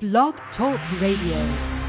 Blog 0.00 0.32
Talk 0.56 0.78
Radio. 1.02 1.88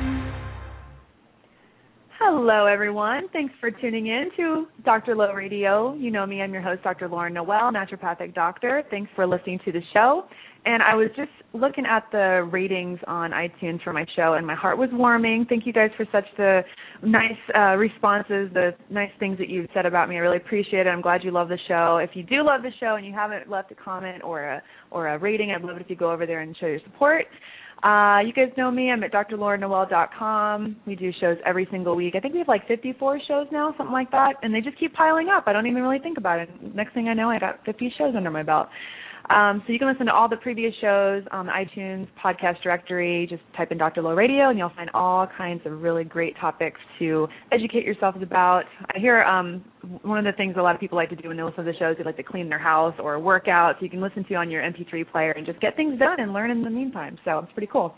Hello, 2.18 2.66
everyone. 2.66 3.28
Thanks 3.32 3.54
for 3.60 3.70
tuning 3.70 4.08
in 4.08 4.30
to 4.36 4.66
Dr. 4.84 5.16
Low 5.16 5.32
Radio. 5.32 5.94
You 5.94 6.10
know 6.10 6.26
me, 6.26 6.42
I'm 6.42 6.52
your 6.52 6.64
host, 6.64 6.82
Dr. 6.82 7.08
Lauren 7.08 7.36
Noel, 7.36 7.72
naturopathic 7.72 8.34
doctor. 8.34 8.82
Thanks 8.90 9.12
for 9.16 9.28
listening 9.28 9.60
to 9.64 9.72
the 9.72 9.82
show. 9.94 10.24
And 10.66 10.82
I 10.82 10.96
was 10.96 11.10
just 11.16 11.30
looking 11.54 11.86
at 11.86 12.04
the 12.12 12.50
ratings 12.52 12.98
on 13.06 13.30
iTunes 13.30 13.82
for 13.84 13.94
my 13.94 14.06
show, 14.16 14.34
and 14.34 14.46
my 14.46 14.56
heart 14.56 14.80
was 14.80 14.90
warming. 14.92 15.46
Thank 15.48 15.68
you 15.68 15.72
guys 15.72 15.92
for 15.96 16.06
such 16.12 16.26
the 16.36 16.62
nice 17.04 17.32
uh, 17.56 17.76
responses, 17.76 18.50
the 18.54 18.72
nice 18.90 19.12
things 19.20 19.38
that 19.38 19.50
you've 19.50 19.70
said 19.74 19.86
about 19.86 20.10
me. 20.10 20.16
I 20.16 20.20
really 20.20 20.38
appreciate 20.38 20.88
it. 20.88 20.90
I'm 20.90 21.02
glad 21.02 21.24
you 21.24 21.30
love 21.30 21.48
the 21.48 21.60
show. 21.68 21.98
If 21.98 22.12
you 22.16 22.24
do 22.24 22.44
love 22.44 22.64
the 22.64 22.72
show 22.80 22.96
and 22.96 23.06
you 23.06 23.14
haven't 23.14 23.50
left 23.50 23.72
a 23.72 23.76
comment 23.76 24.24
or 24.24 24.44
a 24.46 24.64
or 24.90 25.10
a 25.10 25.20
rating, 25.20 25.52
I'd 25.52 25.62
love 25.62 25.78
it 25.78 25.84
if 25.84 25.90
you 25.92 25.96
go 25.96 26.12
over 26.12 26.26
there 26.26 26.42
and 26.42 26.58
show 26.58 26.66
your 26.66 26.82
support. 26.84 27.28
Uh, 27.84 28.20
you 28.26 28.34
guys 28.34 28.52
know 28.58 28.70
me. 28.70 28.92
I'm 28.92 29.04
at 29.04 29.12
drlaurennoel.com. 29.14 30.76
We 30.86 30.96
do 30.96 31.12
shows 31.22 31.38
every 31.46 31.68
single 31.72 31.96
week. 31.96 32.16
I 32.16 32.20
think 32.20 32.34
we 32.34 32.40
have 32.40 32.48
like 32.48 32.68
54 32.68 33.20
shows 33.28 33.48
now, 33.52 33.74
something 33.78 33.94
like 33.94 34.12
that, 34.12 34.34
and 34.44 34.54
they 34.54 34.60
just 34.60 34.78
keep 34.78 34.94
piling 34.94 35.30
up. 35.30 35.46
I 35.48 35.54
don't 35.54 35.66
even 35.66 35.82
really 35.82 36.00
think 36.00 36.18
about 36.18 36.40
it. 36.40 36.50
Next 36.76 36.94
thing 36.94 37.08
I 37.08 37.14
know, 37.14 37.30
I 37.30 37.40
got 37.40 37.64
50 37.66 37.94
shows 37.98 38.16
under 38.18 38.32
my 38.32 38.44
belt. 38.44 38.68
Um, 39.30 39.62
so 39.68 39.74
you 39.74 39.78
can 39.78 39.88
listen 39.88 40.08
to 40.08 40.14
all 40.14 40.28
the 40.28 40.38
previous 40.38 40.74
shows 40.82 41.24
on 41.32 41.48
iTunes 41.48 42.08
podcast 42.24 42.62
directory. 42.64 43.28
Just 43.30 43.44
type 43.56 43.72
in 43.72 43.78
Dr. 43.78 44.02
Low 44.02 44.14
Radio, 44.14 44.50
and 44.50 44.58
you'll 44.58 44.72
find 44.76 44.90
all 44.94 45.28
kinds 45.38 45.62
of 45.66 45.82
really 45.82 46.04
great 46.04 46.36
topics 46.38 46.80
to 46.98 47.28
educate 47.52 47.86
yourselves 47.86 48.18
about. 48.24 48.64
I 48.96 48.98
hear 49.00 49.22
um, 49.24 49.64
one 50.02 50.18
of 50.18 50.26
the 50.26 50.36
things 50.36 50.56
a 50.58 50.62
lot 50.62 50.74
of 50.74 50.82
people 50.82 50.98
like 50.98 51.10
to 51.10 51.16
do 51.16 51.28
when 51.28 51.38
they 51.38 51.44
listen 51.44 51.64
to 51.64 51.72
the 51.72 51.78
shows, 51.78 51.92
is 51.92 52.00
they 52.00 52.04
like 52.04 52.18
to 52.18 52.24
clean 52.24 52.50
their 52.50 52.60
house 52.60 52.96
or 52.98 53.20
work 53.20 53.48
out. 53.48 53.76
So 53.80 53.84
you 53.84 53.90
can 53.92 54.02
listen 54.02 54.26
to 54.26 54.34
on 54.36 54.50
your 54.50 54.64
MP3 54.64 55.10
player 55.12 55.32
and 55.32 55.46
just 55.46 55.62
get 55.62 55.76
things 55.76 56.00
done 56.00 56.20
and 56.20 56.34
learn 56.34 56.50
in 56.50 56.64
the 56.64 56.70
meantime. 56.72 57.18
So 57.24 57.40
it's 57.40 57.54
pretty 57.54 57.70
cool. 57.72 57.94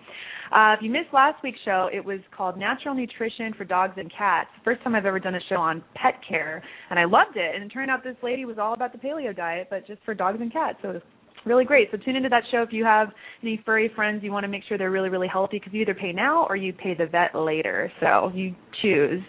Uh, 0.52 0.76
if 0.78 0.82
you 0.82 0.90
missed 0.90 1.14
last 1.14 1.42
week's 1.44 1.60
show, 1.64 1.90
it 1.94 2.04
was 2.04 2.20
called 2.36 2.58
Natural 2.58 2.94
Nutrition 2.94 3.54
for 3.58 3.64
Dogs 3.64 3.94
and 3.96 4.12
Cats. 4.16 4.50
First 4.66 4.84
time 4.84 4.96
I've 4.96 5.06
ever 5.06 5.20
done 5.20 5.36
a 5.36 5.40
show 5.48 5.56
on 5.56 5.82
pet 5.96 6.16
care, 6.28 6.62
and 6.90 7.00
I 7.00 7.06
loved 7.06 7.38
it. 7.38 7.56
And 7.56 7.64
it 7.64 7.70
turned 7.70 7.90
out 7.90 8.04
this 8.04 8.18
lady 8.22 8.44
was 8.44 8.58
all 8.58 8.74
about 8.74 8.92
the 8.92 8.98
paleo 8.98 9.34
diet, 9.34 9.68
but 9.70 9.88
just 9.88 10.02
for 10.04 10.14
dogs 10.14 10.40
and 10.42 10.52
cats. 10.52 10.78
So 10.82 10.90
it 10.90 10.94
was 10.96 11.02
really 11.46 11.66
great. 11.66 11.90
So 11.92 11.98
tune 11.98 12.16
into 12.16 12.30
that 12.30 12.44
show 12.52 12.62
if 12.62 12.72
you 12.72 12.84
have 12.86 13.10
any 13.42 13.62
furry 13.66 13.92
friends. 13.96 14.24
You 14.24 14.32
want 14.32 14.44
to 14.44 14.48
make 14.48 14.64
sure 14.68 14.78
they're 14.78 14.92
really, 14.92 15.10
really 15.10 15.28
healthy 15.28 15.60
because 15.60 15.74
you 15.74 15.82
either 15.82 15.94
pay 15.94 16.12
now 16.12 16.46
or 16.48 16.56
you 16.56 16.74
pay 16.74 16.94
the 16.94 17.06
vet 17.06 17.36
later. 17.36 17.92
So 18.00 18.32
you 18.34 18.56
choose. 18.82 19.22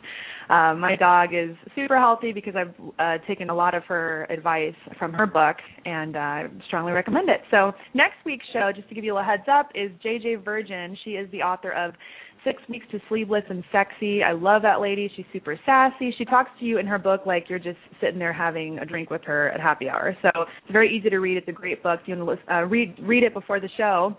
Um, 0.48 0.80
my 0.80 0.96
dog 0.96 1.30
is 1.32 1.56
super 1.74 1.96
healthy 1.96 2.32
because 2.32 2.54
I've 2.56 2.74
uh, 2.98 3.24
taken 3.26 3.48
a 3.48 3.54
lot 3.54 3.74
of 3.74 3.84
her 3.84 4.24
advice 4.24 4.74
from 4.98 5.12
her 5.14 5.26
book 5.26 5.56
and 5.86 6.16
uh, 6.16 6.42
strongly 6.66 6.92
recommend 6.92 7.30
it. 7.30 7.40
So 7.50 7.72
next 7.94 8.16
week's 8.26 8.44
show, 8.52 8.70
just 8.74 8.88
to 8.88 8.94
give 8.94 9.04
you 9.04 9.16
a 9.16 9.22
heads 9.22 9.44
up, 9.50 9.70
is 9.74 9.90
JJ 10.04 10.44
Virgin. 10.44 10.96
She 11.04 11.12
is 11.12 11.30
the 11.30 11.38
author 11.38 11.72
of 11.72 11.94
Six 12.44 12.62
Weeks 12.68 12.86
to 12.90 13.00
Sleeveless 13.08 13.44
and 13.48 13.62
Sexy. 13.70 14.22
I 14.22 14.32
love 14.32 14.62
that 14.62 14.80
lady. 14.80 15.10
She's 15.14 15.24
super 15.32 15.58
sassy. 15.64 16.14
She 16.18 16.24
talks 16.24 16.50
to 16.58 16.64
you 16.64 16.78
in 16.78 16.86
her 16.86 16.98
book 16.98 17.22
like 17.26 17.46
you're 17.48 17.58
just 17.58 17.78
sitting 18.00 18.18
there 18.18 18.32
having 18.32 18.78
a 18.78 18.84
drink 18.84 19.10
with 19.10 19.22
her 19.24 19.50
at 19.50 19.60
happy 19.60 19.88
hour. 19.88 20.16
So 20.22 20.28
it's 20.34 20.72
very 20.72 20.96
easy 20.96 21.10
to 21.10 21.18
read. 21.18 21.36
It's 21.36 21.48
a 21.48 21.52
great 21.52 21.82
book. 21.82 22.00
You 22.06 22.16
to 22.16 22.36
uh, 22.52 22.62
read 22.62 22.96
read 23.02 23.22
it 23.22 23.34
before 23.34 23.60
the 23.60 23.68
show. 23.76 24.16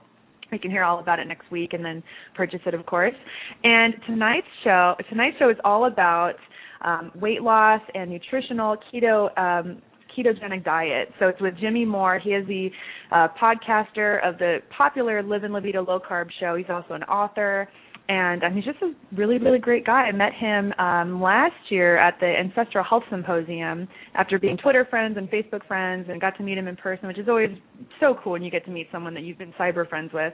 You 0.52 0.60
can 0.60 0.72
hear 0.72 0.84
all 0.84 1.00
about 1.00 1.20
it 1.20 1.28
next 1.28 1.50
week 1.52 1.74
and 1.74 1.84
then 1.84 2.04
purchase 2.36 2.60
it, 2.66 2.74
of 2.74 2.86
course. 2.86 3.16
And 3.64 3.94
tonight's 4.06 4.48
show 4.64 4.96
tonight's 5.10 5.38
show 5.38 5.50
is 5.50 5.58
all 5.66 5.86
about 5.86 6.36
um, 6.82 7.12
weight 7.16 7.42
loss 7.42 7.82
and 7.94 8.12
nutritional 8.12 8.78
keto. 8.94 9.38
Um, 9.38 9.82
ketogenic 10.16 10.64
diet. 10.64 11.10
So 11.18 11.28
it's 11.28 11.42
with 11.42 11.56
Jimmy 11.60 11.86
Moore. 11.86 12.20
He 12.20 12.32
is 12.32 12.46
the 12.48 12.70
uh, 13.12 13.30
podcaster 13.42 14.24
of 14.24 14.38
the 14.38 14.60
popular 14.76 15.24
Live 15.24 15.44
and 15.44 15.52
La 15.52 15.60
Vida 15.60 15.82
Low 15.82 16.00
Carb 16.00 16.28
show. 16.40 16.56
He's 16.56 16.68
also 16.70 16.94
an 16.94 17.02
author 17.06 17.68
and 18.10 18.44
um, 18.44 18.54
he's 18.54 18.66
just 18.66 18.82
a 18.82 18.94
really 19.16 19.38
really 19.38 19.60
great 19.60 19.86
guy. 19.86 20.04
I 20.04 20.12
met 20.12 20.34
him 20.34 20.74
um, 20.78 21.22
last 21.22 21.56
year 21.70 21.98
at 21.98 22.20
the 22.20 22.26
Ancestral 22.26 22.84
Health 22.84 23.04
Symposium 23.10 23.88
after 24.16 24.38
being 24.38 24.58
Twitter 24.58 24.86
friends 24.90 25.18
and 25.18 25.30
Facebook 25.30 25.66
friends, 25.68 26.08
and 26.10 26.20
got 26.20 26.36
to 26.38 26.44
meet 26.44 26.58
him 26.58 26.68
in 26.68 26.76
person, 26.76 27.08
which 27.08 27.18
is 27.18 27.30
always 27.30 27.52
so 28.00 28.16
cool 28.24 28.34
when 28.34 28.44
you 28.44 28.52
get 28.52 28.66
to 28.66 28.72
meet 28.72 28.88
someone 28.92 29.14
that 29.14 29.24
you've 29.24 29.38
been 29.38 29.54
cyber 29.54 29.88
friends 29.88 30.12
with. 30.14 30.34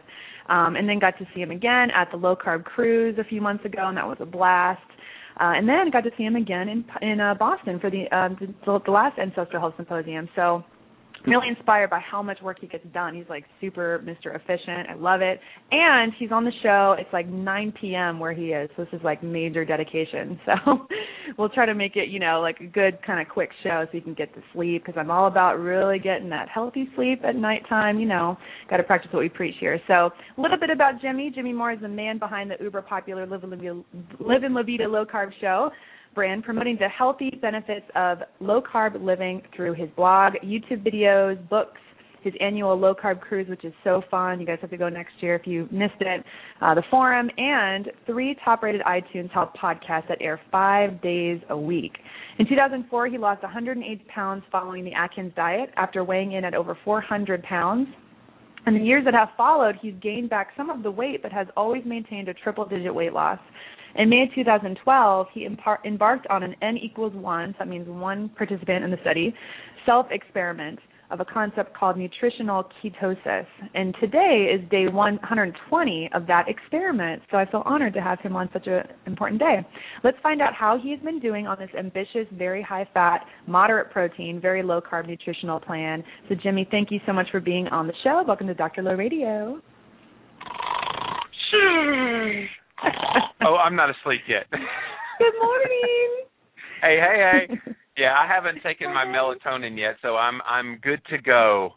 Um, 0.49 0.75
and 0.75 0.89
then 0.89 0.99
got 0.99 1.17
to 1.19 1.27
see 1.35 1.41
him 1.41 1.51
again 1.51 1.89
at 1.95 2.09
the 2.11 2.17
Low 2.17 2.35
Carb 2.35 2.63
Cruise 2.63 3.17
a 3.19 3.23
few 3.23 3.41
months 3.41 3.65
ago, 3.65 3.87
and 3.87 3.97
that 3.97 4.07
was 4.07 4.17
a 4.19 4.25
blast. 4.25 4.81
Uh, 5.39 5.53
and 5.55 5.69
then 5.69 5.89
got 5.91 6.01
to 6.01 6.11
see 6.17 6.23
him 6.23 6.35
again 6.35 6.67
in 6.67 6.83
in 7.01 7.19
uh, 7.21 7.33
Boston 7.35 7.79
for 7.79 7.89
the, 7.89 8.05
uh, 8.11 8.29
the 8.39 8.81
the 8.85 8.91
last 8.91 9.17
Ancestral 9.19 9.61
Health 9.61 9.75
Symposium. 9.77 10.27
So 10.35 10.63
really 11.27 11.47
inspired 11.47 11.89
by 11.89 11.99
how 11.99 12.21
much 12.21 12.41
work 12.41 12.57
he 12.59 12.67
gets 12.67 12.85
done. 12.93 13.15
He's 13.15 13.29
like 13.29 13.45
super 13.61 14.01
Mr. 14.05 14.35
Efficient. 14.35 14.89
I 14.89 14.95
love 14.95 15.21
it. 15.21 15.39
And 15.71 16.13
he's 16.17 16.31
on 16.31 16.45
the 16.45 16.51
show. 16.63 16.95
It's 16.97 17.11
like 17.13 17.27
9 17.27 17.73
p.m. 17.79 18.19
where 18.19 18.33
he 18.33 18.47
is. 18.47 18.69
So 18.75 18.85
this 18.85 18.93
is 18.99 19.03
like 19.03 19.23
major 19.23 19.65
dedication. 19.65 20.39
So 20.49 20.87
we'll 21.37 21.49
try 21.49 21.67
to 21.67 21.75
make 21.75 21.95
it, 21.95 22.09
you 22.09 22.19
know, 22.19 22.41
like 22.41 22.59
a 22.59 22.65
good 22.65 22.97
kind 23.05 23.21
of 23.21 23.31
quick 23.31 23.51
show 23.61 23.85
so 23.85 23.89
you 23.95 24.01
can 24.01 24.15
get 24.15 24.33
to 24.33 24.41
sleep 24.51 24.83
because 24.83 24.99
I'm 24.99 25.11
all 25.11 25.27
about 25.27 25.59
really 25.59 25.99
getting 25.99 26.27
that 26.29 26.49
healthy 26.49 26.89
sleep 26.95 27.21
at 27.23 27.35
nighttime. 27.35 27.99
You 27.99 28.07
know, 28.07 28.35
got 28.67 28.77
to 28.77 28.83
practice 28.83 29.11
what 29.13 29.19
we 29.19 29.29
preach 29.29 29.55
here. 29.59 29.79
So 29.87 30.09
a 30.37 30.41
little 30.41 30.57
bit 30.57 30.71
about 30.71 30.99
Jimmy. 31.01 31.31
Jimmy 31.33 31.53
Moore 31.53 31.73
is 31.73 31.81
the 31.81 31.87
man 31.87 32.17
behind 32.17 32.49
the 32.49 32.55
uber 32.59 32.81
popular 32.81 33.27
Live 33.27 33.43
in 34.43 34.53
La 34.53 34.63
Vida 34.63 34.87
Low 34.87 35.05
Carb 35.05 35.29
Show 35.39 35.69
brand 36.15 36.43
promoting 36.43 36.77
the 36.79 36.89
healthy 36.89 37.29
benefits 37.41 37.85
of 37.95 38.19
low 38.39 38.61
carb 38.61 39.01
living 39.03 39.41
through 39.55 39.73
his 39.73 39.89
blog, 39.95 40.33
YouTube 40.43 40.83
videos, 40.85 41.37
books, 41.49 41.79
his 42.21 42.33
annual 42.41 42.75
low 42.77 42.93
carb 42.93 43.21
cruise, 43.21 43.47
which 43.47 43.63
is 43.63 43.73
so 43.83 44.01
fun. 44.11 44.39
You 44.39 44.45
guys 44.45 44.57
have 44.61 44.69
to 44.71 44.77
go 44.77 44.89
next 44.89 45.13
year 45.21 45.35
if 45.35 45.47
you 45.47 45.67
missed 45.71 46.01
it. 46.01 46.23
Uh, 46.61 46.75
the 46.75 46.83
forum 46.89 47.29
and 47.37 47.89
three 48.05 48.35
top 48.43 48.63
rated 48.63 48.81
iTunes 48.81 49.31
health 49.31 49.51
podcasts 49.61 50.07
that 50.09 50.17
air 50.21 50.39
five 50.51 51.01
days 51.01 51.39
a 51.49 51.57
week. 51.57 51.97
In 52.37 52.47
2004, 52.47 53.07
he 53.07 53.17
lost 53.17 53.41
108 53.43 54.07
pounds 54.07 54.43
following 54.51 54.83
the 54.83 54.93
Atkins 54.93 55.33
diet 55.35 55.69
after 55.77 56.03
weighing 56.03 56.33
in 56.33 56.43
at 56.43 56.53
over 56.53 56.77
400 56.83 57.43
pounds. 57.43 57.87
In 58.67 58.73
the 58.73 58.83
years 58.83 59.05
that 59.05 59.13
have 59.13 59.29
followed, 59.37 59.75
he's 59.81 59.93
gained 60.01 60.29
back 60.29 60.49
some 60.57 60.69
of 60.69 60.83
the 60.83 60.91
weight 60.91 61.21
but 61.21 61.31
has 61.31 61.47
always 61.55 61.83
maintained 61.85 62.27
a 62.27 62.33
triple 62.33 62.65
digit 62.65 62.93
weight 62.93 63.13
loss. 63.13 63.39
In 63.95 64.09
May 64.09 64.29
2012, 64.35 65.27
he 65.33 65.47
embarked 65.85 66.27
on 66.27 66.43
an 66.43 66.55
N 66.61 66.77
equals 66.77 67.13
one, 67.13 67.53
so 67.53 67.55
that 67.59 67.67
means 67.67 67.87
one 67.87 68.29
participant 68.29 68.83
in 68.83 68.91
the 68.91 68.99
study, 69.01 69.33
self 69.85 70.07
experiment 70.11 70.79
of 71.11 71.19
a 71.19 71.25
concept 71.25 71.75
called 71.75 71.97
nutritional 71.97 72.65
ketosis. 72.83 73.45
And 73.73 73.95
today 73.99 74.53
is 74.53 74.69
day 74.69 74.87
120 74.87 76.09
of 76.13 76.27
that 76.27 76.47
experiment. 76.47 77.21
So 77.31 77.37
I 77.37 77.49
feel 77.49 77.63
honored 77.65 77.93
to 77.95 78.01
have 78.01 78.19
him 78.19 78.35
on 78.35 78.49
such 78.53 78.67
an 78.67 78.83
important 79.07 79.39
day. 79.39 79.65
Let's 80.03 80.17
find 80.21 80.41
out 80.41 80.53
how 80.53 80.79
he's 80.81 80.99
been 80.99 81.19
doing 81.19 81.47
on 81.47 81.57
this 81.57 81.69
ambitious, 81.77 82.27
very 82.33 82.61
high 82.61 82.87
fat, 82.93 83.25
moderate 83.47 83.91
protein, 83.91 84.39
very 84.41 84.61
low 84.63 84.81
carb 84.81 85.07
nutritional 85.07 85.59
plan. 85.59 86.03
So, 86.27 86.35
Jimmy, 86.35 86.67
thank 86.69 86.91
you 86.91 86.99
so 87.05 87.13
much 87.13 87.27
for 87.31 87.39
being 87.39 87.67
on 87.67 87.87
the 87.87 87.93
show. 88.03 88.23
Welcome 88.27 88.47
to 88.47 88.53
Dr. 88.53 88.83
Low 88.83 88.93
Radio. 88.93 89.61
oh, 93.41 93.55
I'm 93.55 93.75
not 93.75 93.89
asleep 93.89 94.21
yet. 94.27 94.45
Good 94.51 95.33
morning. 95.41 96.25
hey, 96.81 96.97
hey, 96.99 97.47
hey. 97.57 97.73
Yeah, 97.99 98.13
I 98.17 98.25
haven't 98.33 98.63
taken 98.63 98.93
my 98.93 99.03
melatonin 99.05 99.77
yet, 99.77 99.95
so 100.01 100.15
I'm 100.15 100.39
I'm 100.49 100.79
good 100.81 101.01
to 101.09 101.17
go. 101.17 101.71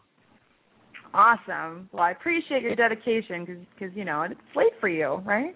Awesome. 1.13 1.89
Well, 1.91 2.03
I 2.03 2.11
appreciate 2.11 2.61
your 2.61 2.77
dedication 2.77 3.43
because 3.43 3.61
because 3.77 3.95
you 3.95 4.05
know 4.05 4.21
it's 4.21 4.39
late 4.55 4.71
for 4.79 4.87
you, 4.87 5.21
right? 5.25 5.53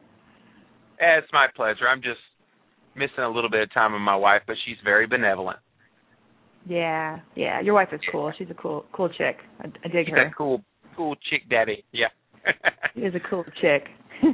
Yeah, 0.99 1.19
it's 1.19 1.31
my 1.31 1.47
pleasure. 1.55 1.87
I'm 1.87 2.01
just 2.01 2.19
missing 2.97 3.23
a 3.23 3.29
little 3.29 3.49
bit 3.49 3.61
of 3.61 3.73
time 3.73 3.93
with 3.93 4.01
my 4.01 4.15
wife, 4.15 4.41
but 4.45 4.57
she's 4.65 4.75
very 4.83 5.07
benevolent. 5.07 5.59
Yeah, 6.67 7.19
yeah. 7.35 7.61
Your 7.61 7.75
wife 7.75 7.89
is 7.93 8.01
cool. 8.11 8.33
She's 8.37 8.49
a 8.49 8.53
cool 8.53 8.83
cool 8.91 9.07
chick. 9.07 9.37
I, 9.61 9.67
I 9.85 9.87
dig 9.87 10.07
she's 10.07 10.15
her. 10.15 10.27
a 10.27 10.33
cool 10.33 10.61
cool 10.97 11.15
chick 11.29 11.43
daddy. 11.49 11.85
Yeah. 11.93 12.07
she 12.93 13.01
is 13.01 13.15
a 13.15 13.29
cool 13.29 13.45
chick. 13.61 13.85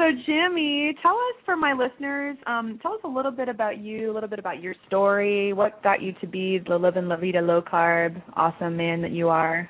So, 0.00 0.06
Jimmy, 0.24 0.96
tell 1.02 1.12
us 1.12 1.44
for 1.44 1.56
my 1.56 1.74
listeners, 1.74 2.38
um, 2.46 2.78
tell 2.80 2.94
us 2.94 3.00
a 3.04 3.08
little 3.08 3.30
bit 3.30 3.50
about 3.50 3.76
you, 3.76 4.10
a 4.10 4.14
little 4.14 4.30
bit 4.30 4.38
about 4.38 4.62
your 4.62 4.74
story. 4.86 5.52
What 5.52 5.82
got 5.82 6.00
you 6.00 6.14
to 6.22 6.26
be 6.26 6.58
the 6.66 6.76
living 6.76 7.06
La 7.06 7.16
Vida 7.16 7.42
low 7.42 7.60
carb, 7.60 8.22
awesome 8.34 8.78
man 8.78 9.02
that 9.02 9.10
you 9.10 9.28
are? 9.28 9.68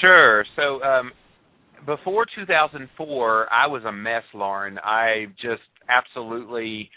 Sure. 0.00 0.46
So, 0.56 0.82
um, 0.82 1.12
before 1.84 2.24
2004, 2.34 3.52
I 3.52 3.66
was 3.66 3.82
a 3.84 3.92
mess, 3.92 4.22
Lauren. 4.32 4.78
I 4.82 5.26
just 5.42 5.60
absolutely 5.90 6.88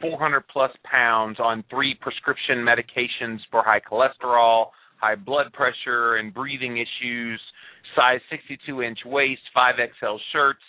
400 0.00 0.44
plus 0.46 0.70
pounds 0.88 1.38
on 1.40 1.64
three 1.68 1.96
prescription 2.00 2.58
medications 2.58 3.38
for 3.50 3.64
high 3.64 3.80
cholesterol, 3.80 4.66
high 5.00 5.16
blood 5.16 5.52
pressure, 5.52 6.14
and 6.14 6.32
breathing 6.32 6.76
issues. 6.76 7.40
Size 7.96 8.20
62 8.30 8.82
inch 8.82 8.98
waist, 9.04 9.42
5XL 9.56 10.18
shirts. 10.32 10.60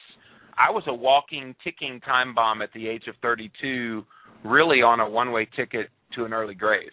I 0.58 0.72
was 0.72 0.84
a 0.88 0.94
walking, 0.94 1.56
ticking 1.64 2.00
time 2.02 2.34
bomb 2.34 2.62
at 2.62 2.70
the 2.74 2.88
age 2.88 3.04
of 3.08 3.16
32, 3.22 4.04
really 4.44 4.82
on 4.82 5.00
a 5.00 5.10
one 5.10 5.32
way 5.32 5.48
ticket 5.56 5.90
to 6.16 6.26
an 6.26 6.34
early 6.34 6.56
grave. 6.56 6.92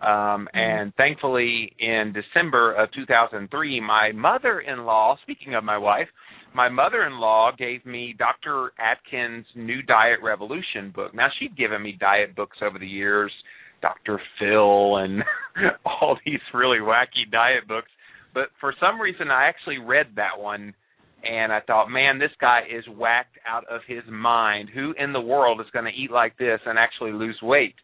Um, 0.00 0.48
Mm-hmm. 0.52 0.58
and 0.58 0.94
thankfully, 0.96 1.72
in 1.78 2.12
December 2.12 2.74
of 2.74 2.90
2003, 2.92 3.80
my 3.80 4.12
mother 4.12 4.60
in 4.60 4.84
law, 4.84 5.16
speaking 5.22 5.54
of 5.54 5.62
my 5.62 5.78
wife, 5.78 6.08
my 6.54 6.68
mother 6.68 7.04
in 7.04 7.18
law 7.18 7.50
gave 7.56 7.86
me 7.86 8.14
Dr. 8.18 8.72
Atkins' 8.78 9.46
New 9.54 9.80
Diet 9.82 10.18
Revolution 10.22 10.90
book. 10.94 11.14
Now, 11.14 11.28
she'd 11.38 11.56
given 11.56 11.82
me 11.82 11.96
diet 11.98 12.36
books 12.36 12.58
over 12.62 12.78
the 12.78 12.86
years, 12.86 13.32
Dr. 13.80 14.20
Phil, 14.38 14.96
and 14.96 15.22
all 15.86 16.18
these 16.26 16.40
really 16.52 16.78
wacky 16.78 17.30
diet 17.30 17.66
books. 17.66 17.88
But 18.34 18.48
for 18.60 18.74
some 18.80 19.00
reason, 19.00 19.30
I 19.30 19.44
actually 19.46 19.78
read 19.78 20.08
that 20.16 20.38
one 20.38 20.74
and 21.22 21.52
I 21.52 21.60
thought, 21.60 21.88
man, 21.88 22.18
this 22.18 22.30
guy 22.40 22.62
is 22.68 22.84
whacked 22.88 23.38
out 23.46 23.64
of 23.70 23.82
his 23.86 24.02
mind. 24.10 24.70
Who 24.74 24.92
in 24.98 25.12
the 25.12 25.20
world 25.20 25.60
is 25.60 25.70
going 25.72 25.84
to 25.84 25.90
eat 25.92 26.10
like 26.10 26.36
this 26.36 26.60
and 26.66 26.78
actually 26.78 27.12
lose 27.12 27.38
weight? 27.42 27.74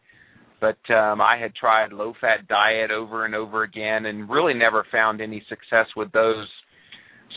But 0.59 0.77
um, 0.93 1.21
I 1.21 1.37
had 1.41 1.55
tried 1.55 1.93
low 1.93 2.13
fat 2.19 2.47
diet 2.49 2.91
over 2.91 3.25
and 3.25 3.33
over 3.33 3.63
again 3.63 4.07
and 4.07 4.29
really 4.29 4.53
never 4.53 4.85
found 4.91 5.21
any 5.21 5.41
success 5.47 5.87
with 5.95 6.11
those. 6.11 6.47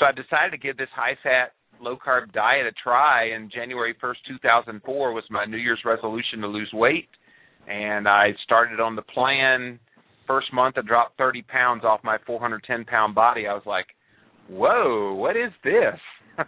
So 0.00 0.06
I 0.06 0.10
decided 0.10 0.50
to 0.50 0.58
give 0.58 0.76
this 0.76 0.88
high 0.92 1.16
fat, 1.22 1.52
low 1.80 1.96
carb 1.96 2.32
diet 2.32 2.66
a 2.66 2.72
try. 2.82 3.30
And 3.34 3.52
January 3.52 3.94
1st, 4.02 4.40
2004 4.42 5.12
was 5.12 5.24
my 5.30 5.44
New 5.44 5.56
Year's 5.56 5.82
resolution 5.84 6.40
to 6.40 6.48
lose 6.48 6.70
weight. 6.72 7.08
And 7.68 8.08
I 8.08 8.30
started 8.42 8.80
on 8.80 8.96
the 8.96 9.02
plan. 9.02 9.78
First 10.26 10.52
month, 10.52 10.76
I 10.78 10.82
dropped 10.82 11.16
30 11.16 11.42
pounds 11.42 11.84
off 11.84 12.00
my 12.02 12.18
410 12.26 12.86
pound 12.86 13.14
body. 13.14 13.46
I 13.46 13.54
was 13.54 13.62
like, 13.66 13.86
whoa, 14.48 15.14
what 15.14 15.36
is 15.36 15.52
this? 15.64 15.98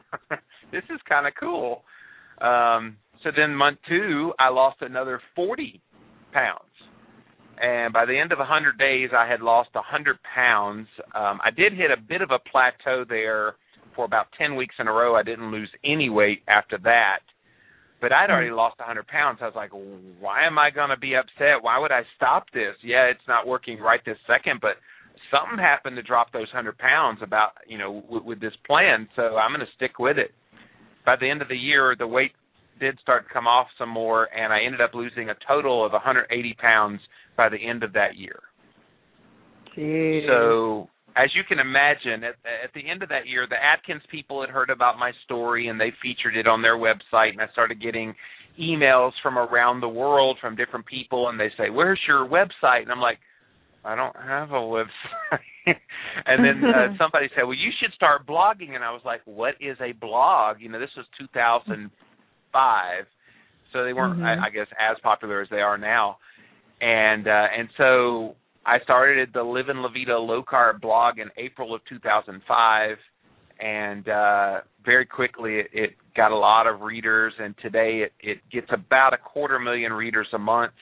this 0.72 0.82
is 0.90 1.00
kind 1.08 1.26
of 1.26 1.32
cool. 1.38 1.82
Um, 2.40 2.96
so 3.22 3.30
then 3.34 3.54
month 3.54 3.78
two, 3.88 4.32
I 4.38 4.50
lost 4.50 4.78
another 4.80 5.20
40 5.34 5.80
pounds. 6.32 6.60
And 7.60 7.92
by 7.92 8.04
the 8.04 8.18
end 8.18 8.32
of 8.32 8.38
100 8.38 8.78
days, 8.78 9.10
I 9.16 9.28
had 9.28 9.40
lost 9.40 9.70
100 9.74 10.18
pounds. 10.34 10.88
Um, 11.14 11.40
I 11.42 11.50
did 11.50 11.72
hit 11.72 11.90
a 11.90 12.00
bit 12.00 12.20
of 12.20 12.30
a 12.30 12.38
plateau 12.50 13.04
there 13.08 13.54
for 13.94 14.04
about 14.04 14.26
10 14.36 14.56
weeks 14.56 14.74
in 14.78 14.88
a 14.88 14.92
row. 14.92 15.14
I 15.14 15.22
didn't 15.22 15.52
lose 15.52 15.70
any 15.84 16.10
weight 16.10 16.42
after 16.48 16.78
that. 16.78 17.20
But 18.00 18.12
I'd 18.12 18.28
already 18.28 18.50
lost 18.50 18.78
100 18.80 19.06
pounds. 19.06 19.38
I 19.40 19.46
was 19.46 19.54
like, 19.54 19.70
why 19.70 20.46
am 20.46 20.58
I 20.58 20.70
going 20.70 20.90
to 20.90 20.96
be 20.98 21.14
upset? 21.14 21.62
Why 21.62 21.78
would 21.78 21.92
I 21.92 22.02
stop 22.16 22.46
this? 22.52 22.74
Yeah, 22.82 23.04
it's 23.04 23.26
not 23.28 23.46
working 23.46 23.78
right 23.78 24.00
this 24.04 24.18
second, 24.26 24.60
but 24.60 24.76
something 25.34 25.58
happened 25.58 25.96
to 25.96 26.02
drop 26.02 26.32
those 26.32 26.48
100 26.52 26.78
pounds 26.78 27.18
about, 27.22 27.52
you 27.66 27.78
know, 27.78 28.02
with, 28.08 28.24
with 28.24 28.40
this 28.40 28.52
plan. 28.66 29.08
So 29.16 29.36
I'm 29.36 29.50
going 29.50 29.66
to 29.66 29.72
stick 29.76 29.98
with 29.98 30.18
it. 30.18 30.32
By 31.04 31.16
the 31.20 31.28
end 31.28 31.42
of 31.42 31.48
the 31.48 31.56
year, 31.56 31.94
the 31.98 32.06
weight 32.06 32.32
did 32.80 32.98
start 33.00 33.26
to 33.28 33.32
come 33.32 33.46
off 33.46 33.66
some 33.78 33.88
more, 33.88 34.28
and 34.34 34.52
I 34.52 34.62
ended 34.64 34.80
up 34.80 34.94
losing 34.94 35.30
a 35.30 35.34
total 35.46 35.84
of 35.84 35.92
180 35.92 36.56
pounds 36.60 37.00
by 37.36 37.48
the 37.48 37.56
end 37.56 37.82
of 37.82 37.92
that 37.92 38.16
year. 38.16 38.40
Jeez. 39.76 40.26
So, 40.26 40.88
as 41.16 41.30
you 41.34 41.42
can 41.48 41.58
imagine, 41.58 42.24
at, 42.24 42.34
at 42.64 42.72
the 42.74 42.88
end 42.88 43.02
of 43.02 43.08
that 43.10 43.26
year, 43.26 43.46
the 43.48 43.56
Atkins 43.56 44.02
people 44.10 44.40
had 44.40 44.50
heard 44.50 44.70
about 44.70 44.98
my 44.98 45.12
story 45.24 45.68
and 45.68 45.80
they 45.80 45.92
featured 46.02 46.36
it 46.36 46.46
on 46.46 46.62
their 46.62 46.76
website, 46.76 47.30
and 47.30 47.40
I 47.40 47.46
started 47.52 47.82
getting 47.82 48.14
emails 48.60 49.12
from 49.22 49.36
around 49.36 49.80
the 49.80 49.88
world 49.88 50.38
from 50.40 50.56
different 50.56 50.86
people, 50.86 51.28
and 51.28 51.38
they 51.38 51.50
say, 51.56 51.70
"Where's 51.70 52.00
your 52.06 52.26
website?" 52.26 52.82
And 52.82 52.92
I'm 52.92 53.00
like, 53.00 53.18
"I 53.84 53.94
don't 53.94 54.16
have 54.16 54.50
a 54.50 54.54
website." 54.54 54.88
and 56.26 56.44
then 56.44 56.62
uh, 56.64 56.88
somebody 56.98 57.28
said, 57.34 57.42
"Well, 57.44 57.54
you 57.54 57.70
should 57.80 57.92
start 57.94 58.26
blogging," 58.26 58.74
and 58.74 58.84
I 58.84 58.90
was 58.90 59.02
like, 59.04 59.20
"What 59.24 59.54
is 59.60 59.76
a 59.80 59.92
blog?" 59.92 60.60
You 60.60 60.68
know, 60.68 60.78
this 60.80 60.90
was 60.96 61.06
2005, 61.18 63.06
so 63.72 63.84
they 63.84 63.92
weren't, 63.92 64.18
Mhm. 64.20 64.24
I, 64.24 64.46
I 64.46 64.50
guess, 64.50 64.68
as 64.78 64.96
popular 65.02 65.40
as 65.40 65.48
they 65.50 65.60
are 65.60 65.78
now 65.78 66.18
and 66.80 67.26
uh, 67.26 67.46
and 67.56 67.68
so 67.76 68.34
I 68.66 68.78
started 68.80 69.30
the 69.32 69.42
Live 69.42 69.68
in 69.68 69.82
La 69.82 69.88
Vida 69.88 70.18
low 70.18 70.42
carb 70.42 70.80
blog 70.80 71.18
in 71.18 71.28
April 71.36 71.74
of 71.74 71.80
2005, 71.88 72.96
and 73.60 74.08
uh, 74.08 74.60
very 74.84 75.06
quickly 75.06 75.60
it, 75.60 75.66
it 75.72 75.90
got 76.16 76.32
a 76.32 76.36
lot 76.36 76.66
of 76.66 76.80
readers, 76.80 77.32
and 77.38 77.54
today 77.62 78.04
it, 78.04 78.12
it 78.20 78.38
gets 78.50 78.66
about 78.72 79.12
a 79.14 79.18
quarter 79.18 79.58
million 79.58 79.92
readers 79.92 80.26
a 80.32 80.38
month. 80.38 80.72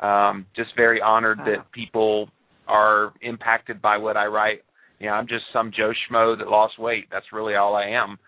Um, 0.00 0.46
just 0.54 0.70
very 0.76 1.00
honored 1.00 1.38
Wow. 1.38 1.44
that 1.46 1.72
people 1.72 2.28
are 2.68 3.12
impacted 3.22 3.82
by 3.82 3.96
what 3.96 4.16
I 4.16 4.26
write. 4.26 4.62
You 4.98 5.06
know, 5.06 5.12
I'm 5.12 5.26
just 5.26 5.44
some 5.52 5.72
Joe 5.76 5.92
Schmo 5.92 6.36
that 6.38 6.48
lost 6.48 6.78
weight. 6.78 7.06
That's 7.10 7.26
really 7.32 7.54
all 7.54 7.74
I 7.74 7.86
am. 7.90 8.18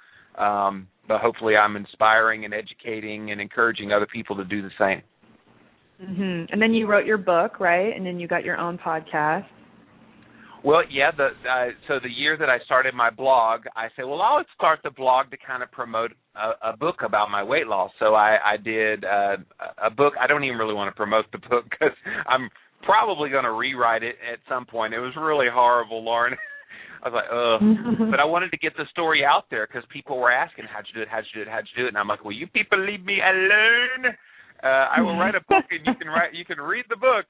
Um, 0.43 0.89
but 1.09 1.21
hopefully, 1.21 1.57
I'm 1.57 1.77
inspiring 1.77 2.45
and 2.45 2.55
educating 2.55 3.33
and 3.33 3.41
encouraging 3.41 3.93
other 3.93 4.07
people 4.07 4.37
to 4.37 4.45
do 4.45 4.63
the 4.63 4.71
same. 4.79 5.03
Mm-hmm. 6.03 6.53
And 6.53 6.63
then 6.63 6.73
you 6.73 6.87
wrote 6.87 7.05
your 7.05 7.19
book, 7.19 7.61
right? 7.61 7.95
And 7.95 8.07
then 8.07 8.19
you 8.19 8.29
got 8.29 8.45
your 8.45 8.57
own 8.57 8.79
podcast. 8.79 9.47
Well, 10.63 10.83
yeah. 10.91 11.11
The 11.17 11.29
uh, 11.49 11.73
so 11.89 11.95
the 12.03 12.11
year 12.11 12.37
that 12.39 12.51
I 12.51 12.59
started 12.65 12.95
my 12.95 13.11
blog, 13.11 13.63
I 13.77 13.89
said, 13.97 14.05
well, 14.05 14.21
I'll 14.21 14.45
start 14.55 14.81
the 14.85 14.91
blog 14.91 15.31
to 15.31 15.37
kind 15.37 15.63
of 15.63 15.71
promote 15.73 16.13
a, 16.37 16.71
a 16.71 16.77
book 16.77 16.97
about 17.05 17.31
my 17.31 17.43
weight 17.43 17.67
loss. 17.67 17.91
So 17.99 18.15
I, 18.15 18.37
I 18.45 18.57
did 18.57 19.05
uh, 19.05 19.37
a 19.83 19.91
book. 19.91 20.15
I 20.21 20.27
don't 20.27 20.45
even 20.45 20.59
really 20.59 20.75
want 20.75 20.93
to 20.93 20.97
promote 20.97 21.27
the 21.33 21.39
book 21.39 21.65
because 21.71 21.95
I'm 22.27 22.51
probably 22.82 23.31
going 23.31 23.44
to 23.44 23.53
rewrite 23.53 24.03
it 24.03 24.17
at 24.21 24.38
some 24.49 24.67
point. 24.67 24.94
It 24.94 25.00
was 25.00 25.12
really 25.17 25.47
horrible, 25.53 26.05
Lauren. 26.05 26.35
I 27.03 27.09
was 27.09 27.17
like, 27.17 27.31
ugh. 27.32 28.11
but 28.11 28.21
I 28.21 28.25
wanted 28.25 28.50
to 28.50 28.59
get 28.59 28.77
the 28.77 28.85
story 28.91 29.25
out 29.25 29.44
there 29.50 29.67
because 29.67 29.85
people 29.91 30.19
were 30.19 30.31
asking, 30.31 30.67
how'd 30.71 30.85
you 30.88 31.00
do 31.00 31.03
it? 31.03 31.09
How'd 31.09 31.25
you 31.32 31.41
do 31.41 31.49
it? 31.49 31.50
How'd 31.50 31.65
you 31.73 31.82
do 31.82 31.87
it? 31.87 31.88
And 31.88 31.99
I'm 31.99 32.09
like, 32.09 32.25
well, 32.25 32.35
you 32.35 32.47
people 32.47 32.79
leave 32.79 33.05
me 33.05 33.19
alone. 33.25 34.12
Uh, 34.62 34.93
I 34.93 35.00
will 35.00 35.17
write 35.17 35.35
a 35.35 35.41
book 35.49 35.65
and 35.71 35.81
you 35.87 35.94
can 35.97 36.09
write, 36.09 36.35
you 36.35 36.44
can 36.44 36.59
read 36.59 36.85
the 36.91 36.97
book 36.97 37.25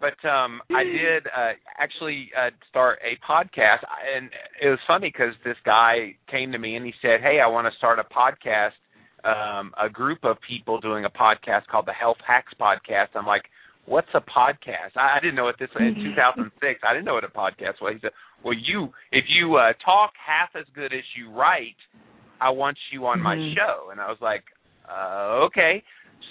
but 0.00 0.16
um 0.28 0.60
I 0.70 0.84
did 1.02 1.26
uh 1.26 1.52
actually 1.78 2.30
uh 2.36 2.50
start 2.70 2.98
a 3.02 3.18
podcast 3.26 3.84
and 4.14 4.30
it 4.62 4.68
was 4.68 4.78
funny 4.86 5.10
cuz 5.10 5.34
this 5.44 5.56
guy 5.64 6.14
came 6.30 6.52
to 6.52 6.58
me 6.58 6.76
and 6.76 6.86
he 6.86 6.94
said, 7.02 7.20
"Hey, 7.20 7.40
I 7.40 7.46
want 7.46 7.70
to 7.70 7.76
start 7.78 7.98
a 7.98 8.04
podcast 8.04 8.78
um 9.24 9.74
a 9.76 9.88
group 9.88 10.24
of 10.24 10.40
people 10.40 10.80
doing 10.80 11.04
a 11.04 11.10
podcast 11.10 11.66
called 11.66 11.86
the 11.86 11.92
Health 11.92 12.18
Hacks 12.26 12.54
podcast." 12.54 13.08
I'm 13.14 13.26
like, 13.26 13.50
"What's 13.88 14.08
a 14.14 14.20
podcast?" 14.20 14.96
I, 14.96 15.16
I 15.16 15.20
didn't 15.20 15.34
know 15.34 15.44
what 15.44 15.58
this 15.58 15.70
was 15.74 15.82
in 15.82 16.04
2006. 16.04 16.80
I 16.86 16.92
didn't 16.92 17.04
know 17.04 17.14
what 17.14 17.24
a 17.24 17.28
podcast 17.28 17.80
was. 17.80 17.94
He 17.94 18.00
said, 18.00 18.12
"Well, 18.44 18.54
you 18.54 18.92
if 19.12 19.24
you 19.28 19.56
uh 19.56 19.72
talk 19.84 20.12
half 20.24 20.50
as 20.54 20.66
good 20.74 20.92
as 20.92 21.04
you 21.16 21.30
write, 21.30 21.76
I 22.40 22.50
want 22.50 22.78
you 22.92 23.06
on 23.06 23.20
my 23.20 23.36
Mhm. 23.36 23.54
show." 23.54 23.88
And 23.90 24.00
I 24.00 24.08
was 24.08 24.20
like, 24.20 24.44
uh, 24.88 25.46
"Okay." 25.46 25.82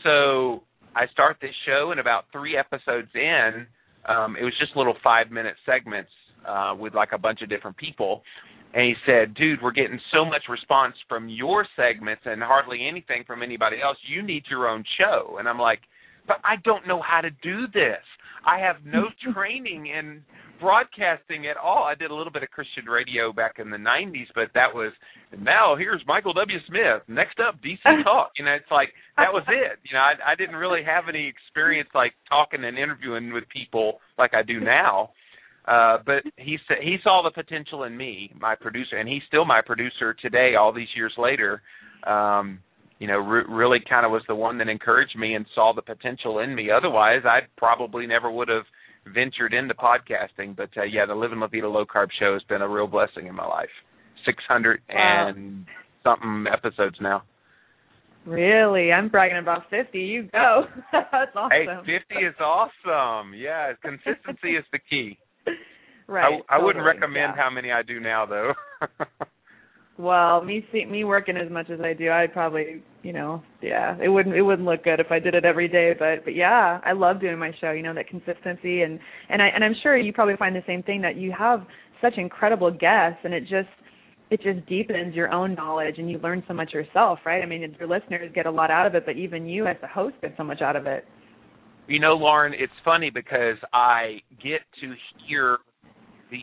So 0.03 0.63
I 0.95 1.07
start 1.07 1.37
this 1.41 1.55
show, 1.65 1.91
and 1.91 1.99
about 1.99 2.25
three 2.31 2.57
episodes 2.57 3.09
in, 3.13 3.67
um, 4.05 4.35
it 4.35 4.43
was 4.43 4.57
just 4.59 4.75
little 4.75 4.95
five 5.03 5.31
minute 5.31 5.55
segments 5.65 6.11
uh, 6.45 6.75
with 6.77 6.93
like 6.93 7.11
a 7.11 7.17
bunch 7.17 7.41
of 7.41 7.49
different 7.49 7.77
people. 7.77 8.23
And 8.73 8.83
he 8.85 8.95
said, 9.05 9.33
"Dude, 9.33 9.61
we're 9.61 9.71
getting 9.71 9.99
so 10.13 10.23
much 10.25 10.43
response 10.49 10.95
from 11.09 11.29
your 11.29 11.65
segments 11.75 12.23
and 12.25 12.41
hardly 12.43 12.87
anything 12.87 13.23
from 13.25 13.41
anybody 13.41 13.81
else. 13.81 13.97
You 14.03 14.21
need 14.21 14.43
your 14.49 14.67
own 14.67 14.83
show." 14.97 15.37
And 15.39 15.47
I'm 15.47 15.59
like, 15.59 15.81
"But 16.27 16.37
I 16.43 16.57
don't 16.63 16.87
know 16.87 17.01
how 17.01 17.21
to 17.21 17.29
do 17.29 17.67
this. 17.73 18.03
I 18.45 18.59
have 18.59 18.77
no 18.85 19.05
training 19.33 19.87
in 19.87 20.23
broadcasting 20.59 21.47
at 21.47 21.57
all. 21.57 21.83
I 21.83 21.95
did 21.95 22.11
a 22.11 22.15
little 22.15 22.31
bit 22.31 22.43
of 22.43 22.49
Christian 22.49 22.85
radio 22.85 23.31
back 23.31 23.59
in 23.59 23.69
the 23.69 23.77
90s, 23.77 24.27
but 24.33 24.49
that 24.55 24.73
was 24.73 24.91
now 25.39 25.75
here's 25.75 26.01
Michael 26.07 26.33
W. 26.33 26.57
Smith. 26.67 27.03
Next 27.07 27.39
up, 27.39 27.55
DC 27.61 28.03
Talk. 28.03 28.31
You 28.37 28.45
know, 28.45 28.53
it's 28.53 28.71
like 28.71 28.89
that 29.17 29.31
was 29.31 29.43
it. 29.47 29.79
You 29.83 29.93
know, 29.93 29.99
I, 29.99 30.31
I 30.31 30.35
didn't 30.35 30.55
really 30.55 30.83
have 30.83 31.05
any 31.09 31.27
experience 31.27 31.89
like 31.93 32.13
talking 32.29 32.63
and 32.63 32.77
interviewing 32.77 33.33
with 33.33 33.43
people 33.49 33.99
like 34.17 34.33
I 34.33 34.43
do 34.43 34.59
now. 34.59 35.11
Uh, 35.67 35.97
but 36.05 36.23
he 36.37 36.57
sa- 36.67 36.81
he 36.81 36.97
saw 37.03 37.21
the 37.23 37.31
potential 37.31 37.83
in 37.83 37.95
me, 37.97 38.31
my 38.39 38.55
producer, 38.55 38.97
and 38.97 39.09
he's 39.09 39.23
still 39.27 39.43
my 39.43 39.61
producer 39.61 40.13
today, 40.13 40.55
all 40.57 40.71
these 40.71 40.87
years 40.95 41.13
later. 41.17 41.61
Um, 42.05 42.59
you 42.99 43.07
know, 43.07 43.17
re- 43.17 43.45
really 43.47 43.79
kind 43.87 44.05
of 44.05 44.11
was 44.11 44.23
the 44.27 44.35
one 44.35 44.57
that 44.59 44.67
encouraged 44.69 45.17
me 45.17 45.35
and 45.35 45.45
saw 45.53 45.73
the 45.75 45.81
potential 45.81 46.39
in 46.39 46.55
me. 46.55 46.69
Otherwise, 46.71 47.21
I 47.25 47.41
probably 47.57 48.07
never 48.07 48.31
would 48.31 48.47
have 48.49 48.63
ventured 49.13 49.53
into 49.53 49.73
podcasting. 49.73 50.55
But 50.55 50.69
uh, 50.77 50.83
yeah, 50.83 51.05
the 51.05 51.15
Living 51.15 51.39
La 51.39 51.47
Vida 51.47 51.67
Low 51.69 51.85
Carb 51.85 52.07
Show 52.19 52.33
has 52.33 52.43
been 52.49 52.61
a 52.61 52.67
real 52.67 52.87
blessing 52.87 53.27
in 53.27 53.35
my 53.35 53.45
life. 53.47 53.69
Six 54.25 54.43
hundred 54.47 54.81
and 54.89 55.65
something 56.03 56.45
episodes 56.51 56.97
now. 56.99 57.23
Really? 58.25 58.91
I'm 58.91 59.07
bragging 59.07 59.37
about 59.37 59.69
50. 59.69 59.97
You 59.99 60.23
go. 60.33 60.65
That's 60.91 61.31
awesome. 61.33 61.49
Hey, 61.49 61.65
fifty 61.99 62.25
is 62.25 62.35
awesome. 62.41 63.33
Yeah, 63.33 63.71
consistency 63.81 64.57
is 64.57 64.65
the 64.71 64.79
key. 64.89 65.17
Right. 66.09 66.39
I, 66.49 66.55
I 66.55 66.63
wouldn't 66.63 66.85
recommend 66.85 67.15
Yeah. 67.15 67.35
how 67.35 67.49
many 67.49 67.69
I 67.69 67.81
do 67.83 67.99
now, 67.99 68.25
though. 68.25 68.53
Well, 69.97 70.43
me 70.43 70.63
see 70.71 70.85
me 70.85 71.03
working 71.03 71.37
as 71.37 71.51
much 71.51 71.71
as 71.71 71.79
I 71.81 71.93
do, 71.93 72.11
I'd 72.11 72.31
probably, 72.31 72.83
you 73.01 73.13
know, 73.13 73.41
yeah, 73.63 73.97
it 74.01 74.09
wouldn't 74.09 74.35
it 74.35 74.43
wouldn't 74.43 74.67
look 74.67 74.83
good 74.83 74.99
if 74.99 75.11
I 75.11 75.17
did 75.17 75.33
it 75.33 75.43
every 75.43 75.67
day, 75.67 75.93
but 75.97 76.23
but 76.23 76.35
yeah, 76.35 76.79
I 76.85 76.91
love 76.91 77.19
doing 77.19 77.39
my 77.39 77.51
show, 77.59 77.71
you 77.71 77.81
know, 77.81 77.95
that 77.95 78.07
consistency 78.07 78.83
and 78.83 78.99
and 79.29 79.41
I 79.41 79.47
and 79.47 79.63
I'm 79.63 79.73
sure 79.81 79.97
you 79.97 80.13
probably 80.13 80.35
find 80.37 80.55
the 80.55 80.63
same 80.67 80.83
thing 80.83 81.01
that 81.01 81.15
you 81.15 81.33
have 81.37 81.65
such 81.99 82.13
incredible 82.17 82.69
guests 82.69 83.19
and 83.23 83.33
it 83.33 83.41
just 83.41 83.69
it 84.29 84.41
just 84.43 84.67
deepens 84.67 85.15
your 85.15 85.31
own 85.31 85.55
knowledge 85.55 85.95
and 85.97 86.11
you 86.11 86.19
learn 86.19 86.43
so 86.47 86.53
much 86.53 86.73
yourself, 86.73 87.19
right? 87.25 87.41
I 87.41 87.47
mean, 87.47 87.75
your 87.79 87.87
listeners 87.87 88.29
get 88.35 88.45
a 88.45 88.51
lot 88.51 88.69
out 88.69 88.85
of 88.85 88.93
it, 88.93 89.05
but 89.05 89.15
even 89.15 89.47
you 89.47 89.65
as 89.65 89.77
the 89.81 89.87
host 89.87 90.15
get 90.21 90.33
so 90.37 90.43
much 90.43 90.61
out 90.61 90.75
of 90.75 90.85
it. 90.85 91.05
You 91.87 91.99
know, 91.99 92.13
Lauren, 92.13 92.53
it's 92.53 92.73
funny 92.83 93.09
because 93.09 93.55
I 93.73 94.17
get 94.43 94.59
to 94.81 94.93
hear 95.25 95.59
the 96.29 96.37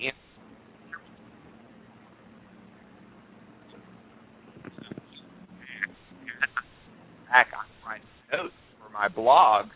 back 7.35 7.49
on 7.59 7.67
my 7.85 7.99
notes 8.37 8.55
for 8.79 8.93
my 8.93 9.09
blog, 9.09 9.67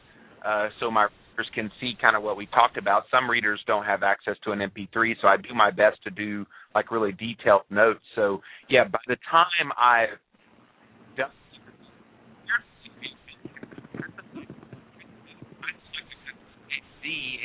uh, 0.47 0.69
so 0.79 0.91
my 0.93 1.09
readers 1.37 1.51
can 1.55 1.71
see 1.81 1.95
kind 2.01 2.15
of 2.15 2.23
what 2.23 2.37
we 2.37 2.47
talked 2.47 2.77
about. 2.77 3.03
Some 3.11 3.29
readers 3.29 3.61
don't 3.67 3.85
have 3.85 4.05
access 4.05 4.37
to 4.45 4.53
an 4.53 4.61
MP3, 4.61 5.15
so 5.21 5.27
I 5.27 5.37
do 5.37 5.53
my 5.55 5.73
best 5.73 6.01
to 6.05 6.11
do 6.11 6.47
like 6.75 6.93
really 6.93 7.11
detailed 7.11 7.63
notes. 7.69 8.01
So 8.15 8.41
yeah, 8.71 8.85
by 8.85 9.01
the 9.09 9.17
time 9.29 9.73
I've 9.77 10.19
done 11.17 11.31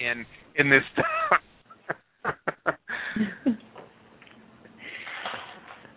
in 0.04 0.26
in 0.58 0.70
this 0.70 0.84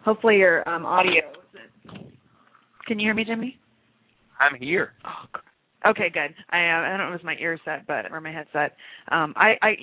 Hopefully 0.06 0.36
your 0.36 0.66
um 0.66 0.86
audio. 0.86 1.20
Can 2.86 2.98
you 2.98 3.06
hear 3.06 3.14
me, 3.14 3.24
Jimmy? 3.24 3.58
I'm 4.38 4.60
here. 4.60 4.92
Oh, 5.04 5.90
okay, 5.90 6.10
good. 6.12 6.34
I 6.50 6.58
uh, 6.58 6.82
I 6.82 6.96
don't 6.96 6.98
know 6.98 7.04
if 7.04 7.20
it 7.20 7.24
was 7.24 7.24
my 7.24 7.36
ear 7.40 7.58
set, 7.64 7.86
but 7.86 8.10
or 8.10 8.20
my 8.20 8.32
headset. 8.32 8.76
Um, 9.10 9.34
I 9.36 9.54
I 9.62 9.74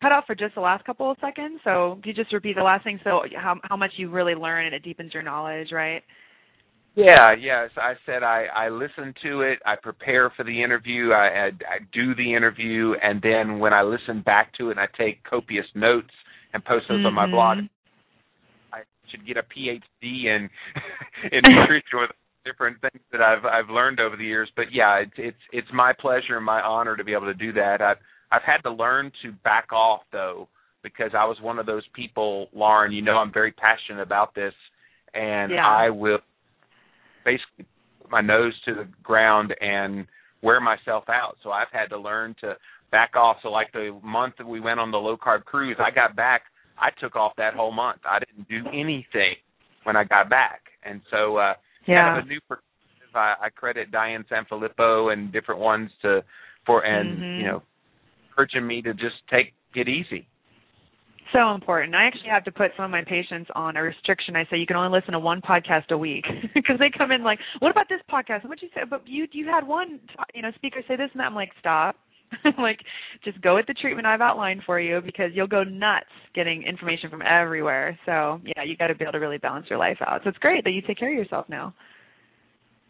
cut 0.00 0.12
off 0.12 0.24
for 0.26 0.34
just 0.34 0.54
the 0.54 0.60
last 0.60 0.84
couple 0.84 1.10
of 1.10 1.16
seconds. 1.20 1.60
So 1.64 1.98
can 2.02 2.10
you 2.10 2.14
just 2.14 2.32
repeat 2.32 2.56
the 2.56 2.62
last 2.62 2.84
thing? 2.84 3.00
So 3.04 3.22
how 3.36 3.56
how 3.62 3.76
much 3.76 3.92
you 3.96 4.10
really 4.10 4.34
learn 4.34 4.66
and 4.66 4.74
it 4.74 4.82
deepens 4.82 5.14
your 5.14 5.22
knowledge, 5.22 5.68
right? 5.72 6.02
Yeah, 6.94 7.32
yes. 7.32 7.70
I 7.76 7.94
said 8.06 8.22
I 8.22 8.46
I 8.46 8.68
listen 8.70 9.14
to 9.22 9.42
it. 9.42 9.60
I 9.64 9.76
prepare 9.80 10.32
for 10.36 10.44
the 10.44 10.62
interview. 10.62 11.12
I, 11.12 11.26
I 11.26 11.46
I 11.46 11.78
do 11.92 12.14
the 12.14 12.34
interview, 12.34 12.94
and 13.02 13.22
then 13.22 13.60
when 13.60 13.72
I 13.72 13.82
listen 13.82 14.20
back 14.22 14.52
to 14.54 14.70
it, 14.70 14.78
I 14.78 14.86
take 14.96 15.22
copious 15.22 15.66
notes 15.76 16.10
and 16.52 16.64
post 16.64 16.86
those 16.88 16.98
mm-hmm. 16.98 17.06
on 17.06 17.14
my 17.14 17.26
blog. 17.26 17.58
I 18.72 18.80
should 19.10 19.24
get 19.26 19.36
a 19.36 19.42
PhD 19.42 19.80
in 20.02 20.50
in 21.32 21.42
nutrition 21.44 22.00
with 22.00 22.10
different 22.44 22.80
things 22.80 23.02
that 23.12 23.20
I've 23.20 23.44
I've 23.44 23.70
learned 23.70 24.00
over 24.00 24.16
the 24.16 24.24
years. 24.24 24.50
But 24.56 24.66
yeah, 24.72 24.96
it's 24.98 25.12
it's 25.16 25.36
it's 25.52 25.68
my 25.72 25.92
pleasure 25.98 26.36
and 26.36 26.44
my 26.44 26.60
honor 26.60 26.96
to 26.96 27.04
be 27.04 27.12
able 27.12 27.26
to 27.26 27.34
do 27.34 27.52
that. 27.54 27.80
I've 27.80 27.98
I've 28.30 28.42
had 28.42 28.58
to 28.62 28.70
learn 28.70 29.12
to 29.22 29.32
back 29.44 29.72
off 29.72 30.02
though 30.12 30.48
because 30.82 31.10
I 31.16 31.24
was 31.24 31.36
one 31.40 31.58
of 31.58 31.66
those 31.66 31.84
people, 31.94 32.48
Lauren. 32.52 32.92
You 32.92 33.02
know, 33.02 33.16
I'm 33.16 33.32
very 33.32 33.52
passionate 33.52 34.02
about 34.02 34.34
this, 34.34 34.54
and 35.14 35.52
yeah. 35.52 35.66
I 35.66 35.90
will 35.90 36.18
basically 37.24 37.66
put 38.00 38.10
my 38.10 38.20
nose 38.20 38.54
to 38.66 38.74
the 38.74 38.88
ground 39.02 39.54
and 39.60 40.06
wear 40.42 40.60
myself 40.60 41.04
out. 41.08 41.36
So 41.42 41.50
I've 41.50 41.68
had 41.72 41.86
to 41.86 41.98
learn 41.98 42.34
to 42.40 42.56
back 42.90 43.16
off. 43.16 43.38
So 43.42 43.48
like 43.48 43.72
the 43.72 43.98
month 44.02 44.34
that 44.38 44.46
we 44.46 44.60
went 44.60 44.80
on 44.80 44.90
the 44.90 44.98
low 44.98 45.16
carb 45.16 45.44
cruise, 45.44 45.76
I 45.78 45.90
got 45.90 46.16
back. 46.16 46.42
I 46.78 46.90
took 47.00 47.16
off 47.16 47.32
that 47.38 47.54
whole 47.54 47.72
month. 47.72 48.00
I 48.04 48.20
didn't 48.20 48.48
do 48.48 48.68
anything 48.70 49.34
when 49.84 49.96
I 49.96 50.04
got 50.04 50.30
back, 50.30 50.60
and 50.84 51.00
so 51.10 51.36
uh, 51.36 51.54
yeah. 51.88 52.02
kind 52.02 52.18
of 52.18 52.24
a 52.26 52.28
new 52.28 52.40
perspective. 52.48 53.14
I, 53.14 53.34
I 53.42 53.48
credit 53.48 53.90
Diane 53.90 54.24
Sanfilippo 54.30 55.12
and 55.12 55.32
different 55.32 55.60
ones 55.60 55.90
to 56.02 56.22
for 56.66 56.84
and 56.84 57.18
mm-hmm. 57.18 57.40
you 57.40 57.46
know 57.46 57.62
urging 58.36 58.66
me 58.66 58.82
to 58.82 58.92
just 58.92 59.16
take 59.30 59.52
it 59.74 59.88
easy. 59.88 60.28
So 61.32 61.52
important. 61.52 61.94
I 61.94 62.04
actually 62.04 62.30
have 62.30 62.44
to 62.44 62.52
put 62.52 62.70
some 62.74 62.86
of 62.86 62.90
my 62.90 63.02
patients 63.04 63.50
on 63.54 63.76
a 63.76 63.82
restriction. 63.82 64.34
I 64.34 64.44
say 64.44 64.56
you 64.56 64.66
can 64.66 64.76
only 64.76 64.96
listen 64.96 65.12
to 65.12 65.18
one 65.18 65.42
podcast 65.42 65.90
a 65.90 65.98
week 65.98 66.24
because 66.54 66.76
they 66.78 66.90
come 66.96 67.12
in 67.12 67.22
like, 67.22 67.38
"What 67.58 67.70
about 67.70 67.88
this 67.88 68.00
podcast? 68.10 68.48
What 68.48 68.62
you 68.62 68.68
say? 68.74 68.82
But 68.88 69.02
you 69.06 69.26
you 69.32 69.46
had 69.46 69.66
one, 69.66 70.00
you 70.34 70.42
know, 70.42 70.50
speaker 70.54 70.80
say 70.88 70.96
this 70.96 71.10
and 71.12 71.20
that." 71.20 71.26
I'm 71.26 71.34
like, 71.34 71.50
"Stop." 71.60 71.96
like, 72.58 72.80
just 73.24 73.40
go 73.40 73.54
with 73.54 73.66
the 73.66 73.74
treatment 73.74 74.06
I've 74.06 74.20
outlined 74.20 74.62
for 74.64 74.80
you 74.80 75.00
because 75.04 75.30
you'll 75.34 75.46
go 75.46 75.64
nuts 75.64 76.06
getting 76.34 76.62
information 76.62 77.10
from 77.10 77.22
everywhere. 77.22 77.98
So 78.06 78.40
yeah, 78.44 78.62
you 78.64 78.76
got 78.76 78.88
to 78.88 78.94
be 78.94 79.04
able 79.04 79.12
to 79.12 79.18
really 79.18 79.38
balance 79.38 79.66
your 79.68 79.78
life 79.78 79.98
out. 80.06 80.20
So 80.24 80.30
it's 80.30 80.38
great 80.38 80.64
that 80.64 80.70
you 80.70 80.82
take 80.82 80.98
care 80.98 81.12
of 81.12 81.18
yourself 81.18 81.46
now. 81.48 81.74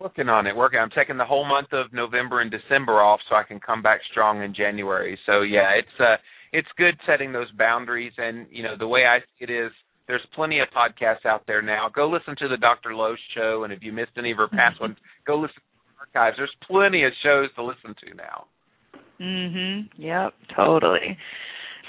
Working 0.00 0.28
on 0.28 0.46
it. 0.46 0.54
Working. 0.54 0.78
I'm 0.78 0.90
taking 0.90 1.16
the 1.16 1.24
whole 1.24 1.44
month 1.44 1.72
of 1.72 1.92
November 1.92 2.40
and 2.40 2.50
December 2.50 3.00
off 3.02 3.18
so 3.28 3.34
I 3.34 3.42
can 3.42 3.58
come 3.58 3.82
back 3.82 4.00
strong 4.10 4.42
in 4.42 4.54
January. 4.54 5.18
So 5.26 5.42
yeah, 5.42 5.70
it's 5.76 6.00
uh 6.00 6.16
it's 6.52 6.68
good 6.76 6.94
setting 7.06 7.32
those 7.32 7.50
boundaries 7.58 8.12
and 8.16 8.46
you 8.50 8.62
know 8.62 8.76
the 8.78 8.86
way 8.86 9.04
I 9.06 9.18
it 9.40 9.50
is 9.50 9.72
there's 10.06 10.24
plenty 10.34 10.60
of 10.60 10.68
podcasts 10.68 11.26
out 11.26 11.42
there 11.46 11.62
now. 11.62 11.88
Go 11.92 12.08
listen 12.08 12.36
to 12.38 12.48
the 12.48 12.56
Dr. 12.56 12.94
Lowe 12.94 13.16
show 13.34 13.64
and 13.64 13.72
if 13.72 13.82
you 13.82 13.92
missed 13.92 14.12
any 14.16 14.30
of 14.30 14.38
her 14.38 14.48
past 14.48 14.80
ones, 14.80 14.96
go 15.26 15.34
listen 15.36 15.56
to 15.56 15.60
the 15.60 16.20
archives. 16.20 16.36
There's 16.38 16.54
plenty 16.66 17.04
of 17.04 17.12
shows 17.24 17.48
to 17.56 17.64
listen 17.64 17.94
to 18.06 18.14
now. 18.14 18.46
Mhm. 19.20 19.88
Yep, 19.96 20.34
totally. 20.54 21.16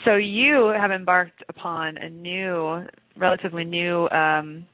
So 0.05 0.15
you 0.15 0.73
have 0.77 0.91
embarked 0.91 1.43
upon 1.49 1.97
a 1.97 2.09
new 2.09 2.85
relatively 3.17 3.65
new 3.65 4.09
um 4.09 4.65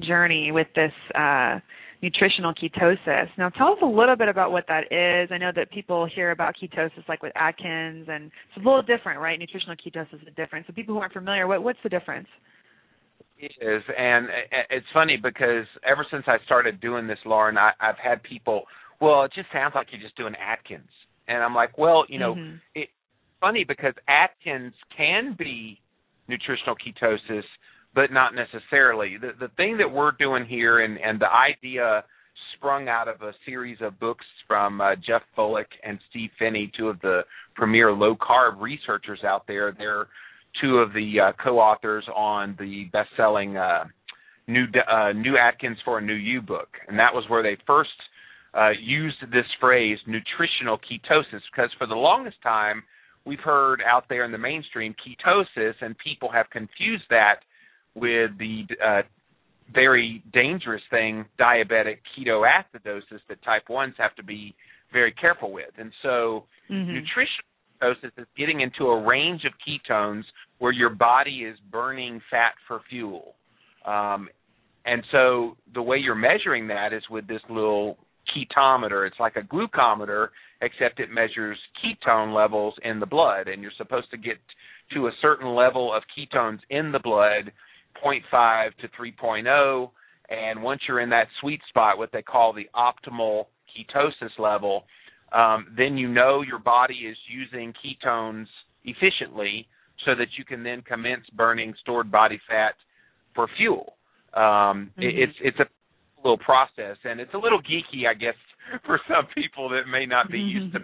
journey 0.00 0.52
with 0.52 0.68
this 0.74 0.92
uh 1.14 1.58
nutritional 2.02 2.54
ketosis. 2.54 3.28
Now, 3.36 3.50
tell 3.50 3.72
us 3.72 3.78
a 3.82 3.86
little 3.86 4.16
bit 4.16 4.28
about 4.28 4.52
what 4.52 4.64
that 4.68 4.90
is. 4.90 5.30
I 5.30 5.38
know 5.38 5.52
that 5.54 5.70
people 5.70 6.06
hear 6.06 6.30
about 6.30 6.54
ketosis 6.56 7.06
like 7.08 7.22
with 7.22 7.32
Atkins, 7.36 8.06
and 8.08 8.26
it's 8.26 8.56
a 8.56 8.66
little 8.66 8.82
different, 8.82 9.20
right? 9.20 9.38
Nutritional 9.38 9.76
ketosis 9.76 10.26
is 10.26 10.34
different. 10.36 10.66
So, 10.66 10.72
people 10.72 10.94
who 10.94 11.00
aren't 11.00 11.12
familiar, 11.12 11.46
what, 11.46 11.62
what's 11.62 11.78
the 11.82 11.88
difference? 11.90 12.28
It 13.38 13.52
is, 13.60 13.82
and 13.96 14.28
it's 14.68 14.86
funny 14.92 15.16
because 15.16 15.64
ever 15.86 16.06
since 16.10 16.24
I 16.26 16.36
started 16.44 16.80
doing 16.80 17.06
this, 17.06 17.18
Lauren, 17.24 17.56
I, 17.56 17.72
I've 17.80 17.98
had 18.02 18.22
people. 18.22 18.64
Well, 19.00 19.24
it 19.24 19.32
just 19.34 19.48
sounds 19.50 19.72
like 19.74 19.86
you're 19.90 20.00
just 20.00 20.16
doing 20.16 20.34
Atkins, 20.36 20.90
and 21.30 21.42
I'm 21.42 21.54
like, 21.54 21.78
well, 21.78 22.04
you 22.08 22.18
know, 22.18 22.34
mm-hmm. 22.34 22.56
it's 22.74 22.92
funny 23.40 23.64
because 23.66 23.94
Atkins 24.08 24.74
can 24.96 25.34
be 25.38 25.80
nutritional 26.28 26.76
ketosis 26.76 27.44
but 27.94 28.12
not 28.12 28.32
necessarily. 28.34 29.16
The 29.20 29.32
the 29.38 29.52
thing 29.56 29.78
that 29.78 29.90
we're 29.90 30.12
doing 30.12 30.46
here 30.46 30.80
and 30.80 30.98
and 30.98 31.20
the 31.20 31.28
idea 31.28 32.04
sprung 32.56 32.88
out 32.88 33.08
of 33.08 33.22
a 33.22 33.32
series 33.44 33.78
of 33.80 33.98
books 33.98 34.24
from 34.46 34.80
uh, 34.80 34.94
Jeff 34.96 35.22
Volek 35.36 35.66
and 35.84 35.98
Steve 36.10 36.30
Phinney, 36.38 36.70
two 36.76 36.88
of 36.88 37.00
the 37.00 37.22
premier 37.54 37.92
low 37.92 38.14
carb 38.16 38.60
researchers 38.60 39.20
out 39.24 39.46
there. 39.46 39.74
They're 39.76 40.06
two 40.60 40.78
of 40.78 40.92
the 40.92 41.14
uh, 41.20 41.32
co-authors 41.42 42.04
on 42.14 42.56
the 42.58 42.84
best-selling 42.92 43.56
uh, 43.56 43.84
new 44.46 44.66
uh, 44.88 45.12
New 45.12 45.36
Atkins 45.36 45.78
for 45.84 45.98
a 45.98 46.02
New 46.02 46.14
You 46.14 46.40
book, 46.40 46.68
and 46.88 46.98
that 46.98 47.14
was 47.14 47.24
where 47.28 47.42
they 47.42 47.56
first 47.66 47.90
uh, 48.54 48.70
used 48.80 49.16
this 49.32 49.46
phrase 49.60 49.98
nutritional 50.06 50.78
ketosis 50.78 51.40
because 51.52 51.70
for 51.78 51.86
the 51.86 51.94
longest 51.94 52.36
time 52.42 52.82
we've 53.24 53.40
heard 53.40 53.82
out 53.86 54.04
there 54.08 54.24
in 54.24 54.32
the 54.32 54.38
mainstream 54.38 54.94
ketosis, 54.94 55.74
and 55.80 55.96
people 55.98 56.30
have 56.32 56.48
confused 56.50 57.04
that 57.10 57.36
with 57.94 58.30
the 58.38 58.62
uh, 58.84 59.02
very 59.72 60.22
dangerous 60.32 60.82
thing, 60.90 61.24
diabetic 61.38 61.98
ketoacidosis, 62.18 63.20
that 63.28 63.42
type 63.44 63.62
1s 63.68 63.92
have 63.98 64.14
to 64.16 64.22
be 64.22 64.54
very 64.92 65.12
careful 65.12 65.52
with. 65.52 65.70
And 65.78 65.92
so, 66.02 66.44
mm-hmm. 66.70 66.92
nutrition 66.92 67.44
ketosis 67.80 68.10
is 68.18 68.26
getting 68.36 68.60
into 68.60 68.86
a 68.86 69.06
range 69.06 69.42
of 69.44 69.52
ketones 69.66 70.22
where 70.58 70.72
your 70.72 70.90
body 70.90 71.44
is 71.44 71.56
burning 71.70 72.20
fat 72.30 72.52
for 72.66 72.80
fuel. 72.88 73.34
Um, 73.86 74.28
and 74.84 75.02
so, 75.12 75.56
the 75.74 75.82
way 75.82 75.98
you're 75.98 76.14
measuring 76.14 76.68
that 76.68 76.92
is 76.92 77.02
with 77.10 77.28
this 77.28 77.42
little 77.48 77.98
ketometer. 78.34 79.06
It's 79.06 79.20
like 79.20 79.36
a 79.36 79.42
glucometer, 79.42 80.28
except 80.62 81.00
it 81.00 81.10
measures 81.10 81.58
ketone 81.82 82.34
levels 82.34 82.74
in 82.84 83.00
the 83.00 83.06
blood. 83.06 83.48
And 83.48 83.62
you're 83.62 83.72
supposed 83.76 84.10
to 84.10 84.16
get 84.16 84.36
to 84.94 85.06
a 85.06 85.12
certain 85.22 85.54
level 85.54 85.94
of 85.94 86.02
ketones 86.16 86.60
in 86.70 86.92
the 86.92 86.98
blood 86.98 87.52
0.5 88.04 88.70
to 88.80 88.88
3.0, 88.88 89.90
and 90.28 90.62
once 90.62 90.80
you're 90.86 91.00
in 91.00 91.10
that 91.10 91.26
sweet 91.40 91.60
spot, 91.68 91.98
what 91.98 92.10
they 92.12 92.22
call 92.22 92.52
the 92.52 92.68
optimal 92.74 93.46
ketosis 93.70 94.38
level, 94.38 94.84
um, 95.32 95.66
then 95.76 95.96
you 95.96 96.08
know 96.08 96.42
your 96.42 96.58
body 96.58 96.94
is 97.10 97.16
using 97.28 97.72
ketones 97.72 98.46
efficiently, 98.84 99.66
so 100.06 100.14
that 100.14 100.28
you 100.38 100.44
can 100.44 100.62
then 100.62 100.82
commence 100.82 101.24
burning 101.36 101.74
stored 101.82 102.10
body 102.10 102.40
fat 102.48 102.74
for 103.34 103.48
fuel. 103.56 103.94
Um, 104.34 104.90
mm-hmm. 104.96 105.02
It's 105.02 105.32
it's 105.42 105.58
a 105.58 105.66
little 106.22 106.38
process, 106.38 106.96
and 107.04 107.20
it's 107.20 107.34
a 107.34 107.38
little 107.38 107.60
geeky, 107.60 108.06
I 108.08 108.14
guess, 108.14 108.34
for 108.86 109.00
some 109.08 109.26
people 109.34 109.68
that 109.70 109.82
may 109.90 110.06
not 110.06 110.30
be 110.30 110.38
used 110.38 110.72
to 110.74 110.80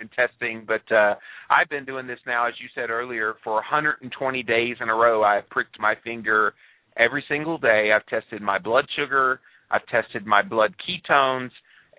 and 0.00 0.10
testing. 0.12 0.66
But 0.66 0.94
uh, 0.94 1.14
I've 1.50 1.68
been 1.68 1.84
doing 1.84 2.06
this 2.06 2.18
now, 2.26 2.46
as 2.48 2.54
you 2.60 2.68
said 2.74 2.90
earlier, 2.90 3.34
for 3.44 3.54
120 3.54 4.42
days 4.42 4.76
in 4.80 4.88
a 4.88 4.94
row. 4.94 5.22
I've 5.22 5.48
pricked 5.50 5.78
my 5.78 5.94
finger 6.02 6.54
every 6.96 7.24
single 7.28 7.58
day. 7.58 7.90
I've 7.94 8.06
tested 8.06 8.42
my 8.42 8.58
blood 8.58 8.86
sugar, 8.96 9.40
I've 9.70 9.86
tested 9.86 10.26
my 10.26 10.42
blood 10.42 10.74
ketones, 10.82 11.50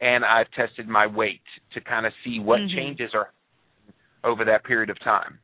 and 0.01 0.25
I've 0.25 0.51
tested 0.51 0.87
my 0.87 1.07
weight 1.07 1.41
to 1.73 1.81
kind 1.81 2.05
of 2.05 2.13
see 2.23 2.39
what 2.39 2.59
Mhm. 2.59 2.75
changes 2.75 3.13
are 3.13 3.31
over 4.23 4.43
that 4.45 4.63
period 4.63 4.89
of 4.89 4.99
time. 4.99 5.39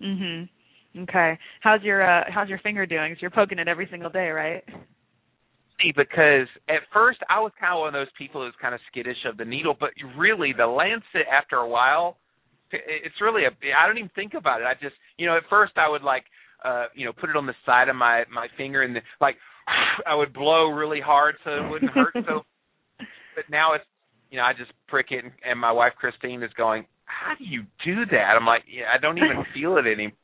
Mhm. 0.00 0.48
Okay. 0.96 1.38
How's 1.60 1.82
your 1.82 2.02
uh 2.02 2.30
how's 2.30 2.48
your 2.48 2.58
finger 2.58 2.86
doing? 2.86 3.14
So 3.14 3.20
you're 3.20 3.30
poking 3.30 3.58
it 3.58 3.68
every 3.68 3.86
single 3.86 4.10
day, 4.10 4.30
right? 4.30 4.64
See, 5.80 5.92
because 5.94 6.48
at 6.68 6.82
first 6.92 7.20
I 7.30 7.38
was 7.40 7.52
kind 7.60 7.72
of 7.72 7.80
one 7.80 7.88
of 7.88 7.94
those 7.94 8.12
people 8.18 8.44
who's 8.44 8.54
kind 8.60 8.74
of 8.74 8.80
skittish 8.90 9.22
of 9.26 9.36
the 9.36 9.44
needle, 9.44 9.76
but 9.78 9.90
really 10.16 10.52
the 10.56 10.66
Lancet 10.66 11.28
after 11.30 11.56
a 11.56 11.68
while, 11.68 12.16
it's 12.72 13.14
really 13.20 13.44
a 13.44 13.50
I 13.72 13.86
don't 13.86 13.98
even 13.98 14.10
think 14.14 14.34
about 14.34 14.60
it. 14.60 14.64
I 14.64 14.74
just 14.74 14.96
you 15.16 15.26
know 15.26 15.36
at 15.36 15.44
first 15.48 15.72
I 15.76 15.88
would 15.88 16.02
like 16.02 16.24
uh 16.64 16.86
you 16.94 17.06
know 17.06 17.12
put 17.12 17.30
it 17.30 17.36
on 17.36 17.46
the 17.46 17.54
side 17.64 17.88
of 17.88 17.96
my 17.96 18.24
my 18.32 18.48
finger 18.56 18.82
and 18.82 18.96
like 19.20 19.36
I 20.06 20.14
would 20.14 20.32
blow 20.32 20.68
really 20.68 21.00
hard 21.00 21.36
so 21.44 21.50
it 21.52 21.70
wouldn't 21.70 21.92
hurt 21.92 22.14
so. 22.26 22.42
But 23.36 23.44
now 23.48 23.74
it's 23.74 23.84
you 24.30 24.36
know 24.36 24.42
I 24.42 24.52
just 24.58 24.72
prick 24.88 25.06
it 25.10 25.22
and, 25.24 25.32
and 25.48 25.60
my 25.60 25.70
wife 25.70 25.92
Christine 25.96 26.42
is 26.42 26.50
going, 26.56 26.86
how 27.04 27.34
do 27.38 27.44
you 27.44 27.62
do 27.84 28.04
that? 28.10 28.34
I'm 28.36 28.44
like, 28.44 28.64
yeah, 28.68 28.86
I 28.92 28.98
don't 29.00 29.16
even 29.16 29.46
feel 29.54 29.76
it 29.76 29.86
anymore. 29.86 30.18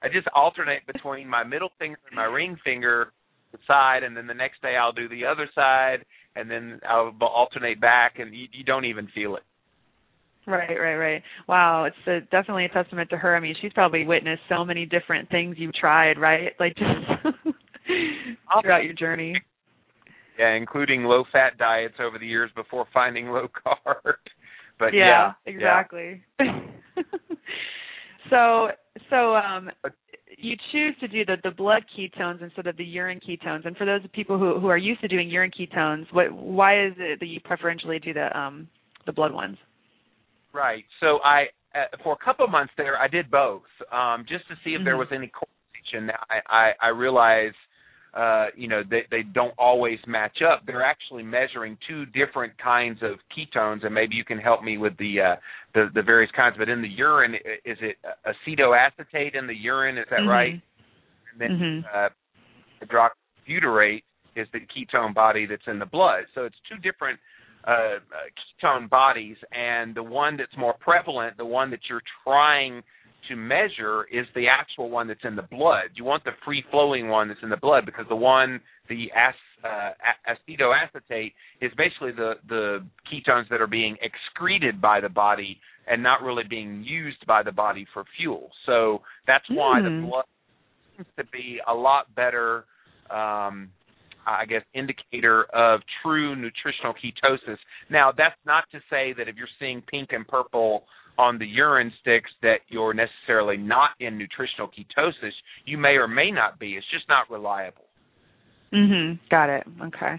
I 0.00 0.06
just 0.06 0.28
alternate 0.28 0.86
between 0.86 1.28
my 1.28 1.42
middle 1.42 1.70
finger 1.78 1.98
and 2.06 2.14
my 2.14 2.24
ring 2.24 2.56
finger 2.64 3.12
the 3.12 3.21
side 3.66 4.02
and 4.02 4.16
then 4.16 4.26
the 4.26 4.34
next 4.34 4.62
day 4.62 4.76
I'll 4.76 4.92
do 4.92 5.08
the 5.08 5.24
other 5.24 5.48
side 5.54 6.04
and 6.36 6.50
then 6.50 6.80
I'll 6.88 7.12
alternate 7.20 7.80
back 7.80 8.18
and 8.18 8.34
you, 8.34 8.46
you 8.52 8.64
don't 8.64 8.84
even 8.84 9.08
feel 9.14 9.36
it. 9.36 9.42
Right, 10.46 10.76
right, 10.78 10.96
right. 10.96 11.22
Wow, 11.46 11.84
it's 11.84 11.96
a, 12.06 12.20
definitely 12.30 12.64
a 12.64 12.68
testament 12.68 13.10
to 13.10 13.16
her. 13.16 13.36
I 13.36 13.40
mean, 13.40 13.54
she's 13.60 13.72
probably 13.72 14.04
witnessed 14.04 14.42
so 14.48 14.64
many 14.64 14.86
different 14.86 15.28
things 15.30 15.56
you've 15.58 15.74
tried, 15.74 16.18
right? 16.18 16.52
Like 16.60 16.74
just 16.76 16.86
throughout 18.62 18.84
your 18.84 18.94
journey. 18.94 19.34
Yeah, 20.38 20.54
including 20.54 21.04
low 21.04 21.24
fat 21.32 21.58
diets 21.58 21.94
over 22.00 22.18
the 22.18 22.26
years 22.26 22.50
before 22.54 22.86
finding 22.92 23.28
low 23.28 23.48
carb. 23.48 24.14
But 24.78 24.94
yeah, 24.94 25.32
yeah 25.46 25.52
exactly. 25.52 26.24
so, 28.30 28.68
so 29.10 29.36
um 29.36 29.70
you 30.38 30.56
choose 30.70 30.94
to 31.00 31.08
do 31.08 31.24
the 31.24 31.36
the 31.42 31.50
blood 31.50 31.84
ketones 31.96 32.42
instead 32.42 32.66
of 32.66 32.76
the 32.76 32.84
urine 32.84 33.20
ketones. 33.20 33.66
And 33.66 33.76
for 33.76 33.84
those 33.84 34.00
people 34.12 34.38
who 34.38 34.58
who 34.58 34.68
are 34.68 34.76
used 34.76 35.00
to 35.00 35.08
doing 35.08 35.28
urine 35.28 35.50
ketones, 35.50 36.06
what 36.12 36.32
why 36.32 36.86
is 36.86 36.92
it 36.98 37.20
that 37.20 37.26
you 37.26 37.40
preferentially 37.40 37.98
do 37.98 38.12
the 38.12 38.36
um 38.38 38.68
the 39.06 39.12
blood 39.12 39.32
ones? 39.32 39.56
Right. 40.52 40.84
So 41.00 41.18
I 41.24 41.46
uh, 41.74 41.96
for 42.02 42.12
a 42.20 42.24
couple 42.24 42.44
of 42.44 42.50
months 42.50 42.72
there 42.76 42.98
I 42.98 43.08
did 43.08 43.30
both 43.30 43.62
um 43.90 44.24
just 44.28 44.46
to 44.48 44.54
see 44.64 44.70
if 44.70 44.78
mm-hmm. 44.78 44.84
there 44.84 44.96
was 44.96 45.08
any 45.12 45.30
correlation. 45.30 46.06
Now 46.06 46.24
I 46.30 46.72
I, 46.82 46.86
I 46.86 46.88
realize 46.88 47.54
uh, 48.14 48.46
you 48.56 48.68
know, 48.68 48.82
they, 48.88 49.02
they 49.10 49.22
don't 49.22 49.54
always 49.58 49.98
match 50.06 50.38
up. 50.46 50.62
They're 50.66 50.84
actually 50.84 51.22
measuring 51.22 51.78
two 51.88 52.04
different 52.06 52.52
kinds 52.58 52.98
of 53.02 53.12
ketones, 53.32 53.84
and 53.86 53.94
maybe 53.94 54.14
you 54.14 54.24
can 54.24 54.38
help 54.38 54.62
me 54.62 54.76
with 54.76 54.96
the 54.98 55.20
uh, 55.20 55.36
the, 55.74 55.88
the 55.94 56.02
various 56.02 56.30
kinds. 56.36 56.56
But 56.58 56.68
in 56.68 56.82
the 56.82 56.88
urine, 56.88 57.34
is 57.64 57.78
it 57.80 57.96
acetoacetate 58.26 59.34
in 59.34 59.46
the 59.46 59.54
urine? 59.54 59.96
Is 59.96 60.06
that 60.10 60.20
mm-hmm. 60.20 60.28
right? 60.28 60.62
And 61.32 61.40
then 61.40 61.50
mm-hmm. 61.50 61.86
uh, 61.94 62.08
hydroxybutyrate 62.84 64.02
is 64.36 64.46
the 64.52 64.60
ketone 64.60 65.14
body 65.14 65.46
that's 65.46 65.62
in 65.66 65.78
the 65.78 65.86
blood. 65.86 66.24
So 66.34 66.44
it's 66.44 66.56
two 66.70 66.78
different 66.78 67.18
uh, 67.64 67.98
ketone 68.62 68.90
bodies, 68.90 69.36
and 69.52 69.94
the 69.94 70.02
one 70.02 70.36
that's 70.36 70.56
more 70.58 70.74
prevalent, 70.80 71.38
the 71.38 71.46
one 71.46 71.70
that 71.70 71.80
you're 71.88 72.02
trying 72.24 72.82
to 73.28 73.36
measure 73.36 74.04
is 74.12 74.26
the 74.34 74.46
actual 74.48 74.90
one 74.90 75.08
that's 75.08 75.24
in 75.24 75.36
the 75.36 75.42
blood. 75.42 75.90
You 75.94 76.04
want 76.04 76.24
the 76.24 76.32
free 76.44 76.64
flowing 76.70 77.08
one 77.08 77.28
that's 77.28 77.40
in 77.42 77.50
the 77.50 77.56
blood 77.56 77.86
because 77.86 78.06
the 78.08 78.16
one, 78.16 78.60
the 78.88 79.04
ac- 79.14 79.64
uh, 79.64 79.90
acetoacetate, 80.28 81.32
is 81.60 81.70
basically 81.76 82.12
the 82.12 82.34
the 82.48 82.84
ketones 83.12 83.48
that 83.50 83.60
are 83.60 83.66
being 83.66 83.96
excreted 84.02 84.80
by 84.80 85.00
the 85.00 85.08
body 85.08 85.58
and 85.86 86.02
not 86.02 86.22
really 86.22 86.44
being 86.48 86.84
used 86.84 87.24
by 87.26 87.42
the 87.42 87.52
body 87.52 87.86
for 87.92 88.04
fuel. 88.16 88.50
So 88.66 89.02
that's 89.26 89.44
why 89.50 89.80
mm. 89.80 89.84
the 89.84 89.90
Hmm. 89.90 90.10
blood 90.10 90.24
seems 90.96 91.08
to 91.16 91.24
be 91.32 91.60
a 91.66 91.74
lot 91.74 92.14
better. 92.14 92.64
Um, 93.10 93.70
I 94.24 94.46
guess 94.46 94.62
indicator 94.72 95.44
of 95.52 95.80
true 96.02 96.36
nutritional 96.36 96.94
ketosis. 96.94 97.58
Now, 97.90 98.12
that's 98.16 98.36
not 98.46 98.64
to 98.70 98.78
say 98.88 99.12
that 99.18 99.28
if 99.28 99.36
you're 99.36 99.48
seeing 99.58 99.82
pink 99.90 100.10
and 100.12 100.26
purple 100.26 100.84
on 101.18 101.38
the 101.38 101.46
urine 101.46 101.92
sticks 102.00 102.30
that 102.42 102.60
you're 102.68 102.94
necessarily 102.94 103.56
not 103.56 103.90
in 104.00 104.18
nutritional 104.18 104.68
ketosis. 104.68 105.32
You 105.64 105.78
may 105.78 105.96
or 105.96 106.08
may 106.08 106.30
not 106.30 106.58
be. 106.58 106.72
It's 106.72 106.86
just 106.90 107.08
not 107.08 107.30
reliable. 107.30 107.84
Mhm. 108.72 109.18
Got 109.30 109.50
it. 109.50 109.66
Okay. 109.82 110.18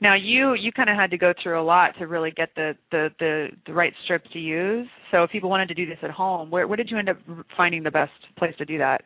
Now 0.00 0.14
you 0.14 0.54
you 0.54 0.70
kind 0.70 0.88
of 0.88 0.96
had 0.96 1.10
to 1.10 1.18
go 1.18 1.32
through 1.42 1.60
a 1.60 1.62
lot 1.62 1.96
to 1.98 2.06
really 2.06 2.30
get 2.30 2.50
the, 2.54 2.76
the 2.92 3.10
the 3.18 3.48
the 3.66 3.72
right 3.72 3.92
strips 4.04 4.30
to 4.32 4.38
use. 4.38 4.88
So 5.10 5.24
if 5.24 5.30
people 5.30 5.50
wanted 5.50 5.68
to 5.68 5.74
do 5.74 5.86
this 5.86 5.98
at 6.02 6.10
home, 6.10 6.50
where 6.50 6.68
where 6.68 6.76
did 6.76 6.90
you 6.90 6.98
end 6.98 7.08
up 7.08 7.18
finding 7.56 7.82
the 7.82 7.90
best 7.90 8.12
place 8.36 8.54
to 8.58 8.64
do 8.64 8.78
that? 8.78 9.02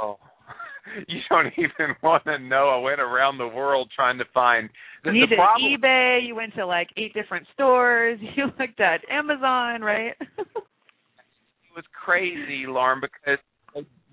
Oh, 0.00 0.18
you 1.08 1.20
don't 1.28 1.52
even 1.56 1.94
want 2.02 2.24
to 2.24 2.38
know. 2.38 2.68
I 2.68 2.78
went 2.78 3.00
around 3.00 3.38
the 3.38 3.48
world 3.48 3.90
trying 3.94 4.18
to 4.18 4.24
find. 4.32 4.68
The, 5.04 5.12
you 5.12 5.26
did 5.26 5.36
problem, 5.36 5.76
eBay. 5.80 6.26
You 6.26 6.34
went 6.34 6.54
to 6.54 6.66
like 6.66 6.88
eight 6.96 7.14
different 7.14 7.46
stores. 7.54 8.18
You 8.36 8.46
looked 8.58 8.80
at 8.80 9.00
Amazon, 9.10 9.82
right? 9.82 10.14
it 10.20 10.46
was 11.74 11.84
crazy, 11.92 12.64
Lauren, 12.66 13.00
because 13.00 13.38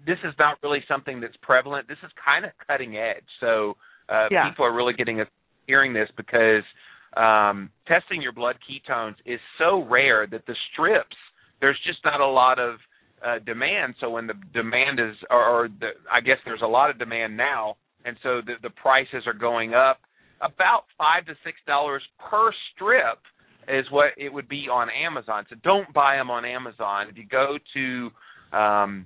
this 0.06 0.18
is 0.24 0.34
not 0.40 0.58
really 0.64 0.84
something 0.88 1.20
that's 1.20 1.36
prevalent. 1.42 1.88
This 1.88 1.98
is 2.04 2.12
kind 2.24 2.46
of 2.46 2.52
cutting 2.66 2.98
edge. 2.98 3.26
So 3.40 3.76
uh, 4.10 4.28
yeah. 4.32 4.50
people 4.50 4.66
are 4.66 4.74
really 4.74 4.94
getting 4.94 5.22
a, 5.22 5.26
hearing 5.68 5.94
this 5.94 6.10
because 6.18 6.64
um, 7.18 7.70
testing 7.88 8.22
your 8.22 8.32
blood 8.32 8.58
ketones 8.66 9.16
is 9.26 9.40
so 9.58 9.84
rare 9.88 10.28
that 10.28 10.46
the 10.48 10.56
strips 10.74 11.16
there's 11.62 11.80
just 11.86 12.00
not 12.04 12.22
a 12.22 12.28
lot 12.28 12.60
of 12.60 12.76
uh, 13.24 13.40
demand. 13.46 13.96
So 14.00 14.10
when 14.10 14.28
the 14.28 14.34
demand 14.54 15.00
is, 15.00 15.16
or, 15.30 15.44
or 15.46 15.68
the, 15.68 15.90
I 16.12 16.22
guess 16.22 16.38
there's 16.46 16.62
a 16.64 16.68
lot 16.68 16.90
of 16.90 16.98
demand 17.00 17.36
now, 17.38 17.78
and 18.06 18.18
so 18.24 18.42
the, 18.46 18.54
the 18.62 18.70
prices 18.70 19.24
are 19.26 19.34
going 19.34 19.74
up. 19.74 20.00
About 20.42 20.84
five 20.98 21.26
to 21.28 21.34
six 21.44 21.58
dollars 21.66 22.04
per 22.30 22.52
strip 22.74 23.20
is 23.68 23.86
what 23.90 24.10
it 24.18 24.32
would 24.32 24.50
be 24.50 24.68
on 24.72 24.90
Amazon. 24.90 25.46
So 25.50 25.56
don't 25.64 25.92
buy 25.94 26.18
them 26.18 26.30
on 26.30 26.46
Amazon. 26.46 27.08
If 27.10 27.18
you 27.18 27.26
go 27.26 27.58
to 27.74 28.58
um, 28.58 29.06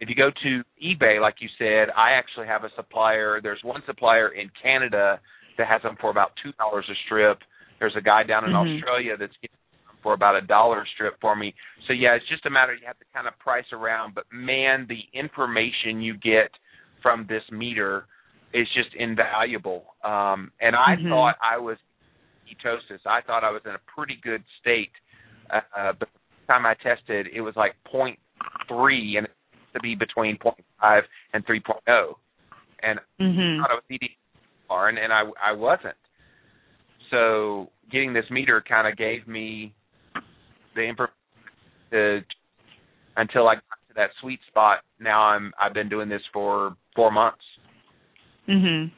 if 0.00 0.08
you 0.08 0.14
go 0.14 0.30
to 0.30 0.62
eBay, 0.82 1.20
like 1.20 1.36
you 1.40 1.48
said, 1.58 1.88
I 1.96 2.12
actually 2.12 2.46
have 2.46 2.64
a 2.64 2.70
supplier. 2.76 3.40
There's 3.42 3.60
one 3.62 3.82
supplier 3.86 4.28
in 4.30 4.50
Canada 4.60 5.20
that 5.58 5.68
has 5.68 5.82
them 5.82 5.96
for 6.00 6.10
about 6.10 6.32
two 6.42 6.52
dollars 6.52 6.86
a 6.90 6.94
strip. 7.06 7.38
There's 7.78 7.94
a 7.96 8.00
guy 8.00 8.22
down 8.24 8.44
in 8.44 8.50
Mhm. 8.52 8.76
Australia 8.76 9.16
that's 9.16 9.36
getting 9.36 9.56
for 10.04 10.12
about 10.12 10.36
a 10.36 10.42
dollar 10.42 10.82
a 10.82 10.86
strip 10.94 11.20
for 11.20 11.34
me. 11.34 11.52
So 11.88 11.92
yeah, 11.92 12.14
it's 12.14 12.28
just 12.28 12.46
a 12.46 12.50
matter 12.50 12.74
you 12.74 12.86
have 12.86 12.98
to 12.98 13.04
kind 13.12 13.26
of 13.26 13.36
price 13.40 13.64
around. 13.72 14.14
But 14.14 14.26
man, 14.30 14.86
the 14.88 15.00
information 15.18 16.00
you 16.00 16.14
get 16.18 16.50
from 17.02 17.26
this 17.28 17.42
meter 17.50 18.06
is 18.52 18.68
just 18.76 18.94
invaluable. 18.94 19.96
Um, 20.04 20.52
and 20.60 20.76
I 20.76 20.94
Mhm. 20.96 21.08
thought 21.08 21.36
I 21.42 21.56
was 21.56 21.78
ketosis. 22.46 23.00
I 23.06 23.22
thought 23.22 23.42
I 23.42 23.50
was 23.50 23.62
in 23.64 23.74
a 23.74 23.80
pretty 23.96 24.16
good 24.22 24.44
state. 24.60 24.92
Uh, 25.50 25.60
uh, 25.76 25.92
but 25.98 26.08
the 26.12 26.52
time 26.52 26.66
I 26.66 26.74
tested, 26.74 27.28
it 27.32 27.40
was 27.40 27.56
like 27.56 27.74
point 27.84 28.18
three, 28.68 29.16
and 29.16 29.26
it 29.26 29.32
to 29.74 29.80
be 29.80 29.94
between 29.94 30.36
point 30.36 30.64
five 30.80 31.04
and 31.32 31.44
three 31.46 31.60
point 31.60 31.82
oh. 31.88 32.18
And 32.82 33.00
Mhm. 33.18 33.58
I 33.58 33.62
thought 33.62 33.70
I 33.70 33.74
was 33.74 33.84
eating 33.90 34.14
barn, 34.68 34.98
and 34.98 35.12
I 35.12 35.24
I 35.42 35.52
wasn't. 35.52 35.96
So 37.10 37.70
getting 37.90 38.12
this 38.12 38.30
meter 38.30 38.60
kind 38.60 38.86
of 38.86 38.96
gave 38.96 39.26
me 39.26 39.74
the 40.74 40.82
information 40.82 42.24
until 43.16 43.48
I 43.48 43.54
got 43.54 43.78
to 43.88 43.94
that 43.96 44.10
sweet 44.20 44.40
spot. 44.48 44.78
Now 45.00 45.22
I'm 45.22 45.52
I've 45.60 45.74
been 45.74 45.88
doing 45.88 46.08
this 46.08 46.22
for 46.32 46.76
four 46.94 47.10
months. 47.10 47.44
Mhm. 48.48 48.90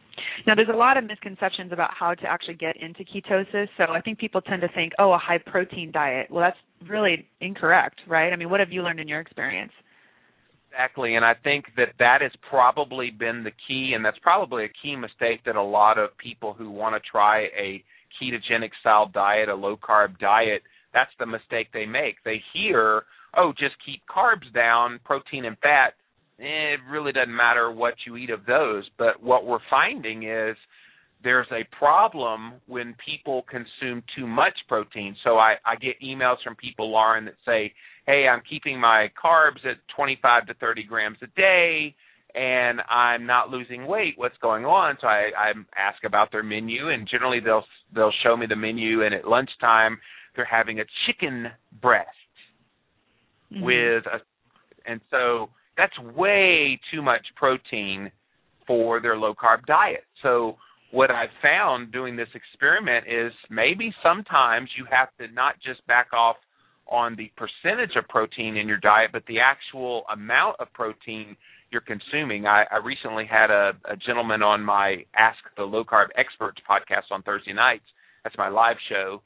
Now 0.47 0.55
there's 0.55 0.69
a 0.69 0.77
lot 0.77 0.97
of 0.97 1.05
misconceptions 1.05 1.73
about 1.73 1.93
how 1.93 2.15
to 2.15 2.27
actually 2.27 2.55
get 2.55 2.77
into 2.77 3.05
ketosis. 3.05 3.69
So 3.77 3.85
I 3.91 4.01
think 4.01 4.19
people 4.19 4.41
tend 4.41 4.63
to 4.63 4.69
think, 4.69 4.93
"Oh, 4.99 5.13
a 5.13 5.19
high 5.19 5.39
protein 5.39 5.91
diet." 5.93 6.31
Well, 6.31 6.43
that's 6.43 6.59
really 6.89 7.29
incorrect, 7.41 8.01
right? 8.07 8.33
I 8.33 8.37
mean, 8.37 8.51
what 8.51 8.61
have 8.61 8.73
you 8.73 8.83
learned 8.83 9.01
in 9.01 9.09
your 9.09 9.21
experience? 9.21 9.73
Exactly, 10.71 11.15
and 11.15 11.25
I 11.25 11.35
think 11.35 11.75
that 11.77 11.95
that 11.99 12.21
has 12.21 12.33
probably 12.51 13.11
been 13.11 13.43
the 13.45 13.53
key, 13.67 13.95
and 13.95 14.05
that's 14.05 14.19
probably 14.19 14.65
a 14.65 14.69
key 14.69 14.95
mistake 14.95 15.43
that 15.45 15.57
a 15.57 15.63
lot 15.63 15.97
of 15.97 16.17
people 16.19 16.53
who 16.53 16.71
want 16.71 16.95
to 16.95 17.01
try 17.11 17.49
a 17.57 17.83
ketogenic 18.21 18.71
style 18.81 19.07
diet, 19.07 19.49
a 19.49 19.55
low 19.55 19.77
carb 19.77 20.19
diet, 20.19 20.63
that's 20.93 21.11
the 21.19 21.27
mistake 21.27 21.69
they 21.73 21.87
make. 21.87 22.17
They 22.25 22.41
hear, 22.53 23.03
oh, 23.37 23.53
just 23.59 23.75
keep 23.85 24.03
carbs 24.07 24.53
down, 24.55 25.01
protein 25.05 25.45
and 25.45 25.59
fat. 25.59 25.95
Eh, 26.41 26.75
it 26.75 26.81
really 26.91 27.13
doesn't 27.13 27.35
matter 27.35 27.71
what 27.71 27.95
you 28.07 28.17
eat 28.17 28.31
of 28.31 28.47
those. 28.47 28.85
But 28.99 29.23
what 29.23 29.47
we're 29.47 29.59
finding 29.71 30.25
is 30.25 30.57
there's 31.23 31.47
a 31.51 31.67
problem 31.77 32.55
when 32.67 32.95
people 33.05 33.45
consume 33.51 34.03
too 34.17 34.27
much 34.27 34.55
protein. 34.69 35.17
So 35.25 35.39
I, 35.39 35.55
I 35.65 35.77
get 35.77 36.01
emails 36.05 36.37
from 36.45 36.57
people, 36.57 36.91
Lauren, 36.91 37.25
that 37.25 37.35
say, 37.45 37.73
hey, 38.07 38.27
I'm 38.31 38.43
keeping 38.49 38.81
my 38.81 39.09
carbs 39.23 39.65
at 39.65 39.77
25 39.97 40.47
to 40.47 40.55
30 40.55 40.85
grams 40.85 41.19
a 41.23 41.27
day, 41.29 41.95
and 42.35 42.81
I'm 42.91 43.27
not 43.27 43.51
losing 43.51 43.87
weight. 43.87 44.15
What's 44.17 44.37
going 44.39 44.65
on? 44.65 44.97
So 45.01 45.09
I, 45.09 45.31
I 45.37 45.53
ask 45.77 46.05
about 46.05 46.31
their 46.31 46.43
menu, 46.43 46.91
and 46.91 47.09
generally 47.11 47.41
they'll 47.41 47.65
they'll 47.95 48.13
show 48.23 48.37
me 48.37 48.47
the 48.47 48.57
menu, 48.57 49.05
and 49.05 49.15
at 49.15 49.27
lunchtime 49.27 49.99
they're 50.37 50.45
having 50.45 50.81
a 50.81 50.85
chicken 51.07 51.51
breast 51.81 52.11
Mhm. 53.53 53.63
with 53.63 54.07
a, 54.07 54.21
and 54.87 55.01
so 55.11 55.51
that's 55.77 55.99
way 55.99 56.79
too 56.91 57.03
much 57.03 57.27
protein 57.37 58.11
for 58.67 59.01
their 59.01 59.17
low 59.17 59.35
carb 59.35 59.65
diet. 59.67 60.05
So 60.23 60.59
what 60.91 61.11
I've 61.11 61.33
found 61.43 61.93
doing 61.93 62.17
this 62.17 62.29
experiment 62.35 63.07
is 63.07 63.33
maybe 63.51 63.95
sometimes 64.03 64.71
you 64.77 64.85
have 64.87 65.09
to 65.19 65.29
not 65.29 65.59
just 65.61 65.87
back 65.87 66.13
off 66.13 66.37
on 66.89 67.17
the 67.17 67.31
percentage 67.37 67.97
of 67.97 68.09
protein 68.09 68.57
in 68.57 68.69
your 68.69 68.77
diet, 68.79 69.11
but 69.13 69.25
the 69.27 69.41
actual 69.41 70.05
amount 70.09 70.57
of 70.61 70.73
protein 70.73 71.37
you're 71.71 71.81
consuming. 71.81 72.47
I, 72.47 72.65
I 72.71 72.77
recently 72.77 73.27
had 73.27 73.51
a, 73.51 73.73
a 73.87 73.97
gentleman 73.97 74.43
on 74.43 74.63
my 74.63 75.05
Ask 75.17 75.39
the 75.57 75.65
Low 75.65 75.85
Carb 75.85 76.07
Experts 76.17 76.61
podcast 76.69 77.11
on 77.11 77.23
Thursday 77.23 77.53
nights. 77.53 77.85
That's 78.23 78.39
my 78.39 78.49
live 78.49 78.77
show. 78.89 79.21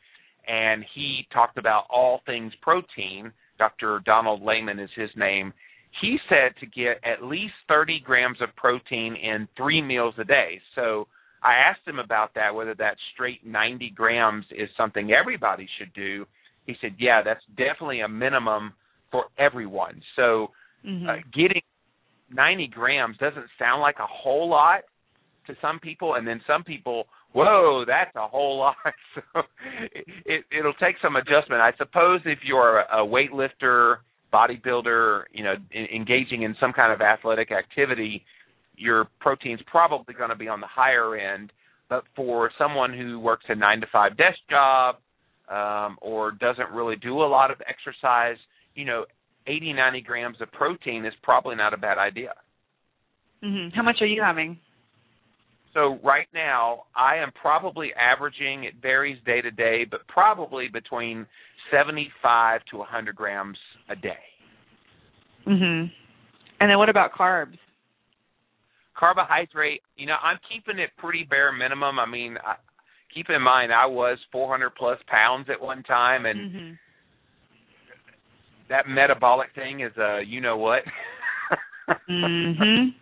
And 0.51 0.85
he 0.95 1.27
talked 1.33 1.59
about 1.59 1.85
all 1.89 2.23
things 2.27 2.53
protein. 2.61 3.33
Dr. 3.59 4.01
Donald 4.05 4.43
Layman 4.43 4.81
is 4.81 4.91
his 4.97 5.11
name. 5.15 5.53
He 6.01 6.19
said 6.29 6.55
to 6.59 6.67
get 6.67 6.99
at 7.05 7.23
least 7.23 7.55
30 7.69 8.01
grams 8.05 8.39
of 8.41 8.55
protein 8.57 9.15
in 9.15 9.47
three 9.57 9.81
meals 9.81 10.15
a 10.19 10.25
day. 10.25 10.61
So 10.75 11.07
I 11.43 11.55
asked 11.55 11.87
him 11.87 11.99
about 11.99 12.35
that, 12.35 12.55
whether 12.55 12.75
that 12.77 12.97
straight 13.15 13.47
90 13.47 13.91
grams 13.91 14.45
is 14.51 14.69
something 14.77 15.13
everybody 15.13 15.69
should 15.79 15.93
do. 15.93 16.27
He 16.67 16.75
said, 16.81 16.95
yeah, 16.99 17.23
that's 17.25 17.45
definitely 17.57 18.01
a 18.01 18.09
minimum 18.09 18.73
for 19.11 19.27
everyone. 19.39 20.03
So 20.17 20.53
Mhm. 20.85 21.09
uh, 21.09 21.23
getting 21.33 21.63
90 22.31 22.69
grams 22.69 23.17
doesn't 23.19 23.47
sound 23.59 23.83
like 23.83 23.99
a 23.99 24.07
whole 24.07 24.49
lot 24.49 24.83
to 25.47 25.57
some 25.61 25.79
people, 25.81 26.15
and 26.15 26.27
then 26.27 26.41
some 26.47 26.63
people, 26.65 27.09
whoa, 27.33 27.85
that's 27.87 28.15
a 28.17 28.27
whole 28.27 28.59
lot. 28.59 28.77
So 29.15 29.43
it, 29.93 30.05
it, 30.25 30.45
it'll 30.57 30.75
take 30.75 30.97
some 31.03 31.17
adjustment. 31.17 31.61
I 31.61 31.73
suppose 31.77 32.21
if 32.25 32.39
you're 32.45 32.81
a 32.81 32.99
weightlifter, 32.99 33.97
bodybuilder, 34.33 35.25
you 35.33 35.43
know, 35.43 35.55
in, 35.73 35.87
engaging 35.87 36.43
in 36.43 36.55
some 36.61 36.73
kind 36.73 36.93
of 36.93 37.01
athletic 37.01 37.51
activity, 37.51 38.25
your 38.77 39.09
protein's 39.21 39.61
probably 39.67 40.15
going 40.15 40.31
to 40.31 40.37
be 40.37 40.49
on 40.49 40.61
the 40.61 40.67
higher 40.67 41.17
end. 41.17 41.53
But 41.89 42.05
for 42.15 42.51
someone 42.57 42.97
who 42.97 43.19
works 43.19 43.45
a 43.49 43.55
nine 43.55 43.81
to 43.81 43.87
five 43.93 44.17
desk 44.17 44.39
job 44.49 44.97
um, 45.51 45.99
or 46.01 46.31
doesn't 46.31 46.71
really 46.71 46.97
do 46.97 47.21
a 47.23 47.27
lot 47.27 47.51
of 47.51 47.59
exercise, 47.69 48.37
you 48.75 48.85
know, 48.85 49.05
80, 49.47 49.73
90 49.73 50.01
grams 50.03 50.37
of 50.41 50.53
protein 50.53 51.05
is 51.05 51.13
probably 51.23 51.57
not 51.57 51.75
a 51.75 51.77
bad 51.77 51.99
idea. 51.99 52.35
Mhm. 53.43 53.75
How 53.75 53.83
much 53.83 53.97
are 54.01 54.07
you 54.07 54.23
having? 54.23 54.59
So 55.73 55.99
right 56.03 56.27
now, 56.35 56.85
I 56.97 57.17
am 57.17 57.31
probably 57.41 57.93
averaging, 57.95 58.65
it 58.65 58.75
varies 58.83 59.19
day 59.25 59.41
to 59.41 59.51
day, 59.51 59.87
but 59.89 60.07
probably 60.09 60.69
between 60.69 61.27
75 61.71 62.61
to 62.71 62.79
100 62.79 63.15
grams 63.15 63.59
a 63.89 63.95
day. 63.95 64.19
Mhm. 65.47 65.93
And 66.61 66.71
then 66.71 66.79
what 66.79 66.89
about 66.89 67.13
carbs? 67.13 67.59
Carbohydrate, 68.95 69.83
you 69.97 70.07
know, 70.07 70.17
I'm 70.21 70.39
keeping 70.49 70.79
it 70.79 70.95
pretty 70.97 71.25
bare 71.25 71.53
minimum. 71.53 71.99
I 71.99 72.07
mean, 72.07 72.37
I, 72.45 72.57
keep 73.15 73.31
in 73.31 73.41
mind, 73.41 73.73
I 73.73 73.87
was 73.87 74.19
400 74.33 74.71
plus 74.75 75.01
pounds 75.07 75.49
at 75.49 75.61
one 75.61 75.83
time, 75.85 76.27
and 76.27 76.53
Mhm. 76.53 76.79
that 78.69 78.89
metabolic 78.89 79.53
thing 79.53 79.81
is 79.81 79.97
a 79.97 80.21
you 80.23 80.41
know 80.41 80.57
what. 80.57 80.85
Mhm. 82.09 82.95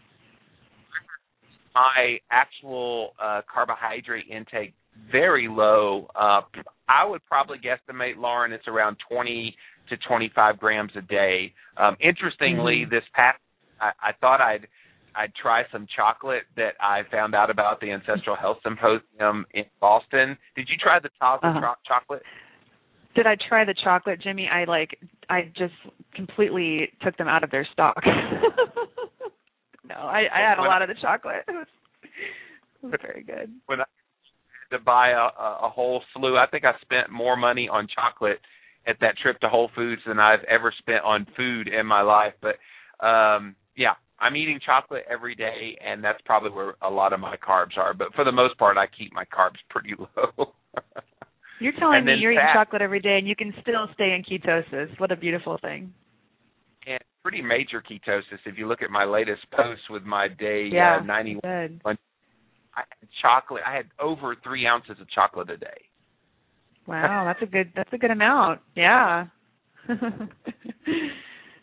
My 1.75 2.19
actual 2.31 3.15
uh, 3.23 3.43
carbohydrate 3.53 4.27
intake 4.31 4.75
very 5.13 5.49
low. 5.49 6.09
Uh, 6.15 6.41
I 6.89 7.05
would 7.05 7.25
probably 7.25 7.59
guesstimate, 7.59 8.17
Lauren, 8.17 8.53
it's 8.53 8.67
around 8.67 8.97
20 9.11 9.55
to 9.91 9.97
25 10.09 10.59
grams 10.59 10.91
a 10.97 11.03
day. 11.03 11.53
Um, 11.77 11.97
interestingly, 12.01 12.85
Mhm. 12.87 12.91
this 12.91 13.05
past, 13.15 13.39
I, 13.81 13.93
I 14.03 14.13
thought 14.21 14.41
I'd 14.41 14.67
I'd 15.15 15.35
try 15.35 15.65
some 15.73 15.87
chocolate 15.97 16.45
that 16.57 16.75
I 16.81 17.03
found 17.11 17.35
out 17.35 17.51
about 17.51 17.81
the 17.81 17.91
Ancestral 17.91 18.37
Health 18.41 18.59
Symposium 18.63 19.47
in 19.53 19.65
Boston. 19.81 20.37
Did 20.55 20.69
you 20.69 20.77
try 20.77 20.99
the 21.01 21.09
Taza 21.21 21.41
Uh-huh. 21.45 21.61
cho- 21.61 21.75
chocolate? 21.87 22.23
Did 23.17 23.27
I 23.27 23.35
try 23.49 23.65
the 23.65 23.75
chocolate, 23.83 24.21
Jimmy? 24.21 24.49
I 24.49 24.65
like 24.65 24.99
I 25.29 25.51
just 25.57 25.75
completely 26.15 26.93
took 27.03 27.17
them 27.17 27.27
out 27.27 27.43
of 27.43 27.51
their 27.51 27.67
stock. 27.73 27.97
no, 29.89 29.95
I 29.95 30.25
I 30.33 30.41
had 30.49 30.59
a 30.59 30.63
lot 30.63 30.83
of 30.83 30.89
the 30.89 30.95
chocolate. 31.01 31.45
It 31.49 31.53
was, 31.53 31.67
it 32.83 32.87
was 32.87 33.01
very 33.03 33.23
good. 33.25 33.51
when 33.67 33.81
I 33.81 33.85
had 34.71 34.79
to 34.79 34.85
buy 34.85 35.11
a, 35.11 35.29
a 35.43 35.67
a 35.67 35.69
whole 35.69 36.03
slew. 36.15 36.37
I 36.37 36.47
think 36.47 36.65
I 36.65 36.73
spent 36.83 37.11
more 37.11 37.37
money 37.37 37.69
on 37.69 37.89
chocolate 37.93 38.39
at 38.87 38.97
that 39.01 39.19
trip 39.19 39.39
to 39.41 39.49
Whole 39.49 39.71
Foods 39.75 40.03
than 40.07 40.19
I've 40.19 40.45
ever 40.45 40.73
spent 40.79 41.05
on 41.05 41.27
food 41.37 41.69
in 41.69 41.87
my 41.87 42.03
life. 42.03 42.35
But 42.41 42.57
um 43.05 43.57
yeah, 43.77 43.95
I'm 44.21 44.37
eating 44.37 44.61
chocolate 44.65 45.05
every 45.11 45.35
day 45.35 45.77
and 45.85 46.03
that's 46.03 46.21
probably 46.25 46.51
where 46.51 46.75
a 46.83 46.91
lot 46.91 47.13
of 47.13 47.21
my 47.21 47.37
carbs 47.37 47.77
are. 47.77 47.95
But 47.95 48.15
for 48.15 48.25
the 48.25 48.33
most 48.33 48.57
part 48.59 48.77
I 48.77 48.87
keep 48.87 49.13
my 49.13 49.25
carbs 49.25 49.59
pretty 49.71 49.95
low. 49.99 50.53
You're 51.61 51.73
telling 51.79 52.05
me 52.05 52.15
you're 52.19 52.33
eating 52.33 52.45
chocolate 52.55 52.83
every 52.83 53.01
day 53.01 53.19
and 53.19 53.27
you 53.27 53.35
can 53.35 53.53
still 53.63 53.89
stay 53.95 54.15
in 54.15 54.23
ketosis. 54.23 54.99
What 55.01 55.11
a 55.11 55.17
beautiful 55.17 55.59
thing. 55.61 55.93
And 56.89 56.99
pretty 57.23 57.43
major 57.43 57.83
ketosis 57.83 58.39
if 58.47 58.57
you 58.57 58.67
look 58.67 58.83
at 58.83 58.91
my 58.91 59.05
latest 59.05 59.43
post 59.53 59.83
with 59.91 60.03
my 60.05 60.29
day 60.29 60.69
Yeah. 60.73 60.99
uh, 61.01 61.05
91 61.05 61.41
Good. 61.43 61.81
I 61.85 62.83
had 63.01 63.09
chocolate. 63.21 63.63
I 63.67 63.75
had 63.75 63.87
over 63.99 64.37
3 64.43 64.67
ounces 64.67 64.97
of 65.01 65.11
chocolate 65.11 65.51
a 65.51 65.57
day. 65.57 65.89
Wow, 66.87 67.25
that's 67.27 67.43
a 67.43 67.47
good 67.47 67.73
that's 67.77 67.93
a 67.93 67.99
good 67.99 68.11
amount. 68.11 68.61
Yeah. 68.75 69.27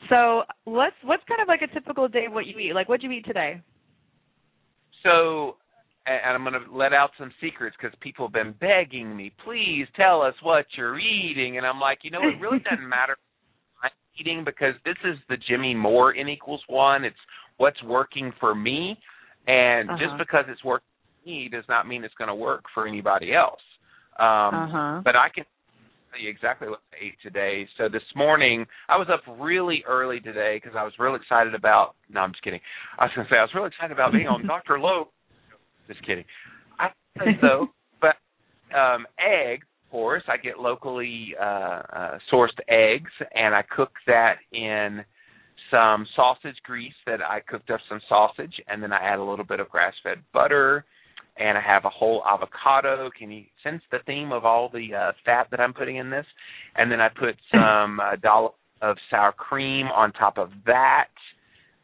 so 0.09 0.43
what's 0.65 0.95
what's 1.03 1.23
kind 1.27 1.41
of 1.41 1.47
like 1.47 1.61
a 1.61 1.73
typical 1.73 2.07
day 2.07 2.25
of 2.27 2.33
what 2.33 2.45
you 2.45 2.59
eat? 2.59 2.73
Like 2.75 2.87
what'd 2.89 3.03
you 3.03 3.11
eat 3.11 3.25
today? 3.25 3.61
So, 5.03 5.57
and 6.07 6.35
I'm 6.35 6.43
going 6.43 6.53
to 6.53 6.75
let 6.75 6.93
out 6.93 7.11
some 7.17 7.31
secrets 7.41 7.75
because 7.79 7.95
people 8.01 8.25
have 8.27 8.33
been 8.33 8.53
begging 8.59 9.15
me, 9.15 9.31
please 9.43 9.85
tell 9.95 10.21
us 10.21 10.33
what 10.41 10.65
you're 10.77 10.99
eating. 10.99 11.57
And 11.57 11.65
I'm 11.65 11.79
like, 11.79 11.99
you 12.03 12.11
know, 12.11 12.21
it 12.21 12.41
really 12.41 12.59
doesn't 12.69 12.87
matter 12.89 13.15
eating 14.19 14.43
because 14.43 14.73
this 14.85 14.97
is 15.03 15.17
the 15.29 15.37
Jimmy 15.47 15.73
Moore 15.73 16.15
N 16.15 16.29
equals 16.29 16.61
one. 16.67 17.03
It's 17.03 17.15
what's 17.57 17.81
working 17.83 18.31
for 18.39 18.55
me. 18.55 18.97
And 19.47 19.89
Uh-huh. 19.89 19.99
just 19.99 20.17
because 20.17 20.45
it's 20.47 20.63
working 20.63 20.87
for 21.23 21.29
me 21.29 21.49
does 21.49 21.65
not 21.69 21.87
mean 21.87 22.03
it's 22.03 22.15
going 22.15 22.27
to 22.29 22.35
work 22.35 22.63
for 22.73 22.87
anybody 22.87 23.33
else. 23.33 23.61
Um, 24.17 24.55
uh-huh. 24.55 25.01
but 25.03 25.15
I 25.15 25.27
can 25.29 25.43
tell 26.11 26.19
you 26.21 26.29
exactly 26.29 26.69
what 26.69 26.79
I 26.93 27.05
ate 27.05 27.15
today. 27.21 27.67
So 27.77 27.89
this 27.89 28.03
morning, 28.15 28.65
I 28.87 28.97
was 28.97 29.07
up 29.11 29.21
really 29.39 29.83
early 29.87 30.19
today 30.19 30.57
because 30.61 30.75
I 30.77 30.83
was 30.83 30.93
real 30.97 31.15
excited 31.15 31.53
about. 31.53 31.95
No, 32.09 32.21
I'm 32.21 32.31
just 32.31 32.43
kidding. 32.43 32.61
I 32.97 33.05
was 33.05 33.11
going 33.15 33.27
to 33.27 33.33
say 33.33 33.37
I 33.37 33.41
was 33.41 33.51
real 33.53 33.65
excited 33.65 33.91
about 33.91 34.13
being 34.13 34.27
on 34.27 34.45
Dr. 34.47 34.79
Lowe. 34.79 35.09
Just 35.87 36.01
kidding. 36.05 36.25
I 36.79 36.87
think 37.19 37.39
so, 37.41 37.67
but 38.01 38.15
um 38.75 39.05
eggs, 39.19 39.65
course, 39.91 40.23
I 40.27 40.37
get 40.37 40.59
locally 40.59 41.35
uh, 41.39 41.43
uh 41.43 42.17
sourced 42.31 42.59
eggs, 42.67 43.11
and 43.33 43.55
I 43.55 43.63
cook 43.63 43.91
that 44.07 44.35
in 44.51 45.03
some 45.71 46.05
sausage 46.15 46.57
grease 46.63 46.93
that 47.05 47.21
I 47.21 47.39
cooked 47.47 47.69
up 47.69 47.79
some 47.89 48.01
sausage, 48.07 48.53
and 48.67 48.81
then 48.81 48.93
I 48.93 48.97
add 48.97 49.19
a 49.19 49.23
little 49.23 49.45
bit 49.45 49.59
of 49.59 49.69
grass-fed 49.69 50.19
butter 50.33 50.85
and 51.37 51.57
I 51.57 51.61
have 51.61 51.85
a 51.85 51.89
whole 51.89 52.23
avocado. 52.25 53.09
Can 53.17 53.31
you 53.31 53.43
sense 53.63 53.81
the 53.91 53.99
theme 54.05 54.31
of 54.31 54.45
all 54.45 54.69
the 54.69 54.95
uh, 54.95 55.11
fat 55.25 55.47
that 55.51 55.59
I'm 55.59 55.73
putting 55.73 55.97
in 55.97 56.09
this? 56.09 56.25
And 56.75 56.91
then 56.91 57.01
I 57.01 57.09
put 57.09 57.35
some 57.51 57.99
uh, 57.99 58.15
dollop 58.21 58.55
of 58.81 58.97
sour 59.09 59.31
cream 59.31 59.87
on 59.87 60.11
top 60.13 60.37
of 60.37 60.49
that, 60.65 61.07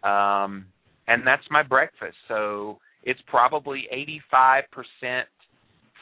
um, 0.07 0.65
and 1.07 1.25
that's 1.25 1.43
my 1.49 1.63
breakfast. 1.63 2.17
So 2.27 2.79
it's 3.03 3.19
probably 3.27 3.85
85% 4.41 5.23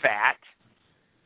fat, 0.01 0.38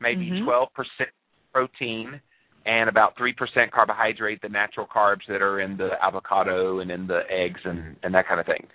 maybe 0.04 0.30
Mhm. 0.30 0.44
12% 0.44 1.10
protein, 1.52 2.20
and 2.66 2.88
about 2.88 3.16
3% 3.16 3.70
carbohydrate, 3.72 4.40
the 4.42 4.48
natural 4.48 4.86
carbs 4.86 5.26
that 5.28 5.42
are 5.42 5.60
in 5.60 5.76
the 5.76 5.90
avocado 6.02 6.80
and 6.80 6.90
in 6.90 7.06
the 7.06 7.22
eggs 7.30 7.60
and, 7.64 7.96
and 8.02 8.14
that 8.14 8.26
kind 8.26 8.40
of 8.40 8.46
thing. 8.46 8.66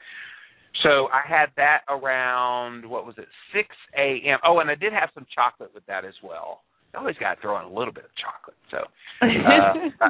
So 0.84 1.08
I 1.12 1.22
had 1.28 1.50
that 1.58 1.82
around 1.90 2.86
what 2.86 3.06
was 3.06 3.16
it, 3.18 3.28
six 3.54 3.68
a.m. 3.98 4.40
Oh, 4.46 4.60
and 4.60 4.70
I 4.70 4.76
did 4.76 4.94
have 4.94 5.10
some 5.14 5.26
chocolate 5.34 5.72
with 5.74 5.86
that 5.88 6.06
as 6.06 6.14
well. 6.24 6.62
I 6.94 7.00
always 7.00 7.18
got 7.18 7.36
to 7.36 7.42
throw 7.42 7.60
in 7.60 7.66
a 7.66 7.74
little 7.74 7.94
bit 7.94 8.06
of 8.06 8.12
chocolate. 8.16 8.58
So 8.72 8.78
uh, 9.22 10.10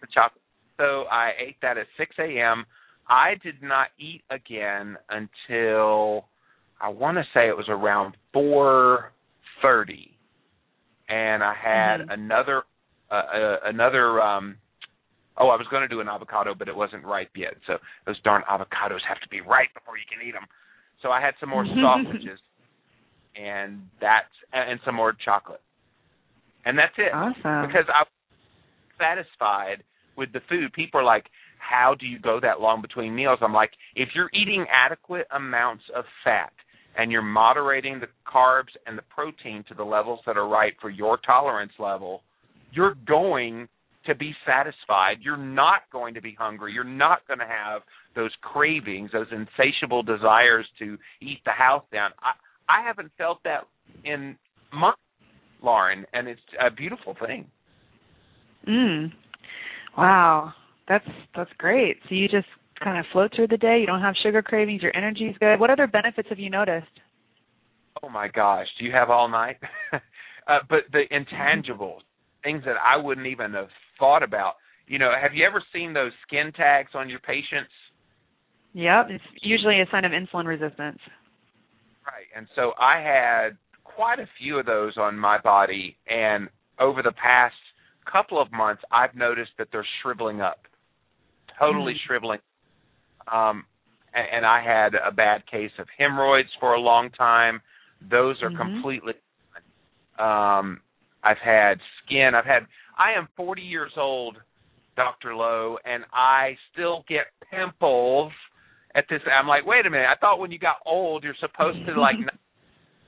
the 0.00 0.06
chocolate. 0.12 0.42
So 0.78 1.04
I 1.10 1.30
ate 1.40 1.56
that 1.62 1.78
at 1.78 1.86
six 1.96 2.14
a.m. 2.18 2.64
I 3.08 3.34
did 3.42 3.62
not 3.62 3.88
eat 3.98 4.22
again 4.30 4.96
until 5.08 6.26
I 6.80 6.88
want 6.88 7.16
to 7.18 7.24
say 7.32 7.48
it 7.48 7.56
was 7.56 7.68
around 7.68 8.16
four 8.32 9.12
thirty, 9.62 10.11
and 11.12 11.44
I 11.44 11.52
had 11.52 12.00
Mhm. 12.00 12.10
another 12.10 12.64
uh, 13.10 13.14
uh, 13.14 13.58
another 13.64 14.20
um 14.22 14.56
Oh, 15.38 15.48
I 15.48 15.56
was 15.56 15.66
going 15.68 15.80
to 15.80 15.88
do 15.88 16.00
an 16.00 16.08
avocado, 16.08 16.54
but 16.54 16.68
it 16.68 16.76
wasn't 16.76 17.06
ripe 17.06 17.34
yet. 17.34 17.54
So 17.66 17.78
those 18.04 18.20
darn 18.20 18.42
avocados 18.42 19.00
have 19.08 19.18
to 19.20 19.28
be 19.30 19.40
ripe 19.40 19.72
before 19.72 19.96
you 19.96 20.04
can 20.04 20.20
eat 20.26 20.32
them. 20.32 20.46
So 21.00 21.10
I 21.10 21.22
had 21.22 21.32
some 21.40 21.48
more 21.48 21.64
sausages, 21.80 22.38
and 23.34 23.88
that's 23.98 24.34
and 24.52 24.78
some 24.84 24.94
more 24.94 25.14
chocolate, 25.24 25.62
and 26.66 26.78
that's 26.78 26.92
it. 26.98 27.14
Awesome. 27.14 27.66
Because 27.66 27.86
I'm 27.88 28.04
satisfied 28.98 29.82
with 30.18 30.30
the 30.34 30.40
food. 30.50 30.70
People 30.74 31.00
are 31.00 31.04
like, 31.04 31.24
"How 31.58 31.94
do 31.98 32.04
you 32.04 32.18
go 32.18 32.38
that 32.40 32.60
long 32.60 32.82
between 32.82 33.14
meals?" 33.14 33.38
I'm 33.40 33.54
like, 33.54 33.72
if 33.96 34.10
you're 34.14 34.30
eating 34.34 34.66
adequate 34.70 35.26
amounts 35.30 35.84
of 35.96 36.04
fat 36.24 36.52
and 36.96 37.10
you're 37.10 37.22
moderating 37.22 38.00
the 38.00 38.06
carbs 38.30 38.70
and 38.86 38.96
the 38.96 39.02
protein 39.02 39.64
to 39.68 39.74
the 39.74 39.84
levels 39.84 40.20
that 40.26 40.36
are 40.36 40.48
right 40.48 40.74
for 40.80 40.90
your 40.90 41.18
tolerance 41.18 41.72
level, 41.78 42.22
you're 42.72 42.94
going 43.06 43.68
to 44.06 44.14
be 44.14 44.32
satisfied. 44.46 45.16
You're 45.20 45.36
not 45.36 45.82
going 45.92 46.14
to 46.14 46.20
be 46.20 46.36
hungry. 46.38 46.72
You're 46.72 46.84
not 46.84 47.26
going 47.28 47.38
to 47.38 47.46
have 47.46 47.82
those 48.14 48.32
cravings, 48.42 49.10
those 49.12 49.28
insatiable 49.30 50.02
desires 50.02 50.66
to 50.78 50.98
eat 51.20 51.38
the 51.44 51.52
house 51.52 51.84
down. 51.92 52.10
I 52.22 52.32
I 52.68 52.86
haven't 52.86 53.10
felt 53.18 53.38
that 53.44 53.64
in 54.04 54.36
months, 54.72 55.00
Lauren, 55.62 56.06
and 56.12 56.28
it's 56.28 56.40
a 56.60 56.70
beautiful 56.70 57.14
thing. 57.24 57.46
Mm. 58.66 59.12
Wow. 59.96 60.52
That's 60.88 61.08
that's 61.34 61.50
great. 61.58 61.98
So 62.08 62.14
you 62.14 62.28
just 62.28 62.46
kind 62.82 62.98
of 62.98 63.04
float 63.12 63.32
through 63.34 63.48
the 63.48 63.56
day. 63.56 63.78
You 63.80 63.86
don't 63.86 64.00
have 64.00 64.14
sugar 64.22 64.42
cravings. 64.42 64.82
Your 64.82 64.96
energy's 64.96 65.36
good. 65.38 65.58
What 65.60 65.70
other 65.70 65.86
benefits 65.86 66.28
have 66.28 66.38
you 66.38 66.50
noticed? 66.50 66.86
Oh 68.02 68.08
my 68.08 68.28
gosh, 68.28 68.66
do 68.78 68.84
you 68.84 68.92
have 68.92 69.10
all 69.10 69.28
night? 69.28 69.56
uh, 69.92 70.58
but 70.68 70.80
the 70.92 71.02
intangibles, 71.12 72.00
things 72.42 72.62
that 72.64 72.76
I 72.82 72.96
wouldn't 72.96 73.26
even 73.26 73.52
have 73.52 73.68
thought 73.98 74.22
about. 74.22 74.54
You 74.86 74.98
know, 74.98 75.12
have 75.20 75.34
you 75.34 75.46
ever 75.46 75.62
seen 75.72 75.92
those 75.92 76.12
skin 76.26 76.52
tags 76.56 76.90
on 76.94 77.08
your 77.08 77.20
patients? 77.20 77.70
Yep, 78.74 79.06
it's 79.10 79.24
usually 79.42 79.80
a 79.80 79.86
sign 79.90 80.04
of 80.04 80.12
insulin 80.12 80.46
resistance. 80.46 80.98
Right. 82.04 82.26
And 82.34 82.46
so 82.56 82.72
I 82.80 83.00
had 83.00 83.56
quite 83.84 84.18
a 84.18 84.26
few 84.40 84.58
of 84.58 84.66
those 84.66 84.96
on 84.96 85.18
my 85.18 85.38
body 85.38 85.96
and 86.08 86.48
over 86.80 87.02
the 87.02 87.12
past 87.12 87.54
couple 88.10 88.40
of 88.40 88.50
months 88.50 88.82
I've 88.90 89.14
noticed 89.14 89.52
that 89.58 89.68
they're 89.70 89.86
shriveling 90.02 90.40
up. 90.40 90.66
Totally 91.58 91.94
Mm. 91.94 92.00
shriveling. 92.06 92.40
Um 93.30 93.64
and, 94.14 94.26
and 94.32 94.46
I 94.46 94.62
had 94.62 94.94
a 94.94 95.10
bad 95.12 95.46
case 95.46 95.70
of 95.78 95.86
hemorrhoids 95.96 96.48
for 96.60 96.74
a 96.74 96.80
long 96.80 97.10
time. 97.10 97.60
Those 98.10 98.42
are 98.42 98.50
Mhm. 98.50 98.56
completely 98.56 99.14
um 100.18 100.80
I've 101.24 101.38
had 101.38 101.78
skin. 102.04 102.34
I've 102.34 102.44
had 102.44 102.66
I 102.98 103.12
am 103.12 103.28
40 103.36 103.62
years 103.62 103.92
old, 103.96 104.36
Dr. 104.96 105.34
Lowe, 105.34 105.78
and 105.84 106.04
I 106.12 106.56
still 106.72 107.04
get 107.08 107.26
pimples 107.50 108.32
at 108.94 109.04
this 109.08 109.22
I'm 109.26 109.48
like, 109.48 109.64
"Wait 109.64 109.86
a 109.86 109.90
minute. 109.90 110.08
I 110.08 110.16
thought 110.16 110.38
when 110.38 110.50
you 110.52 110.58
got 110.58 110.76
old 110.84 111.24
you're 111.24 111.34
supposed 111.40 111.78
to 111.86 111.98
like 112.00 112.18
not 112.20 112.34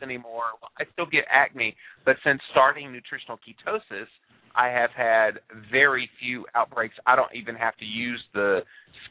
anymore. 0.02 0.44
I 0.78 0.84
still 0.92 1.06
get 1.06 1.24
acne, 1.30 1.76
but 2.04 2.16
since 2.24 2.40
starting 2.50 2.92
nutritional 2.92 3.38
ketosis, 3.38 4.06
I 4.54 4.68
have 4.68 4.90
had 4.96 5.40
very 5.70 6.08
few 6.20 6.46
outbreaks. 6.54 6.94
I 7.06 7.16
don't 7.16 7.34
even 7.34 7.54
have 7.56 7.76
to 7.78 7.84
use 7.84 8.22
the 8.32 8.60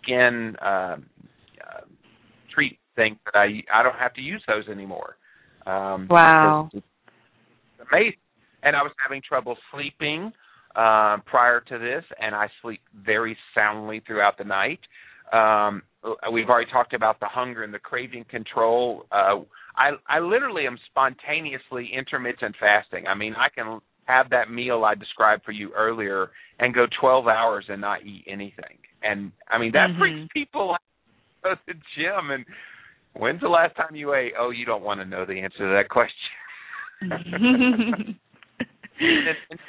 skin 0.02 0.56
um, 0.62 1.06
uh, 1.62 1.82
treat 2.54 2.80
thing 2.96 3.18
that 3.26 3.38
I 3.38 3.64
I 3.74 3.84
don't 3.84 3.96
have 3.96 4.14
to 4.16 4.22
use 4.22 4.44
those 4.48 4.68
anymore. 4.68 5.18
Um, 5.66 6.08
Wow. 6.10 6.70
It's 6.74 6.86
amazing. 7.92 8.18
And 8.64 8.76
I 8.76 8.82
was 8.82 8.92
having 9.02 9.22
trouble 9.28 9.58
sleeping 9.72 10.32
um, 10.76 11.22
prior 11.26 11.62
to 11.68 11.78
this, 11.78 12.04
and 12.20 12.34
I 12.34 12.50
sleep 12.62 12.82
very 13.06 13.38
soundly 13.54 14.02
throughout 14.08 14.38
the 14.38 14.46
night. 14.46 14.80
Um, 15.32 15.82
we've 16.32 16.50
already 16.50 16.70
talked 16.72 16.94
about 16.94 17.20
the 17.20 17.28
hunger 17.28 17.64
and 17.64 17.74
the 17.74 17.80
craving 17.80 18.26
control. 18.30 19.06
Uh, 19.12 19.42
I 19.76 19.92
I 20.08 20.20
literally 20.20 20.68
am 20.68 20.78
spontaneously 20.90 21.90
intermittent 21.96 22.56
fasting. 22.60 23.08
I 23.08 23.16
mean, 23.16 23.34
I 23.36 23.50
can 23.50 23.82
have 24.06 24.30
that 24.30 24.52
meal 24.52 24.84
I 24.84 24.96
described 24.96 25.44
for 25.44 25.52
you 25.52 25.72
earlier 25.76 26.32
and 26.60 26.74
go 26.74 26.86
12 27.00 27.28
hours 27.28 27.66
and 27.70 27.80
not 27.82 28.04
eat 28.06 28.26
anything. 28.28 28.78
And 29.02 29.32
I 29.50 29.58
mean, 29.58 29.72
that 29.74 29.90
Mhm. 29.90 30.00
freaks 30.00 30.32
people 30.34 30.72
out 30.74 30.80
to 31.44 31.60
the 31.68 31.74
gym. 31.96 32.32
And 32.32 32.46
when's 33.14 33.42
the 33.42 33.50
last 33.50 33.76
time 33.76 33.96
you 33.96 34.14
ate? 34.14 34.34
Oh, 34.38 34.50
you 34.52 34.66
don't 34.66 34.84
want 34.84 35.00
to 35.00 35.06
know 35.06 35.26
the 35.26 35.40
answer 35.42 35.60
to 35.60 35.70
that 35.70 35.90
question. 35.90 36.18
And- 39.00 39.38
and- 39.50 39.60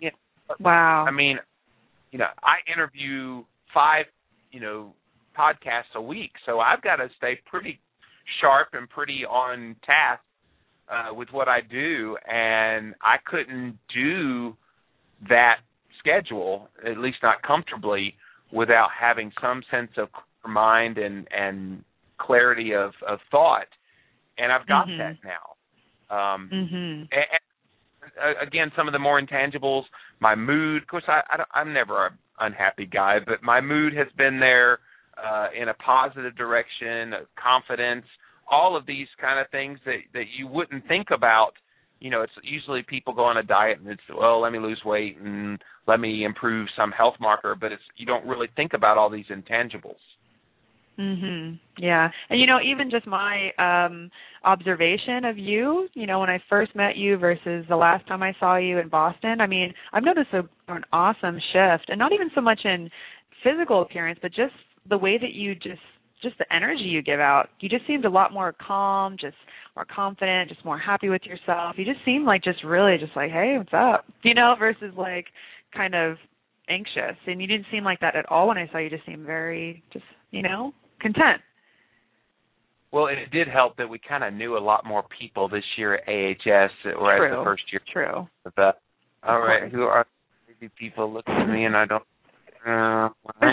yeah, 0.00 0.10
wow. 0.58 1.04
I 1.06 1.10
mean, 1.12 1.38
you 2.10 2.18
know, 2.18 2.28
I 2.42 2.56
interview 2.70 3.44
five, 3.72 4.06
you 4.50 4.60
know, 4.60 4.94
podcasts 5.38 5.94
a 5.94 6.02
week, 6.02 6.32
so 6.44 6.58
I've 6.60 6.82
got 6.82 6.96
to 6.96 7.08
stay 7.16 7.36
pretty 7.46 7.80
sharp 8.40 8.70
and 8.72 8.90
pretty 8.90 9.24
on 9.24 9.76
task 9.86 10.20
uh, 10.90 11.14
with 11.14 11.28
what 11.32 11.48
I 11.48 11.60
do, 11.60 12.16
and 12.26 12.94
I 13.02 13.16
couldn't 13.24 13.78
do 13.94 14.56
that 15.28 15.56
schedule, 15.98 16.68
at 16.86 16.98
least 16.98 17.18
not 17.22 17.42
comfortably, 17.42 18.14
without 18.52 18.88
having 18.98 19.32
some 19.40 19.62
sense 19.70 19.90
of 19.96 20.08
mind 20.46 20.98
and 20.98 21.26
and 21.30 21.84
clarity 22.18 22.74
of 22.74 22.92
of 23.06 23.18
thought, 23.30 23.68
and 24.38 24.52
I've 24.52 24.66
got 24.66 24.86
Mhm. 24.86 24.98
that 24.98 25.16
now. 25.24 25.54
Um, 26.10 26.48
mhm. 26.48 27.08
and, 27.12 27.26
and, 28.16 28.38
again, 28.40 28.72
some 28.74 28.88
of 28.88 28.92
the 28.92 28.98
more 28.98 29.20
intangibles, 29.20 29.84
my 30.20 30.34
mood. 30.34 30.82
Of 30.82 30.88
course, 30.88 31.04
I, 31.08 31.22
I 31.28 31.44
I'm 31.52 31.72
never 31.72 32.06
an 32.06 32.18
unhappy 32.40 32.86
guy, 32.86 33.18
but 33.20 33.42
my 33.42 33.60
mood 33.60 33.94
has 33.94 34.08
been 34.16 34.40
there 34.40 34.80
uh, 35.22 35.48
in 35.54 35.68
a 35.68 35.74
positive 35.74 36.34
direction, 36.36 37.12
uh, 37.12 37.20
confidence, 37.36 38.06
all 38.50 38.76
of 38.76 38.86
these 38.86 39.08
kind 39.20 39.38
of 39.38 39.50
things 39.50 39.78
that 39.84 39.98
that 40.14 40.24
you 40.36 40.46
wouldn't 40.46 40.86
think 40.88 41.08
about. 41.12 41.52
You 42.00 42.10
know, 42.10 42.22
it's 42.22 42.32
usually 42.44 42.82
people 42.88 43.12
go 43.12 43.24
on 43.24 43.38
a 43.38 43.42
diet 43.42 43.80
and 43.80 43.88
it's 43.88 44.02
well, 44.16 44.40
let 44.40 44.52
me 44.52 44.58
lose 44.58 44.80
weight 44.84 45.18
and 45.18 45.58
let 45.86 45.98
me 45.98 46.24
improve 46.24 46.68
some 46.76 46.92
health 46.92 47.14
marker, 47.20 47.56
but 47.60 47.72
it's 47.72 47.82
you 47.96 48.06
don't 48.06 48.26
really 48.26 48.48
think 48.56 48.72
about 48.72 48.98
all 48.98 49.10
these 49.10 49.26
intangibles. 49.26 49.98
Mhm. 50.98 51.58
Yeah. 51.78 52.10
And 52.28 52.40
you 52.40 52.46
know, 52.46 52.58
even 52.60 52.90
just 52.90 53.06
my 53.06 53.50
um 53.58 54.10
observation 54.44 55.24
of 55.24 55.38
you, 55.38 55.88
you 55.94 56.06
know, 56.06 56.20
when 56.20 56.30
I 56.30 56.40
first 56.48 56.74
met 56.74 56.96
you 56.96 57.16
versus 57.16 57.64
the 57.68 57.76
last 57.76 58.06
time 58.06 58.22
I 58.22 58.34
saw 58.40 58.56
you 58.56 58.78
in 58.78 58.88
Boston, 58.88 59.40
I 59.40 59.46
mean, 59.46 59.72
I've 59.92 60.04
noticed 60.04 60.32
a, 60.32 60.42
an 60.72 60.84
awesome 60.92 61.38
shift 61.52 61.88
and 61.88 61.98
not 61.98 62.12
even 62.12 62.30
so 62.34 62.40
much 62.40 62.60
in 62.64 62.90
physical 63.44 63.82
appearance, 63.82 64.18
but 64.20 64.32
just 64.32 64.54
the 64.88 64.98
way 64.98 65.18
that 65.18 65.32
you 65.32 65.54
just 65.54 65.80
just 66.22 66.38
the 66.38 66.52
energy 66.54 66.84
you 66.84 67.02
give 67.02 67.20
out. 67.20 67.48
You 67.60 67.68
just 67.68 67.86
seemed 67.86 68.04
a 68.04 68.10
lot 68.10 68.32
more 68.32 68.54
calm, 68.66 69.16
just 69.20 69.36
more 69.76 69.86
confident, 69.94 70.48
just 70.48 70.64
more 70.64 70.78
happy 70.78 71.08
with 71.08 71.22
yourself. 71.24 71.76
You 71.76 71.84
just 71.84 72.04
seemed 72.04 72.24
like 72.24 72.42
just 72.42 72.64
really 72.64 72.96
just 72.98 73.14
like, 73.16 73.30
"Hey, 73.30 73.56
what's 73.58 73.72
up?" 73.72 74.04
You 74.22 74.34
know, 74.34 74.54
versus 74.58 74.92
like 74.96 75.26
kind 75.74 75.94
of 75.94 76.16
anxious. 76.68 77.16
And 77.26 77.40
you 77.40 77.46
didn't 77.46 77.66
seem 77.70 77.84
like 77.84 78.00
that 78.00 78.16
at 78.16 78.26
all 78.30 78.48
when 78.48 78.58
I 78.58 78.68
saw 78.70 78.78
you. 78.78 78.90
Just 78.90 79.06
seemed 79.06 79.26
very 79.26 79.82
just, 79.92 80.04
you 80.30 80.42
know, 80.42 80.72
content. 81.00 81.40
Well, 82.90 83.06
it 83.06 83.30
did 83.30 83.48
help 83.48 83.76
that 83.76 83.88
we 83.88 83.98
kind 83.98 84.24
of 84.24 84.32
knew 84.32 84.56
a 84.56 84.58
lot 84.58 84.86
more 84.86 85.04
people 85.18 85.48
this 85.48 85.64
year 85.76 85.96
at 85.96 86.08
AHS, 86.08 86.70
whereas 86.84 87.30
True. 87.30 87.38
the 87.38 87.44
first 87.44 87.62
year 87.70 87.80
True. 87.92 88.28
the 88.56 88.72
all 89.22 89.40
right, 89.40 89.70
who 89.70 89.82
are 89.82 90.06
crazy 90.46 90.72
people 90.78 91.12
looking 91.12 91.34
at 91.34 91.46
me 91.46 91.64
and 91.64 91.76
I 91.76 91.84
don't 91.84 92.02
uh, 92.66 93.08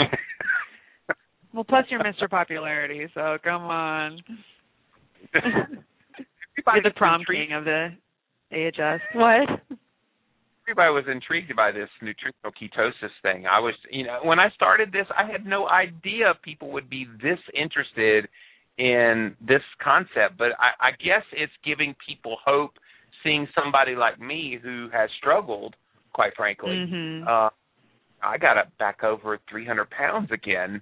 Well, 1.56 1.63
plus 1.63 1.86
you're 1.89 2.02
Mr. 2.02 2.30
Popularity, 2.30 3.08
so 3.13 3.38
come 3.41 3.63
on. 3.63 4.20
You're 5.34 6.84
the 6.84 6.91
prom 6.96 7.22
intrigued, 7.22 7.50
king 7.50 7.58
of 7.58 7.63
the 7.63 7.89
AHS. 8.52 9.00
What? 9.13 9.80
everybody 10.68 10.91
was 10.91 11.06
intrigued 11.10 11.56
by 11.56 11.72
this 11.72 11.89
nutritional 12.02 12.52
ketosis 12.52 13.12
thing. 13.22 13.46
I 13.46 13.60
was, 13.60 13.76
you 13.91 14.04
know, 14.04 14.20
when 14.24 14.39
I 14.39 14.50
started 14.56 14.91
this, 14.91 15.06
I 15.15 15.32
had 15.32 15.46
no 15.46 15.70
idea 15.70 16.34
people 16.44 16.72
would 16.72 16.89
be 16.89 17.06
this 17.22 17.38
interested 17.54 18.28
in 18.78 19.36
this 19.39 19.62
concept. 19.82 20.38
But 20.38 20.54
I, 20.60 20.88
I 20.88 20.91
guess 20.91 21.24
it's 21.34 21.54
giving 21.63 21.96
people 22.06 22.38
hope, 22.44 22.72
seeing 23.24 23.48
somebody 23.54 23.96
like 23.96 24.20
me 24.20 24.58
who 24.62 24.89
has 24.91 25.10
struggled, 25.20 25.76
quite 26.13 26.34
frankly. 26.36 26.72
Mhm. 26.72 27.28
Uh, 27.28 27.50
I 28.24 28.38
got 28.39 28.58
up 28.58 28.76
back 28.80 29.04
over 29.04 29.38
300 29.50 29.88
pounds 29.91 30.32
again, 30.32 30.82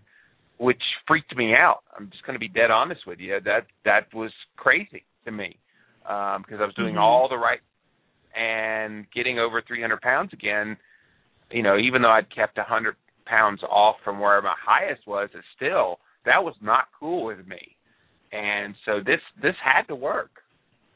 which 0.63 0.81
freaked 1.07 1.35
me 1.35 1.53
out. 1.53 1.83
I'm 1.97 2.09
just 2.09 2.23
going 2.25 2.35
to 2.35 2.39
be 2.39 2.47
dead 2.47 2.71
honest 2.71 3.01
with 3.05 3.19
you. 3.19 3.39
That 3.43 3.65
that 3.83 4.13
was 4.13 4.31
crazy 4.55 5.03
to 5.25 5.31
me 5.31 5.57
um, 6.07 6.41
because 6.41 6.59
I 6.61 6.65
was 6.65 6.75
doing 6.75 6.95
Mhm. 6.95 7.01
all 7.01 7.27
the 7.27 7.37
right 7.37 7.59
and 8.33 9.09
getting 9.11 9.39
over 9.39 9.61
300 9.61 10.01
pounds 10.01 10.31
again. 10.33 10.77
You 11.51 11.63
know, 11.63 11.77
even 11.77 12.01
though 12.01 12.11
I'd 12.11 12.29
kept 12.33 12.57
100 12.57 12.95
pounds 13.25 13.61
off 13.63 13.97
from 14.03 14.19
where 14.19 14.41
my 14.41 14.55
highest 14.57 15.05
was, 15.05 15.29
it 15.33 15.43
still 15.55 15.99
that 16.25 16.41
was 16.43 16.55
not 16.61 16.87
cool 16.97 17.25
with 17.25 17.45
me. 17.45 17.75
And 18.31 18.75
so 18.85 19.01
this 19.05 19.19
this 19.41 19.55
had 19.61 19.83
to 19.89 19.95
work. 19.95 20.31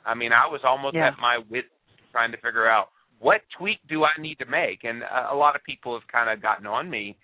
I 0.05 0.13
mean, 0.15 0.31
I 0.31 0.47
was 0.47 0.61
almost 0.63 0.95
Yeah. 0.95 1.07
at 1.07 1.19
my 1.19 1.39
wit 1.49 1.65
trying 2.11 2.31
to 2.31 2.37
figure 2.37 2.67
out 2.69 2.89
what 3.19 3.41
tweak 3.57 3.79
do 3.89 4.05
I 4.05 4.13
need 4.17 4.39
to 4.39 4.45
make? 4.45 4.85
And 4.85 5.03
uh, 5.03 5.27
a 5.31 5.35
lot 5.35 5.55
of 5.55 5.63
people 5.63 5.93
have 5.99 6.07
kind 6.07 6.29
of 6.29 6.41
gotten 6.41 6.65
on 6.65 6.89
me 6.89 7.17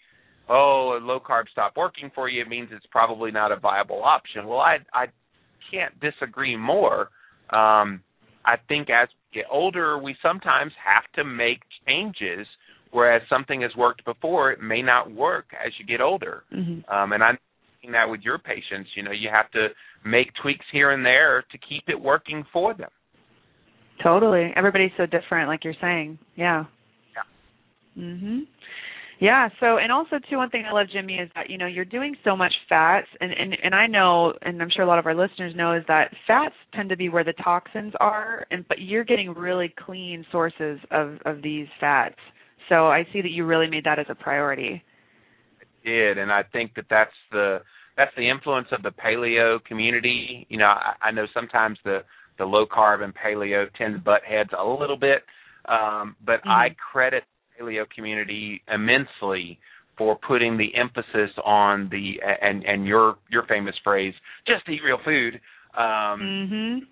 oh, 0.49 0.99
low 1.01 1.19
carb 1.19 1.49
stopped 1.51 1.77
working 1.77 2.11
for 2.13 2.29
you, 2.29 2.41
it 2.41 2.47
means 2.47 2.69
it's 2.71 2.85
probably 2.91 3.31
not 3.31 3.51
a 3.51 3.55
viable 3.57 4.03
option. 4.03 4.47
Well, 4.47 4.59
I 4.59 4.77
I 4.93 5.05
can't 5.71 5.93
disagree 5.99 6.55
more. 6.55 7.09
Um, 7.49 8.01
I 8.45 8.55
think 8.67 8.89
as 8.89 9.07
we 9.09 9.41
get 9.41 9.45
older, 9.51 9.97
we 9.97 10.15
sometimes 10.21 10.71
have 10.83 11.03
to 11.15 11.23
make 11.23 11.59
changes. 11.87 12.47
Whereas 12.91 13.23
something 13.27 13.61
has 13.61 13.71
worked 13.75 14.05
before, 14.05 14.51
it 14.51 14.61
may 14.61 14.83
not 14.83 15.11
work 15.11 15.45
as 15.65 15.73
you 15.79 15.85
get 15.85 15.99
older. 15.99 16.43
Mm-hmm. 16.53 16.93
Um, 16.93 17.13
and 17.13 17.23
I'm 17.23 17.39
seeing 17.81 17.91
that 17.93 18.07
with 18.07 18.21
your 18.21 18.37
patients. 18.37 18.91
You 18.95 19.01
know, 19.01 19.11
you 19.11 19.29
have 19.33 19.49
to 19.51 19.69
make 20.05 20.27
tweaks 20.43 20.65
here 20.71 20.91
and 20.91 21.03
there 21.03 21.43
to 21.51 21.57
keep 21.57 21.83
it 21.87 21.99
working 21.99 22.43
for 22.53 22.75
them. 22.75 22.89
Totally. 24.03 24.51
Everybody's 24.55 24.91
so 24.95 25.05
different, 25.05 25.47
like 25.47 25.63
you're 25.63 25.73
saying. 25.81 26.19
Yeah. 26.35 26.65
Yeah. 27.15 28.03
Mhm. 28.03 28.47
Yeah. 29.23 29.47
So, 29.61 29.77
and 29.77 29.89
also 29.89 30.17
too, 30.29 30.35
one 30.35 30.49
thing 30.49 30.65
I 30.69 30.73
love, 30.73 30.87
Jimmy, 30.91 31.13
is 31.15 31.29
that 31.33 31.49
you 31.49 31.57
know 31.57 31.65
you're 31.65 31.85
doing 31.85 32.13
so 32.25 32.35
much 32.35 32.51
fats, 32.67 33.07
and 33.21 33.31
and 33.31 33.55
and 33.63 33.73
I 33.73 33.87
know, 33.87 34.33
and 34.41 34.61
I'm 34.61 34.69
sure 34.69 34.83
a 34.83 34.87
lot 34.87 34.99
of 34.99 35.05
our 35.05 35.15
listeners 35.15 35.55
know, 35.55 35.73
is 35.73 35.83
that 35.87 36.11
fats 36.27 36.55
tend 36.75 36.89
to 36.89 36.97
be 36.97 37.07
where 37.07 37.23
the 37.23 37.31
toxins 37.41 37.93
are, 38.01 38.45
and 38.51 38.67
but 38.67 38.81
you're 38.81 39.05
getting 39.05 39.33
really 39.33 39.73
clean 39.85 40.25
sources 40.29 40.77
of 40.91 41.19
of 41.25 41.41
these 41.41 41.67
fats. 41.79 42.17
So 42.67 42.87
I 42.87 43.07
see 43.13 43.21
that 43.21 43.31
you 43.31 43.45
really 43.45 43.69
made 43.69 43.85
that 43.85 43.97
as 43.97 44.07
a 44.09 44.15
priority. 44.15 44.83
did, 45.85 46.17
and 46.17 46.31
I 46.31 46.43
think 46.51 46.73
that 46.75 46.85
that's 46.89 47.11
the 47.31 47.59
that's 47.97 48.11
the 48.17 48.29
influence 48.29 48.67
of 48.71 48.83
the 48.83 48.91
paleo 48.91 49.63
community. 49.65 50.47
You 50.49 50.57
know, 50.57 50.65
I, 50.65 50.93
I 51.01 51.11
know 51.11 51.25
sometimes 51.33 51.77
the 51.83 51.99
the 52.37 52.45
low 52.45 52.65
carb 52.65 53.03
and 53.03 53.13
paleo 53.15 53.67
tend 53.77 53.93
to 53.95 53.99
butt 54.01 54.21
heads 54.27 54.49
a 54.57 54.65
little 54.65 54.97
bit, 54.97 55.23
um, 55.69 56.15
but 56.25 56.41
Mm-hmm. 56.45 56.49
I 56.49 56.75
credit 56.91 57.23
paleo 57.59 57.89
community 57.89 58.61
immensely 58.73 59.59
for 59.97 60.17
putting 60.27 60.57
the 60.57 60.73
emphasis 60.75 61.31
on 61.45 61.87
the 61.89 62.19
and 62.41 62.63
and 62.65 62.87
your 62.87 63.17
your 63.29 63.43
famous 63.47 63.75
phrase, 63.83 64.13
just 64.47 64.67
eat 64.69 64.81
real 64.83 64.97
food, 65.05 65.39
um, 65.77 66.19
Mhm. 66.21 66.87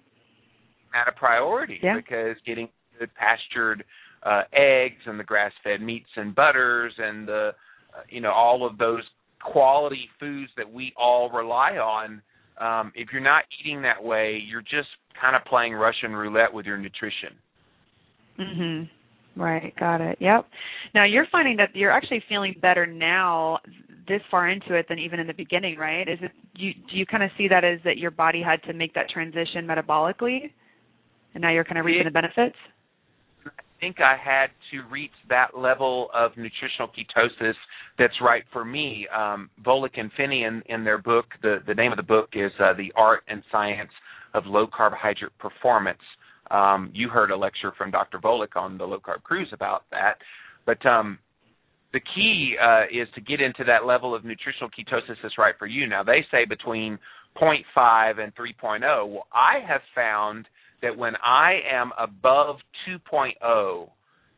at 0.93 1.07
a 1.07 1.11
priority 1.13 1.79
Yeah. 1.81 1.95
because 1.95 2.39
getting 2.41 2.69
good 2.99 3.13
pastured 3.15 3.83
uh, 4.23 4.43
eggs 4.53 5.01
and 5.07 5.19
the 5.19 5.23
grass-fed 5.23 5.81
meats 5.81 6.09
and 6.15 6.35
butters 6.35 6.93
and 6.99 7.27
the 7.27 7.55
uh, 7.95 8.01
you 8.09 8.21
know 8.21 8.31
all 8.31 8.65
of 8.65 8.77
those 8.77 9.03
quality 9.41 10.07
foods 10.19 10.51
that 10.55 10.71
we 10.71 10.93
all 10.95 11.29
rely 11.31 11.77
on. 11.77 12.21
Um, 12.59 12.91
if 12.93 13.11
you're 13.11 13.21
not 13.21 13.45
eating 13.59 13.81
that 13.81 14.03
way, 14.03 14.37
you're 14.37 14.61
just 14.61 14.89
kind 15.19 15.35
of 15.35 15.43
playing 15.45 15.73
Russian 15.73 16.15
roulette 16.15 16.53
with 16.53 16.67
your 16.67 16.77
nutrition. 16.77 17.35
Mhm. 18.37 18.89
Right, 19.35 19.73
got 19.79 20.01
it. 20.01 20.17
Yep. 20.19 20.45
Now 20.93 21.05
you're 21.05 21.27
finding 21.31 21.57
that 21.57 21.69
you're 21.73 21.91
actually 21.91 22.23
feeling 22.27 22.55
better 22.61 22.85
now 22.85 23.59
this 24.07 24.21
far 24.29 24.49
into 24.49 24.75
it 24.75 24.87
than 24.89 24.99
even 24.99 25.19
in 25.19 25.27
the 25.27 25.33
beginning, 25.33 25.77
right? 25.77 26.07
Is 26.07 26.19
it 26.21 26.31
you 26.55 26.73
do 26.73 26.97
you 26.97 27.05
kind 27.05 27.23
of 27.23 27.29
see 27.37 27.47
that 27.47 27.63
as 27.63 27.79
that 27.85 27.97
your 27.97 28.11
body 28.11 28.41
had 28.41 28.61
to 28.63 28.73
make 28.73 28.93
that 28.93 29.09
transition 29.09 29.65
metabolically 29.65 30.51
and 31.33 31.41
now 31.41 31.51
you're 31.51 31.63
kind 31.63 31.77
of 31.77 31.85
reaping 31.85 32.05
the 32.05 32.11
benefits? 32.11 32.55
I 33.45 33.51
think 33.79 33.97
I 33.99 34.15
had 34.15 34.47
to 34.71 34.87
reach 34.91 35.11
that 35.29 35.57
level 35.57 36.09
of 36.13 36.31
nutritional 36.37 36.87
ketosis 36.89 37.55
that's 37.97 38.13
right 38.21 38.43
for 38.53 38.63
me. 38.63 39.07
Um, 39.15 39.49
Volek 39.65 39.99
and 39.99 40.11
Phinney 40.15 40.43
in, 40.43 40.61
in 40.67 40.83
their 40.83 40.99
book, 40.99 41.25
the, 41.41 41.57
the 41.65 41.73
name 41.73 41.91
of 41.91 41.97
the 41.97 42.03
book 42.03 42.29
is 42.33 42.51
uh, 42.59 42.73
The 42.73 42.91
Art 42.95 43.23
and 43.27 43.41
Science 43.51 43.89
of 44.35 44.45
Low 44.45 44.67
Carbohydrate 44.67 45.31
Performance. 45.39 45.99
Um, 46.51 46.91
you 46.93 47.09
heard 47.09 47.31
a 47.31 47.37
lecture 47.37 47.71
from 47.77 47.91
Dr. 47.91 48.19
Volek 48.19 48.55
on 48.55 48.77
the 48.77 48.83
low 48.83 48.99
carb 48.99 49.23
cruise 49.23 49.49
about 49.53 49.83
that. 49.91 50.15
But 50.65 50.85
um, 50.85 51.17
the 51.93 52.01
key 52.15 52.55
uh, 52.61 52.83
is 52.91 53.07
to 53.15 53.21
get 53.21 53.41
into 53.41 53.63
that 53.65 53.85
level 53.85 54.13
of 54.15 54.23
nutritional 54.25 54.69
ketosis 54.69 55.15
that's 55.21 55.37
right 55.37 55.55
for 55.57 55.67
you. 55.67 55.87
Now, 55.87 56.03
they 56.03 56.25
say 56.31 56.45
between 56.45 56.97
0.5 57.41 58.19
and 58.19 58.33
3.0. 58.35 58.81
Well, 59.09 59.27
I 59.33 59.65
have 59.67 59.81
found 59.95 60.47
that 60.81 60.97
when 60.97 61.13
I 61.23 61.59
am 61.71 61.91
above 61.97 62.57
2.0 62.87 63.89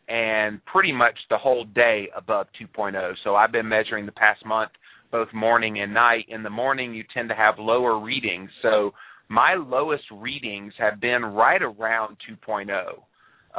and 0.10 0.64
pretty 0.66 0.92
much 0.92 1.18
the 1.30 1.38
whole 1.38 1.66
day 1.66 2.10
above 2.16 2.48
2.0, 2.62 3.14
so 3.24 3.36
I've 3.36 3.52
been 3.52 3.68
measuring 3.68 4.06
the 4.06 4.12
past 4.12 4.46
month 4.46 4.72
both 5.12 5.32
morning 5.32 5.80
and 5.80 5.94
night. 5.94 6.26
In 6.28 6.42
the 6.44 6.50
morning, 6.50 6.94
you 6.94 7.04
tend 7.14 7.30
to 7.30 7.36
have 7.36 7.56
lower 7.60 8.00
readings. 8.00 8.50
So 8.62 8.94
my 9.30 9.56
lowest 9.56 10.04
readings 10.12 10.74
have 10.78 11.00
been 11.00 11.24
right 11.24 11.62
around 11.62 12.18
2.0. 12.30 12.70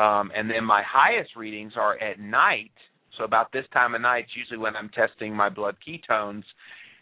Um, 0.00 0.31
and 0.35 0.50
then 0.50 0.64
my 0.64 0.83
highest 0.87 1.37
readings 1.37 1.72
are 1.77 1.98
at 2.00 2.18
night. 2.18 2.72
So 3.16 3.24
about 3.24 3.53
this 3.53 3.64
time 3.72 3.94
of 3.94 4.00
night, 4.00 4.24
it's 4.24 4.37
usually 4.37 4.59
when 4.59 4.74
I'm 4.74 4.88
testing 4.90 5.35
my 5.35 5.48
blood 5.48 5.77
ketones, 5.87 6.42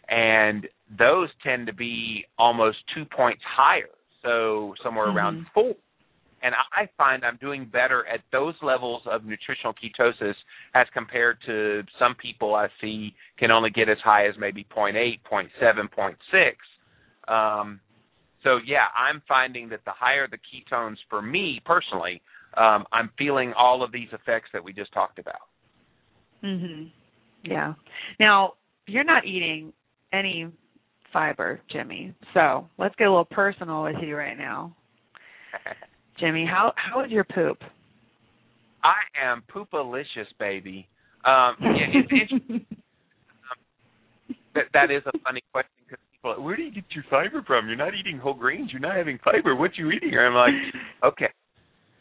and 0.09 0.67
those 0.97 1.29
tend 1.43 1.65
to 1.67 1.73
be 1.73 2.25
almost 2.37 2.77
two 2.93 3.05
points 3.05 3.41
higher. 3.43 3.89
So 4.21 4.75
somewhere 4.83 5.07
around 5.09 5.37
Mhm. 5.41 5.51
four. 5.53 5.75
And 6.43 6.53
I 6.73 6.87
find 6.97 7.23
I'm 7.23 7.37
doing 7.37 7.65
better 7.65 8.05
at 8.05 8.19
those 8.31 8.61
levels 8.61 9.07
of 9.07 9.23
nutritional 9.23 9.73
ketosis 9.73 10.35
as 10.73 10.89
compared 10.89 11.41
to 11.43 11.85
some 11.97 12.15
people 12.15 12.53
I 12.53 12.67
see 12.81 13.15
can 13.37 13.49
only 13.49 13.69
get 13.69 13.87
as 13.87 13.99
high 14.01 14.27
as 14.27 14.37
maybe 14.37 14.65
0.8, 14.65 15.23
0.7, 15.23 15.87
0.6. 15.87 16.57
Um, 17.29 17.79
so 18.43 18.59
yeah, 18.65 18.87
I'm 18.97 19.21
finding 19.27 19.69
that 19.69 19.81
the 19.85 19.91
higher 19.91 20.27
the 20.27 20.37
ketones 20.37 20.97
for 21.09 21.21
me 21.21 21.61
personally, 21.65 22.21
um, 22.57 22.85
I'm 22.91 23.09
feeling 23.17 23.53
all 23.57 23.83
of 23.83 23.91
these 23.91 24.09
effects 24.11 24.49
that 24.53 24.63
we 24.63 24.73
just 24.73 24.91
talked 24.93 25.19
about. 25.19 25.47
Mhm. 26.43 26.91
Yeah. 27.43 27.73
Now, 28.19 28.53
you're 28.87 29.03
not 29.03 29.25
eating 29.25 29.73
any 30.11 30.47
fiber, 31.11 31.61
Jimmy. 31.69 32.13
So, 32.33 32.69
let's 32.77 32.95
get 32.95 33.07
a 33.07 33.09
little 33.09 33.25
personal 33.25 33.83
with 33.83 33.95
you 34.01 34.15
right 34.15 34.37
now. 34.37 34.75
Jimmy, 36.19 36.45
how 36.45 36.73
how 36.75 37.03
is 37.03 37.11
your 37.11 37.23
poop? 37.23 37.57
I 38.83 38.99
am 39.21 39.43
poopalicious, 39.53 40.27
baby. 40.39 40.87
Um, 41.25 41.55
yeah, 41.61 41.87
it's, 41.93 42.09
it's, 42.11 42.65
that, 44.55 44.65
that 44.73 44.91
is 44.91 45.01
a 45.05 45.17
funny 45.19 45.41
question 45.53 45.71
because 45.87 46.03
like, 46.23 46.39
where 46.39 46.55
do 46.55 46.63
you 46.63 46.71
get 46.71 46.85
your 46.93 47.03
fiber 47.09 47.43
from? 47.45 47.67
You're 47.67 47.77
not 47.77 47.93
eating 47.95 48.17
whole 48.17 48.33
grains. 48.33 48.69
You're 48.71 48.81
not 48.81 48.95
having 48.95 49.19
fiber. 49.23 49.55
What 49.55 49.77
you 49.77 49.91
eating? 49.91 50.11
And 50.13 50.21
I'm 50.21 50.33
like, 50.33 50.53
okay. 51.13 51.29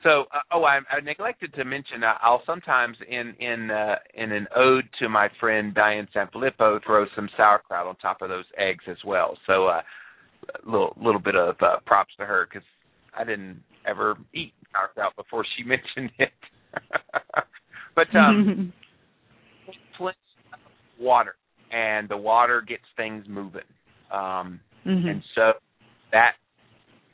So, 0.03 0.25
uh, 0.35 0.41
oh, 0.53 0.65
I, 0.65 0.81
I 0.91 1.01
neglected 1.01 1.55
to 1.55 1.65
mention. 1.65 2.03
Uh, 2.03 2.15
I'll 2.21 2.43
sometimes 2.45 2.97
in 3.09 3.35
in 3.39 3.71
uh, 3.71 3.97
in 4.15 4.33
an 4.33 4.49
ode 4.57 4.89
to 4.99 5.09
my 5.09 5.29
friend 5.39 5.73
Diane 5.75 6.09
Sanfilippo 6.15 6.81
throw 6.85 7.07
some 7.15 7.29
sauerkraut 7.37 7.87
on 7.87 7.97
top 7.97 8.21
of 8.21 8.29
those 8.29 8.45
eggs 8.59 8.85
as 8.89 8.97
well. 9.07 9.39
So, 9.47 9.69
uh, 9.69 9.83
little 10.67 10.97
little 11.01 11.21
bit 11.21 11.37
of 11.37 11.57
uh, 11.61 11.77
props 11.87 12.15
to 12.19 12.27
her 12.27 12.49
because 12.49 12.67
I 13.17 13.25
didn't 13.25 13.63
ever 13.87 14.17
eat 14.35 14.53
sauerkraut 14.73 15.15
before 15.17 15.45
she 15.57 15.65
mentioned 15.67 16.11
it. 16.19 16.31
but 17.95 18.15
um, 18.17 18.73
water, 20.99 21.35
and 21.71 22.09
the 22.09 22.17
water 22.17 22.63
gets 22.67 22.83
things 22.97 23.25
moving. 23.29 23.63
Um, 24.13 24.61
Mhm. 24.87 25.11
and 25.11 25.25
so 25.35 25.55
that 26.13 26.37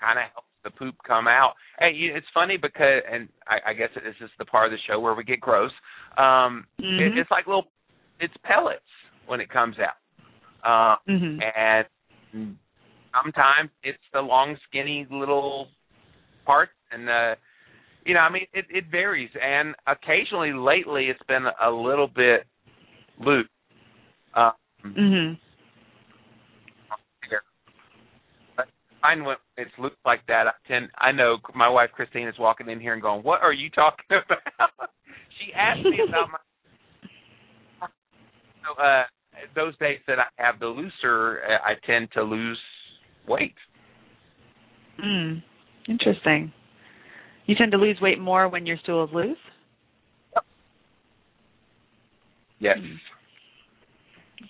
kind 0.01 0.19
of 0.19 0.25
helps 0.33 0.49
the 0.65 0.71
poop 0.71 0.97
come 1.07 1.29
out. 1.29 1.55
Hey, 1.79 1.93
it's 1.93 2.27
funny 2.35 2.57
because, 2.57 3.03
and 3.11 3.29
I, 3.47 3.71
I 3.71 3.73
guess 3.73 3.91
this 3.95 4.15
is 4.21 4.31
the 4.39 4.45
part 4.45 4.67
of 4.67 4.73
the 4.73 4.79
show 4.87 4.99
where 4.99 5.15
we 5.15 5.25
get 5.25 5.41
gross. 5.41 5.73
Um, 6.17 6.67
it, 6.81 7.13
Mhm. 7.13 7.17
it's 7.17 7.31
like 7.31 7.47
little, 7.47 7.71
it's 8.21 8.37
pellets 8.43 8.83
when 9.27 9.41
it 9.41 9.49
comes 9.49 9.77
out, 9.79 9.97
uh, 10.65 10.97
Mhm. 11.07 11.41
and 11.55 11.87
sometimes 13.15 13.71
it's 13.83 14.03
the 14.13 14.21
long, 14.21 14.57
skinny 14.65 15.07
little 15.11 15.71
parts, 16.45 16.73
and 16.91 17.09
uh, 17.09 17.37
you 18.05 18.15
know, 18.15 18.21
I 18.21 18.31
mean, 18.31 18.47
it, 18.55 18.67
it 18.71 18.87
varies. 18.87 19.31
And 19.41 19.75
occasionally, 19.87 20.53
lately, 20.53 21.09
it's 21.09 21.23
been 21.29 21.47
a 21.61 21.71
little 21.71 22.09
bit 22.09 22.47
loose. 23.19 23.49
Um, 24.35 24.55
Mhm. 24.85 25.39
Find 29.01 29.25
when 29.25 29.37
it's 29.57 29.71
looked 29.79 29.99
like 30.05 30.21
that, 30.29 30.47
I 30.47 30.53
tend 30.69 30.89
I 30.99 31.13
know 31.13 31.39
my 31.55 31.69
wife 31.69 31.91
Christine 31.93 32.29
is 32.29 32.39
walking 32.39 32.69
in 32.69 32.81
here 32.81 32.93
and 32.93 33.03
going, 33.03 33.23
"What 33.23 33.43
are 33.43 33.53
you 33.53 33.71
talking 33.71 34.05
about?" 34.11 34.91
she 35.39 35.53
asked 35.55 35.85
me 35.85 36.01
about 36.07 36.31
my 36.31 36.39
so, 38.65 38.83
uh 38.83 39.05
those 39.55 39.77
days 39.79 40.01
that 40.09 40.19
I 40.19 40.25
have 40.43 40.59
the 40.59 40.67
looser, 40.67 41.41
uh, 41.49 41.65
I 41.65 41.75
tend 41.87 42.09
to 42.13 42.23
lose 42.23 42.59
weight. 43.29 43.55
Mm. 45.03 45.43
Interesting. 45.89 46.53
You 47.47 47.55
tend 47.55 47.73
to 47.73 47.79
lose 47.79 47.99
weight 48.01 48.19
more 48.19 48.49
when 48.49 48.67
your 48.67 48.77
stool 48.83 49.05
is 49.05 49.11
loose? 49.15 49.39
Yes. 52.59 52.79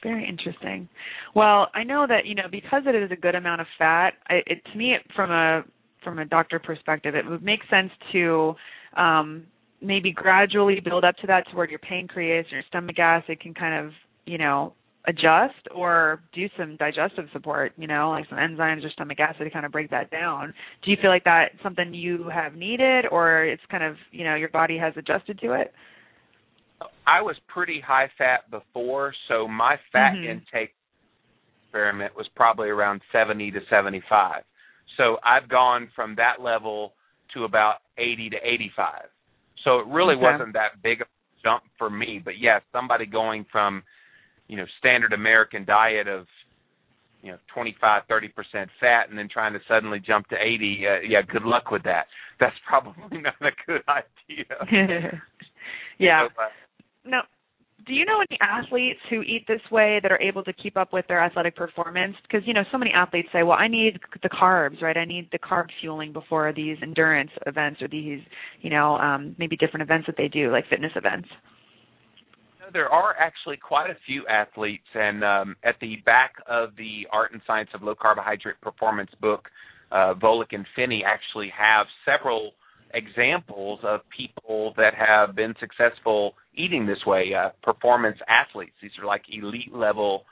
Very 0.03 0.29
interesting. 0.29 0.89
Well, 1.35 1.69
I 1.75 1.83
know 1.83 2.07
that 2.09 2.27
you 2.27 2.35
know 2.35 2.49
because 2.51 2.83
it 2.87 2.95
is 2.95 3.11
a 3.11 3.17
good 3.17 3.35
amount 3.35 3.61
of 3.61 3.67
fat. 3.79 4.15
I, 4.29 4.43
it 4.47 4.63
to 4.73 4.79
me, 4.79 4.95
it, 4.95 5.03
from 5.15 5.31
a 5.31 5.63
from 6.05 6.19
a 6.19 6.25
doctor 6.25 6.59
perspective, 6.59 7.15
it 7.15 7.27
would 7.29 7.43
make 7.43 7.61
sense 7.71 7.91
to 8.13 8.55
um, 8.97 9.45
maybe 9.81 10.13
gradually 10.13 10.81
build 10.81 11.05
up 11.05 11.17
to 11.19 11.27
that 11.27 11.49
to 11.51 11.57
where 11.57 11.69
your 11.69 11.79
pancreas 11.81 12.47
your 12.51 12.63
stomach 12.69 12.99
acid 12.99 13.41
can 13.41 13.55
kind 13.55 13.87
of 13.87 13.93
you 14.27 14.39
know 14.39 14.75
adjust 15.07 15.67
or 15.75 16.21
do 16.35 16.49
some 16.59 16.77
digestive 16.77 17.27
support, 17.33 17.73
you 17.79 17.87
know, 17.87 18.11
like 18.11 18.29
some 18.29 18.39
enzymes 18.39 18.85
or 18.85 18.91
stomach 18.91 19.19
acid 19.19 19.45
to 19.45 19.51
kind 19.51 19.65
of 19.65 19.73
break 19.73 19.91
that 19.91 20.11
down. 20.11 20.53
Do 20.85 20.91
you 20.91 20.99
feel 21.01 21.11
like 21.11 21.25
that's 21.25 21.55
something 21.63 21.95
you 21.95 22.29
have 22.29 22.55
needed 22.55 23.07
or 23.11 23.45
it's 23.45 23.63
kind 23.71 23.83
of, 23.83 23.97
you 24.13 24.25
know, 24.25 24.35
your 24.35 24.51
body 24.51 24.77
has 24.77 24.93
adjusted 24.97 25.41
to 25.41 25.53
it? 25.53 25.73
I 27.07 27.21
was 27.23 27.37
pretty 27.49 27.81
high 27.81 28.11
fat 28.19 28.51
before, 28.51 29.15
so 29.29 29.49
my 29.49 29.77
fat 29.93 30.15
Mhm. 30.15 30.25
intake 30.25 30.75
experiment 31.65 32.15
was 32.15 32.29
probably 32.29 32.69
around 32.69 33.03
70 33.13 33.51
to 33.51 33.65
75. 33.67 34.45
So 34.97 35.19
I've 35.23 35.49
gone 35.49 35.89
from 35.89 36.15
that 36.17 36.41
level 36.41 36.95
to 37.35 37.45
about 37.45 37.83
80 37.99 38.31
to 38.31 38.39
85. 38.49 39.11
So 39.65 39.81
it 39.81 39.87
really 39.87 40.15
Okay. 40.15 40.25
wasn't 40.25 40.53
that 40.55 40.81
big 40.83 41.03
of 41.03 41.09
a 41.09 41.43
jump 41.43 41.65
for 41.77 41.91
me, 41.91 42.19
but 42.19 42.39
yes, 42.39 42.63
somebody 42.73 43.07
going 43.07 43.45
from, 43.45 43.83
you 44.47 44.57
know, 44.57 44.67
standard 44.79 45.13
American 45.13 45.65
diet 45.65 46.09
of 46.09 46.29
you 47.21 47.33
know 47.33 47.39
25 47.49 48.07
30% 48.07 48.71
fat 48.79 49.09
and 49.09 49.19
then 49.19 49.29
trying 49.29 49.53
to 49.53 49.61
suddenly 49.67 49.99
jump 49.99 50.29
to 50.29 50.37
80 50.41 50.87
uh, 50.87 51.01
yeah 51.01 51.21
good 51.21 51.43
luck 51.43 51.73
with 51.73 51.83
that 51.83 52.07
that's 52.39 52.55
probably 52.67 53.19
not 53.19 53.35
a 53.41 53.51
good 53.67 53.83
idea 53.89 54.47
yeah. 55.99 56.29
So, 56.29 56.43
uh, 56.43 56.49
Now, 57.09 57.23
do 57.87 57.95
you 57.95 58.05
know 58.05 58.21
any 58.31 58.39
athletes 58.41 59.01
who 59.09 59.23
eat 59.23 59.47
this 59.49 59.61
way 59.71 59.99
that 60.03 60.13
are 60.13 60.21
able 60.21 60.45
to 60.45 60.53
keep 60.53 60.77
up 60.77 60.93
with 60.93 61.07
their 61.09 61.23
athletic 61.23 61.57
performance? 61.57 62.15
Because 62.23 62.47
you 62.47 62.53
know, 62.53 62.65
so 62.71 62.79
many 62.79 62.93
athletes 62.93 63.29
say, 63.33 63.43
"Well, 63.43 63.57
I 63.59 63.69
need 63.69 63.99
the 64.23 64.29
carbs, 64.29 64.83
right? 64.83 64.97
I 64.97 65.05
need 65.05 65.31
the 65.33 65.39
carb 65.39 65.69
fueling 65.81 66.13
before 66.13 66.53
these 66.53 66.77
endurance 66.83 67.31
events 67.47 67.81
or 67.81 67.89
these, 67.89 68.21
you 68.61 68.71
know, 68.71 68.97
um, 68.99 69.35
maybe 69.39 69.57
different 69.57 69.83
events 69.83 70.07
that 70.07 70.17
they 70.17 70.29
do, 70.29 70.51
like 70.51 70.69
fitness 70.69 70.93
events." 70.97 71.29
there 72.73 72.89
are 72.89 73.17
actually 73.19 73.57
quite 73.57 73.91
a 73.91 73.97
few 74.07 74.27
athletes, 74.27 74.87
and 74.95 75.25
um, 75.25 75.57
at 75.65 75.77
the 75.81 75.97
back 76.05 76.35
of 76.47 76.71
the 76.77 77.07
Art 77.13 77.33
and 77.33 77.41
Science 77.47 77.71
of 77.75 77.83
Low 77.83 77.95
Carbohydrate 77.95 78.61
Performance 78.61 79.11
book, 79.21 79.49
uh, 79.91 80.15
and 80.53 80.67
Phinney 80.77 81.03
actually 81.05 81.51
have 81.57 81.87
several 82.05 82.53
examples 82.95 83.81
of 83.83 84.01
people 84.17 84.73
that 84.77 84.95
have 84.95 85.35
been 85.37 85.55
successful 85.61 86.35
eating 86.57 86.87
this 86.87 87.05
way. 87.07 87.33
Uh, 87.35 87.51
performance 87.63 88.19
athletes; 88.29 88.73
these 88.83 88.91
are 89.01 89.07
like 89.07 89.23
elite 89.31 89.75
level 89.75 90.25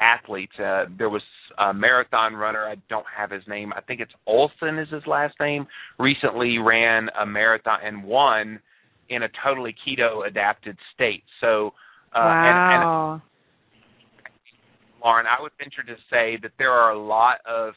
athletes. 0.00 0.52
Uh, 0.58 0.84
there 0.98 1.10
was 1.10 1.22
a 1.58 1.72
marathon 1.72 2.34
runner. 2.34 2.64
I 2.64 2.76
don't 2.88 3.06
have 3.16 3.30
his 3.30 3.42
name. 3.46 3.72
I 3.72 3.80
think 3.80 4.00
it's 4.00 4.12
Olson 4.26 4.78
is 4.78 4.88
his 4.90 5.06
last 5.06 5.34
name. 5.40 5.66
Recently 5.98 6.58
ran 6.58 7.08
a 7.20 7.26
marathon 7.26 7.78
and 7.84 8.04
won 8.04 8.60
in 9.08 9.22
a 9.22 9.28
totally 9.44 9.74
keto 9.86 10.26
adapted 10.26 10.76
state. 10.94 11.24
So, 11.40 11.72
uh, 12.14 12.18
and, 12.20 12.74
and 12.74 12.82
wow. 12.84 13.22
Lauren, 15.04 15.26
I 15.26 15.42
would 15.42 15.52
venture 15.58 15.82
to 15.82 15.96
say 16.10 16.38
that 16.42 16.52
there 16.58 16.70
are 16.70 16.92
a 16.92 16.98
lot 16.98 17.38
of 17.46 17.74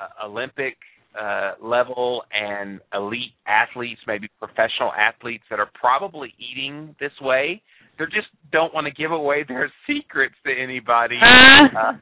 uh, 0.00 0.26
Olympic 0.26 0.76
uh, 1.20 1.52
level 1.62 2.22
and 2.32 2.80
elite 2.92 3.32
athletes, 3.46 4.00
maybe 4.06 4.28
professional 4.38 4.92
athletes, 4.92 5.44
that 5.50 5.58
are 5.60 5.70
probably 5.74 6.34
eating 6.38 6.94
this 7.00 7.12
way. 7.20 7.62
They 7.98 8.04
just 8.06 8.28
don't 8.52 8.74
want 8.74 8.86
to 8.86 8.92
give 8.92 9.12
away 9.12 9.44
their 9.46 9.72
secrets 9.86 10.34
to 10.46 10.52
anybody. 10.52 11.18
Uh, 11.22 11.92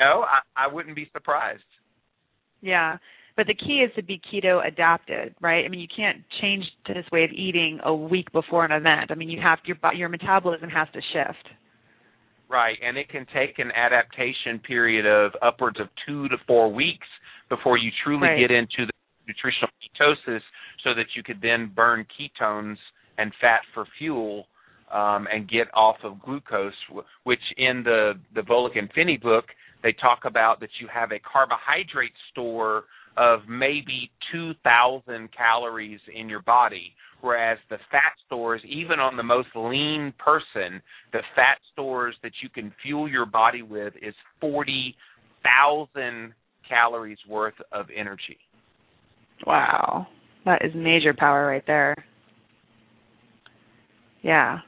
no, 0.00 0.24
I, 0.24 0.40
I 0.56 0.72
wouldn't 0.72 0.96
be 0.96 1.08
surprised. 1.12 1.62
yeah. 2.60 2.98
But 3.36 3.48
the 3.48 3.54
key 3.54 3.84
is 3.84 3.90
to 3.96 4.02
be 4.02 4.20
keto 4.32 4.64
adapted, 4.64 5.34
right? 5.40 5.64
I 5.64 5.68
mean, 5.68 5.80
you 5.80 5.88
can't 5.94 6.18
change 6.40 6.64
to 6.86 6.94
this 6.94 7.04
way 7.10 7.24
of 7.24 7.30
eating 7.32 7.80
a 7.84 7.92
week 7.92 8.30
before 8.30 8.64
an 8.64 8.70
event. 8.70 9.10
I 9.10 9.16
mean, 9.16 9.28
you 9.28 9.40
have 9.42 9.58
your 9.64 9.76
your 9.92 10.08
metabolism 10.08 10.70
has 10.70 10.86
to 10.92 11.00
shift. 11.12 11.48
Right, 12.48 12.76
and 12.80 12.96
it 12.96 13.08
can 13.08 13.26
take 13.34 13.58
an 13.58 13.72
adaptation 13.72 14.60
period 14.60 15.04
of 15.04 15.32
upwards 15.42 15.80
of 15.80 15.88
two 16.06 16.28
to 16.28 16.36
four 16.46 16.72
weeks 16.72 17.06
before 17.48 17.76
you 17.78 17.90
truly 18.02 18.28
Right. 18.28 18.38
get 18.38 18.50
into 18.50 18.86
the 18.86 18.92
nutritional 19.26 19.70
ketosis, 19.82 20.42
so 20.82 20.94
that 20.94 21.06
you 21.14 21.22
could 21.22 21.40
then 21.40 21.66
burn 21.74 22.06
ketones 22.18 22.78
and 23.18 23.32
fat 23.40 23.60
for 23.72 23.86
fuel 23.98 24.46
um, 24.92 25.26
and 25.32 25.48
get 25.48 25.68
off 25.74 25.96
of 26.04 26.20
glucose. 26.20 26.74
Which 27.24 27.42
in 27.56 27.82
the 27.82 28.18
the 28.34 28.42
Volek 28.42 28.78
and 28.78 28.90
Phinney 28.92 29.16
book 29.16 29.46
they 29.82 29.92
talk 29.92 30.20
about 30.24 30.60
that 30.60 30.70
you 30.80 30.88
have 30.88 31.12
a 31.12 31.18
carbohydrate 31.20 32.14
store 32.32 32.84
of 33.16 33.40
maybe 33.48 34.10
2,000 34.32 35.28
calories 35.36 36.00
in 36.12 36.28
your 36.28 36.42
body, 36.42 36.94
whereas 37.20 37.58
the 37.70 37.76
fat 37.90 38.12
stores, 38.26 38.60
even 38.66 38.98
on 38.98 39.16
the 39.16 39.22
most 39.22 39.48
lean 39.54 40.12
person, 40.18 40.82
the 41.12 41.20
fat 41.36 41.58
stores 41.72 42.16
that 42.22 42.32
you 42.42 42.48
can 42.48 42.72
fuel 42.82 43.08
your 43.08 43.26
body 43.26 43.62
with 43.62 43.92
is 44.02 44.14
40,000 44.40 46.34
calories 46.68 47.18
worth 47.28 47.54
of 47.72 47.86
energy. 47.94 48.38
Wow. 49.46 50.06
That 50.44 50.64
is 50.64 50.72
major 50.74 51.14
power 51.16 51.46
right 51.46 51.64
there. 51.66 51.94
Yeah. 54.22 54.58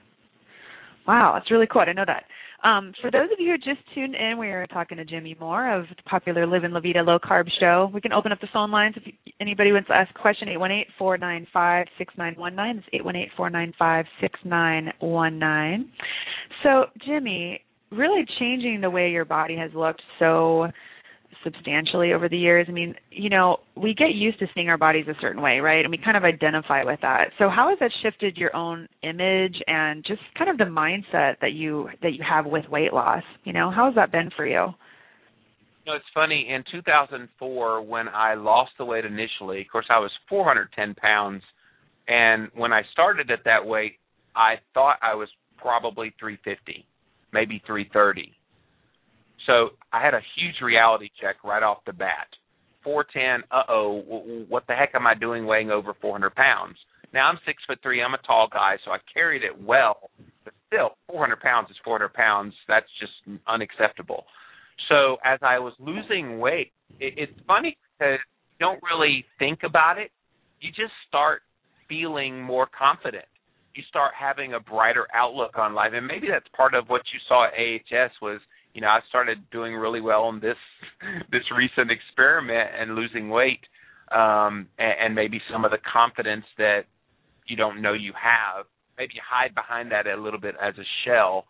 Wow, 1.06 1.32
that's 1.34 1.50
really 1.50 1.66
cool. 1.70 1.82
I 1.82 1.86
didn't 1.86 1.96
know 1.96 2.04
that. 2.06 2.24
Um, 2.66 2.92
for 3.00 3.10
those 3.10 3.28
of 3.32 3.38
you 3.38 3.52
who 3.52 3.58
just 3.58 3.86
tuned 3.94 4.16
in, 4.16 4.38
we 4.38 4.48
are 4.48 4.66
talking 4.66 4.96
to 4.96 5.04
Jimmy 5.04 5.36
Moore 5.38 5.72
of 5.72 5.86
the 5.88 6.02
popular 6.04 6.46
Livin' 6.46 6.72
La 6.72 6.80
Vida 6.80 7.02
Low 7.02 7.18
Carb 7.18 7.48
Show. 7.60 7.90
We 7.94 8.00
can 8.00 8.12
open 8.12 8.32
up 8.32 8.40
the 8.40 8.48
phone 8.52 8.70
lines 8.72 8.96
if 8.96 9.14
anybody 9.40 9.72
wants 9.72 9.88
to 9.88 9.94
ask 9.94 10.10
a 10.10 10.18
question. 10.18 10.48
Eight 10.48 10.56
one 10.58 10.72
eight 10.72 10.88
four 10.98 11.16
nine 11.16 11.46
five 11.52 11.86
six 11.96 12.12
nine 12.18 12.34
one 12.36 12.56
nine. 12.56 12.78
It's 12.78 12.86
eight 12.92 13.04
one 13.04 13.14
eight 13.14 13.28
four 13.36 13.50
nine 13.50 13.72
five 13.78 14.06
six 14.20 14.38
nine 14.44 14.92
one 14.98 15.38
nine. 15.38 15.90
So, 16.62 16.86
Jimmy, 17.06 17.60
really 17.92 18.24
changing 18.40 18.80
the 18.80 18.90
way 18.90 19.10
your 19.10 19.24
body 19.24 19.56
has 19.56 19.70
looked 19.74 20.02
so 20.18 20.66
substantially 21.46 22.12
over 22.12 22.28
the 22.28 22.36
years. 22.36 22.66
I 22.68 22.72
mean, 22.72 22.94
you 23.10 23.30
know, 23.30 23.58
we 23.76 23.94
get 23.94 24.10
used 24.12 24.40
to 24.40 24.46
seeing 24.54 24.68
our 24.68 24.76
bodies 24.76 25.06
a 25.08 25.14
certain 25.20 25.40
way, 25.40 25.60
right? 25.60 25.84
And 25.84 25.90
we 25.90 25.98
kind 25.98 26.16
of 26.16 26.24
identify 26.24 26.82
with 26.82 26.98
that. 27.02 27.28
So 27.38 27.48
how 27.48 27.68
has 27.70 27.78
that 27.78 27.92
shifted 28.02 28.36
your 28.36 28.54
own 28.54 28.88
image 29.02 29.54
and 29.68 30.04
just 30.04 30.20
kind 30.36 30.50
of 30.50 30.58
the 30.58 30.64
mindset 30.64 31.34
that 31.40 31.52
you 31.52 31.88
that 32.02 32.12
you 32.12 32.24
have 32.28 32.46
with 32.46 32.64
weight 32.68 32.92
loss? 32.92 33.22
You 33.44 33.52
know, 33.52 33.70
how 33.70 33.86
has 33.86 33.94
that 33.94 34.10
been 34.10 34.30
for 34.36 34.44
you? 34.44 34.74
You 35.84 35.92
know, 35.92 35.94
it's 35.94 36.04
funny. 36.12 36.48
In 36.50 36.64
2004, 36.72 37.82
when 37.82 38.08
I 38.08 38.34
lost 38.34 38.72
the 38.76 38.84
weight 38.84 39.04
initially, 39.04 39.60
of 39.60 39.68
course, 39.70 39.86
I 39.88 40.00
was 40.00 40.10
410 40.28 40.96
pounds, 40.96 41.42
and 42.08 42.48
when 42.56 42.72
I 42.72 42.82
started 42.92 43.30
at 43.30 43.44
that 43.44 43.64
weight, 43.64 43.92
I 44.34 44.56
thought 44.74 44.96
I 45.00 45.14
was 45.14 45.28
probably 45.58 46.12
350, 46.18 46.84
maybe 47.32 47.62
330. 47.66 48.32
So 49.46 49.70
I 49.92 50.04
had 50.04 50.14
a 50.14 50.20
huge 50.36 50.56
reality 50.62 51.08
check 51.20 51.36
right 51.44 51.62
off 51.62 51.78
the 51.86 51.92
bat. 51.92 52.26
410. 52.84 53.48
Uh 53.50 53.62
oh, 53.68 54.44
what 54.48 54.64
the 54.66 54.74
heck 54.74 54.94
am 54.94 55.06
I 55.06 55.14
doing 55.14 55.46
weighing 55.46 55.70
over 55.70 55.94
400 56.00 56.34
pounds? 56.34 56.76
Now 57.12 57.28
I'm 57.28 57.38
six 57.46 57.62
foot 57.66 57.78
three. 57.82 58.02
I'm 58.02 58.14
a 58.14 58.26
tall 58.26 58.48
guy, 58.52 58.76
so 58.84 58.90
I 58.90 58.98
carried 59.12 59.42
it 59.42 59.60
well. 59.60 60.10
But 60.44 60.54
still, 60.68 60.90
400 61.08 61.40
pounds 61.40 61.70
is 61.70 61.76
400 61.84 62.12
pounds. 62.12 62.54
That's 62.68 62.86
just 63.00 63.38
unacceptable. 63.46 64.24
So 64.88 65.16
as 65.24 65.38
I 65.42 65.58
was 65.58 65.72
losing 65.78 66.38
weight, 66.38 66.72
it, 67.00 67.14
it's 67.16 67.40
funny 67.46 67.76
because 67.98 68.18
you 68.58 68.66
don't 68.66 68.80
really 68.82 69.24
think 69.38 69.60
about 69.64 69.98
it. 69.98 70.10
You 70.60 70.70
just 70.70 70.92
start 71.08 71.42
feeling 71.88 72.40
more 72.40 72.68
confident. 72.76 73.24
You 73.74 73.82
start 73.88 74.12
having 74.18 74.54
a 74.54 74.60
brighter 74.60 75.06
outlook 75.14 75.58
on 75.58 75.74
life, 75.74 75.92
and 75.94 76.06
maybe 76.06 76.28
that's 76.30 76.46
part 76.56 76.74
of 76.74 76.88
what 76.88 77.02
you 77.12 77.20
saw 77.28 77.46
at 77.46 77.52
AHS 77.52 78.10
was 78.22 78.40
you 78.76 78.82
know, 78.82 78.88
I 78.88 79.00
started 79.08 79.38
doing 79.50 79.74
really 79.74 80.02
well 80.02 80.28
in 80.28 80.38
this 80.38 80.58
this 81.32 81.40
recent 81.56 81.90
experiment 81.90 82.68
and 82.78 82.94
losing 82.94 83.30
weight, 83.30 83.60
um, 84.12 84.68
and, 84.78 84.94
and 85.02 85.14
maybe 85.14 85.40
some 85.50 85.64
of 85.64 85.70
the 85.70 85.78
confidence 85.90 86.44
that 86.58 86.82
you 87.46 87.56
don't 87.56 87.80
know 87.80 87.94
you 87.94 88.12
have. 88.12 88.66
Maybe 88.98 89.14
you 89.14 89.22
hide 89.26 89.54
behind 89.54 89.90
that 89.92 90.06
a 90.06 90.20
little 90.20 90.38
bit 90.38 90.56
as 90.62 90.74
a 90.76 90.84
shell. 91.04 91.46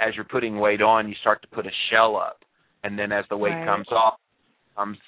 As 0.00 0.16
you're 0.16 0.24
putting 0.24 0.58
weight 0.58 0.82
on, 0.82 1.08
you 1.08 1.14
start 1.20 1.40
to 1.42 1.48
put 1.48 1.66
a 1.66 1.70
shell 1.90 2.16
up, 2.16 2.40
and 2.82 2.98
then 2.98 3.12
as 3.12 3.24
the 3.30 3.36
weight 3.36 3.52
Right. 3.52 3.64
comes 3.64 3.86
off, 3.92 4.18
comes 4.76 4.98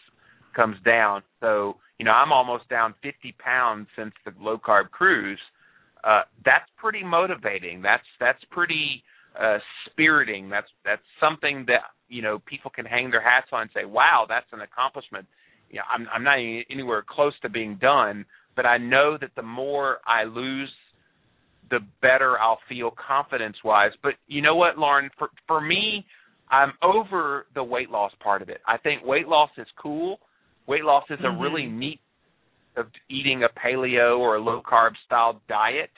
comes 0.55 0.77
down. 0.85 1.23
So 1.41 1.77
you 1.99 2.05
know, 2.05 2.13
I'm 2.13 2.31
almost 2.31 2.69
down 2.69 2.95
50 3.03 3.35
pounds 3.39 3.89
since 3.97 4.13
the 4.25 4.33
low 4.39 4.59
carb 4.59 4.91
cruise. 4.91 5.41
Uh, 6.05 6.23
that's 6.45 6.71
pretty 6.77 7.03
motivating. 7.03 7.83
That's 7.83 8.07
that's 8.21 8.45
pretty 8.53 9.03
uh, 9.39 9.59
spiriting. 9.87 10.49
That's 10.49 10.68
that's 10.85 11.03
something 11.20 11.64
that 11.66 11.83
you 12.09 12.22
know 12.22 12.41
people 12.47 12.70
can 12.70 12.85
hang 12.85 13.11
their 13.11 13.22
hats 13.22 13.49
on 13.53 13.62
and 13.62 13.70
say, 13.74 13.85
"Wow, 13.85 14.26
that's 14.29 14.47
an 14.53 14.61
accomplishment." 14.61 15.26
You 15.70 15.76
know, 15.76 15.83
I'm 15.93 16.07
I'm 16.12 16.24
not 16.24 16.35
any- 16.39 16.66
anywhere 16.70 17.05
close 17.07 17.35
to 17.41 17.49
being 17.49 17.76
done, 17.76 18.24
but 18.57 18.66
I 18.66 18.79
know 18.79 19.18
that 19.20 19.31
the 19.37 19.43
more 19.43 19.99
I 20.07 20.24
lose, 20.24 20.72
the 21.70 21.81
better 22.01 22.39
I'll 22.39 22.61
feel 22.68 22.91
confidence-wise. 22.91 23.93
But 24.03 24.14
you 24.26 24.43
know 24.43 24.57
what, 24.57 24.79
Lauren? 24.79 25.11
For 25.18 25.31
for 25.47 25.61
me, 25.61 26.07
I'm 26.51 26.72
over 26.83 27.47
the 27.55 27.62
weight 27.62 27.91
loss 27.91 28.12
part 28.20 28.43
of 28.43 28.49
it. 28.49 28.61
I 28.66 28.79
think 28.79 29.05
weight 29.05 29.29
loss 29.29 29.51
is 29.59 29.66
cool. 29.76 30.20
Weight 30.66 30.85
loss 30.85 31.05
is 31.11 31.18
Mhm. 31.20 31.37
a 31.37 31.43
really 31.43 31.66
neat 31.66 32.01
of 32.76 32.87
eating 33.09 33.43
a 33.43 33.49
paleo 33.49 34.18
or 34.18 34.37
a 34.37 34.41
low 34.41 34.62
carb 34.62 34.97
style 35.05 35.41
diet 35.49 35.91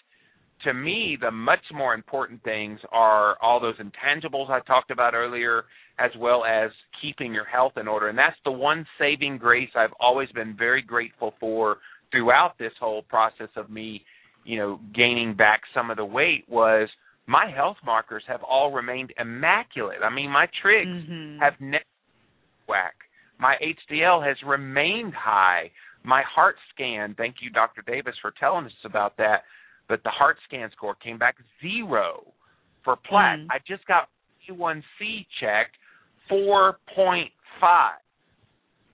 to 0.64 0.74
me, 0.74 1.16
the 1.20 1.30
much 1.30 1.64
more 1.72 1.94
important 1.94 2.42
things 2.42 2.78
are 2.92 3.36
all 3.42 3.60
those 3.60 3.76
intangibles 3.78 4.50
I 4.50 4.60
talked 4.60 4.90
about 4.90 5.14
earlier, 5.14 5.64
as 5.98 6.10
well 6.18 6.44
as 6.44 6.70
keeping 7.02 7.32
your 7.32 7.44
health 7.44 7.72
in 7.76 7.88
order. 7.88 8.08
And 8.08 8.18
that's 8.18 8.36
the 8.44 8.50
one 8.52 8.86
saving 8.98 9.38
grace 9.38 9.70
I've 9.74 9.92
always 10.00 10.28
been 10.30 10.56
very 10.56 10.82
grateful 10.82 11.34
for 11.40 11.76
throughout 12.10 12.58
this 12.58 12.72
whole 12.80 13.02
process 13.02 13.48
of 13.56 13.70
me, 13.70 14.02
you 14.44 14.58
know, 14.58 14.80
gaining 14.94 15.34
back 15.34 15.60
some 15.74 15.90
of 15.90 15.96
the 15.96 16.04
weight 16.04 16.44
was 16.48 16.88
my 17.26 17.50
health 17.54 17.76
markers 17.84 18.24
have 18.26 18.42
all 18.42 18.72
remained 18.72 19.12
immaculate. 19.18 19.98
I 20.02 20.12
mean, 20.12 20.30
my 20.30 20.46
trigs 20.64 20.86
Mm-hmm. 21.08 21.40
have 21.40 21.54
never 21.60 21.84
whack. 22.68 22.94
My 23.38 23.54
HDL 23.90 24.26
has 24.26 24.36
remained 24.46 25.14
high. 25.14 25.70
My 26.02 26.22
heart 26.34 26.56
scan, 26.74 27.14
thank 27.16 27.36
you, 27.42 27.50
Dr. 27.50 27.82
Davis, 27.86 28.14
for 28.20 28.32
telling 28.40 28.64
us 28.66 28.72
about 28.84 29.16
that. 29.18 29.42
But 29.90 30.04
the 30.04 30.10
heart 30.10 30.36
scan 30.46 30.70
score 30.70 30.94
came 30.94 31.18
back 31.18 31.34
zero 31.60 32.32
for 32.84 32.94
plaque. 32.94 33.40
Mm. 33.40 33.46
I 33.50 33.58
just 33.66 33.84
got 33.86 34.08
A1C 34.48 35.26
checked, 35.40 35.74
4.5. 36.30 37.26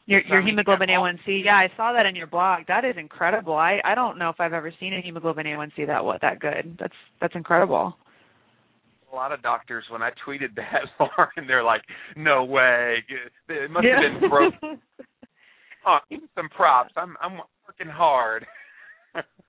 Your 0.06 0.20
your 0.22 0.40
hemoglobin 0.40 0.88
all- 0.88 1.04
A1C, 1.04 1.44
yeah, 1.44 1.56
I 1.56 1.68
saw 1.76 1.92
that 1.92 2.06
in 2.06 2.16
your 2.16 2.28
blog. 2.28 2.62
That 2.68 2.84
is 2.86 2.94
incredible. 2.96 3.54
I 3.54 3.80
I 3.84 3.94
don't 3.94 4.16
know 4.18 4.30
if 4.30 4.40
I've 4.40 4.54
ever 4.54 4.72
seen 4.80 4.94
a 4.94 5.02
hemoglobin 5.02 5.44
A1C 5.46 5.86
that 5.88 6.02
what 6.02 6.22
that 6.22 6.38
good. 6.40 6.76
That's 6.80 6.94
that's 7.20 7.34
incredible. 7.34 7.94
A 9.12 9.14
lot 9.14 9.32
of 9.32 9.42
doctors, 9.42 9.84
when 9.90 10.02
I 10.02 10.10
tweeted 10.26 10.54
that, 10.56 10.82
Lauren, 11.00 11.46
they're 11.46 11.62
like, 11.64 11.82
"No 12.16 12.44
way! 12.44 13.04
It 13.48 13.70
must 13.70 13.84
have 13.86 14.20
been 14.20 14.30
broken." 14.30 14.80
Oh, 15.88 15.98
give 16.10 16.20
me 16.20 16.28
some 16.34 16.48
props. 16.48 16.92
I'm 16.96 17.16
I'm 17.22 17.38
working 17.64 17.86
hard. 17.92 18.44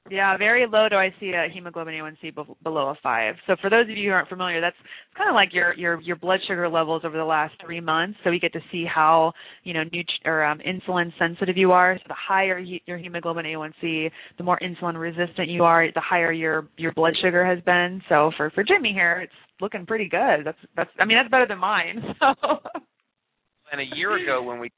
Yeah, 0.10 0.38
very 0.38 0.66
low 0.68 0.88
do 0.90 0.96
I 0.96 1.14
see 1.20 1.32
a 1.32 1.48
hemoglobin 1.54 1.94
A1C 1.94 2.36
be- 2.36 2.54
below 2.64 2.90
a 2.90 2.96
five. 3.04 3.36
So 3.46 3.56
for 3.62 3.70
those 3.70 3.84
of 3.84 3.98
you 3.98 4.10
who 4.10 4.14
aren't 4.14 4.30
familiar, 4.30 4.62
that's 4.62 4.76
kind 5.18 5.30
of 5.30 5.36
like 5.36 5.54
your 5.54 5.74
your 5.74 6.02
your 6.02 6.16
blood 6.16 6.40
sugar 6.48 6.68
levels 6.70 7.04
over 7.06 7.18
the 7.18 7.26
last 7.26 7.54
three 7.64 7.82
months. 7.82 8.18
So 8.24 8.30
we 8.30 8.40
get 8.40 8.54
to 8.54 8.60
see 8.72 8.86
how 8.86 9.34
you 9.64 9.74
know 9.74 9.84
nut- 9.84 10.06
or 10.26 10.44
um, 10.44 10.60
insulin 10.60 11.12
sensitive 11.20 11.58
you 11.58 11.72
are. 11.72 11.98
So 11.98 12.04
the 12.08 12.16
higher 12.16 12.60
he- 12.60 12.82
your 12.86 12.98
hemoglobin 12.98 13.46
A1C, 13.46 14.10
the 14.38 14.44
more 14.44 14.60
insulin 14.60 15.00
resistant 15.00 15.50
you 15.50 15.64
are, 15.64 15.88
the 15.94 16.02
higher 16.02 16.32
your 16.32 16.68
your 16.78 16.94
blood 16.94 17.14
sugar 17.22 17.46
has 17.46 17.64
been. 17.64 18.02
So 18.10 18.32
for 18.38 18.50
for 18.52 18.64
Jimmy 18.64 18.94
here, 18.94 19.22
it's 19.24 19.34
looking 19.62 19.86
pretty 19.86 20.08
good. 20.08 20.46
That's 20.46 20.60
that's 20.76 20.90
I 21.00 21.06
mean 21.06 21.18
that's 21.18 21.30
better 21.30 21.48
than 21.48 21.60
mine. 21.60 22.04
So. 22.20 22.60
and 23.72 23.82
a 23.82 23.98
year 23.98 24.16
ago 24.16 24.42
when 24.44 24.60
we 24.60 24.72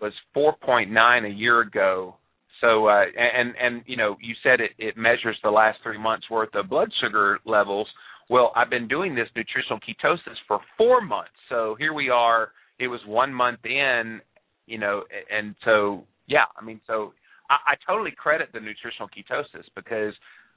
was 0.00 0.12
4.9 0.34 1.26
a 1.26 1.28
year 1.28 1.60
ago. 1.60 2.16
So 2.64 2.86
uh 2.86 3.04
and 3.16 3.52
and 3.60 3.82
you 3.86 3.96
know 3.96 4.16
you 4.22 4.34
said 4.42 4.60
it 4.60 4.70
it 4.78 4.96
measures 4.96 5.36
the 5.42 5.50
last 5.50 5.78
3 5.82 5.98
months 5.98 6.30
worth 6.30 6.54
of 6.54 6.70
blood 6.70 6.90
sugar 7.02 7.38
levels. 7.44 7.86
Well, 8.30 8.52
I've 8.56 8.70
been 8.70 8.88
doing 8.88 9.14
this 9.14 9.28
nutritional 9.36 9.78
ketosis 9.80 10.38
for 10.48 10.60
4 10.78 11.02
months. 11.02 11.36
So 11.50 11.76
here 11.78 11.92
we 11.92 12.08
are. 12.08 12.52
It 12.78 12.88
was 12.88 13.00
1 13.06 13.34
month 13.34 13.58
in, 13.66 14.22
you 14.66 14.78
know, 14.78 15.02
and 15.30 15.54
so 15.66 16.04
yeah, 16.26 16.46
I 16.58 16.64
mean 16.64 16.80
so 16.86 17.12
I, 17.50 17.72
I 17.72 17.74
totally 17.86 18.12
credit 18.16 18.48
the 18.54 18.60
nutritional 18.60 19.10
ketosis 19.10 19.66
because 19.76 20.14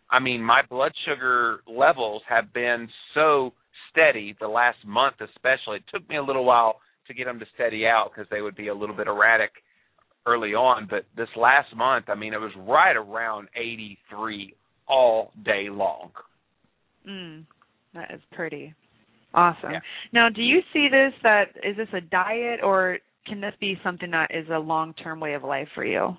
I 0.09 0.19
mean 0.19 0.41
my 0.41 0.61
blood 0.69 0.93
sugar 1.05 1.59
levels 1.67 2.21
have 2.29 2.53
been 2.53 2.87
so 3.15 3.51
steady 3.91 4.33
the 4.39 4.47
last 4.47 4.77
month 4.85 5.15
especially. 5.19 5.77
It 5.77 5.83
took 5.93 6.07
me 6.07 6.15
a 6.15 6.23
little 6.23 6.45
while 6.45 6.79
to 7.07 7.13
get 7.13 7.25
them 7.25 7.39
to 7.39 7.45
steady 7.53 7.85
out 7.85 8.11
because 8.13 8.29
they 8.31 8.39
would 8.39 8.55
be 8.55 8.69
a 8.69 8.73
little 8.73 8.95
bit 8.95 9.07
erratic 9.07 9.51
early 10.27 10.53
on. 10.53 10.87
But 10.89 11.05
this 11.15 11.29
last 11.35 11.75
month, 11.75 12.05
I 12.09 12.15
mean, 12.15 12.33
it 12.33 12.39
was 12.39 12.51
right 12.59 12.95
around 12.95 13.47
83 13.55 14.53
all 14.87 15.31
day 15.45 15.67
long. 15.71 16.11
Mm, 17.07 17.45
that 17.93 18.11
is 18.13 18.21
pretty 18.33 18.73
awesome. 19.33 19.71
Yeah. 19.71 19.79
Now, 20.13 20.27
do 20.29 20.41
you 20.41 20.59
see 20.73 20.87
this 20.91 21.13
that 21.23 21.45
is 21.63 21.77
this 21.77 21.87
a 21.93 22.01
diet 22.01 22.59
or 22.63 22.99
can 23.25 23.41
this 23.41 23.53
be 23.59 23.79
something 23.83 24.11
that 24.11 24.29
is 24.33 24.45
a 24.53 24.59
long-term 24.59 25.19
way 25.19 25.33
of 25.33 25.43
life 25.43 25.67
for 25.73 25.85
you? 25.85 26.15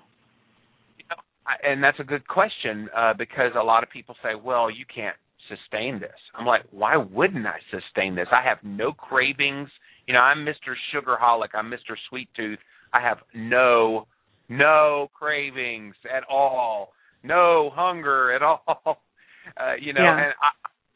I- 1.45 1.67
And 1.67 1.83
that's 1.83 1.99
a 1.99 2.03
good 2.03 2.27
question 2.27 2.89
uh, 2.95 3.13
because 3.17 3.51
a 3.59 3.63
lot 3.63 3.83
of 3.83 3.89
people 3.89 4.15
say, 4.23 4.35
"Well, 4.35 4.69
you 4.69 4.85
can't 4.93 5.15
sustain 5.47 5.99
this." 5.99 6.15
I'm 6.35 6.45
like, 6.45 6.63
"Why 6.71 6.97
wouldn't 6.97 7.45
I 7.47 7.59
sustain 7.71 8.13
this? 8.15 8.27
I 8.31 8.43
have 8.43 8.59
no 8.63 8.93
cravings. 8.93 9.69
You 10.05 10.13
know, 10.13 10.21
I'm 10.21 10.45
Mr. 10.45 10.75
Sugarholic. 10.93 11.49
I'm 11.55 11.69
Mr. 11.71 11.95
Sweet 12.09 12.29
Tooth. 12.35 12.59
I 12.93 13.01
have 13.01 13.19
no 13.35 14.07
no 14.49 15.09
cravings 15.13 15.95
at 16.05 16.23
all, 16.29 16.93
no 17.23 17.71
hunger 17.73 18.31
at 18.33 18.41
all. 18.43 19.01
Uh, 19.57 19.73
you 19.79 19.93
know, 19.93 20.01
Yeah. 20.03 20.17
and 20.17 20.33
I 20.41 20.49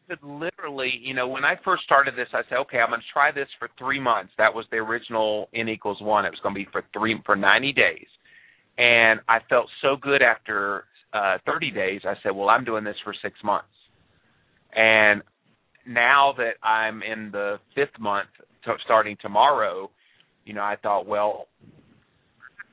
could 0.07 0.23
literally, 0.23 0.91
you 1.01 1.13
know, 1.13 1.27
when 1.27 1.45
I 1.45 1.55
first 1.63 1.83
started 1.83 2.15
this, 2.15 2.27
I 2.33 2.41
said, 2.49 2.57
okay, 2.59 2.79
I'm 2.79 2.89
going 2.89 2.99
to 3.01 3.05
try 3.13 3.31
this 3.31 3.47
for 3.59 3.69
three 3.79 3.99
months. 3.99 4.33
That 4.37 4.53
was 4.53 4.65
the 4.71 4.77
original 4.77 5.49
N 5.55 5.69
equals 5.69 6.01
one. 6.01 6.25
It 6.25 6.29
was 6.31 6.39
going 6.43 6.55
to 6.55 6.59
be 6.59 6.67
for 6.71 6.83
three 6.93 7.15
for 7.25 7.35
90 7.35 7.73
days, 7.73 8.07
and 8.77 9.19
I 9.29 9.39
felt 9.49 9.67
so 9.81 9.95
good 9.99 10.21
after 10.21 10.85
uh 11.13 11.37
30 11.45 11.71
days. 11.71 12.01
I 12.05 12.15
said, 12.23 12.31
well, 12.31 12.49
I'm 12.49 12.65
doing 12.65 12.83
this 12.83 12.97
for 13.03 13.13
six 13.21 13.35
months, 13.43 13.67
and 14.75 15.21
now 15.87 16.33
that 16.37 16.53
I'm 16.67 17.01
in 17.03 17.29
the 17.31 17.59
fifth 17.75 17.99
month, 17.99 18.29
t- 18.65 18.71
starting 18.85 19.17
tomorrow, 19.21 19.89
you 20.45 20.53
know, 20.53 20.61
I 20.61 20.75
thought, 20.81 21.05
well, 21.07 21.47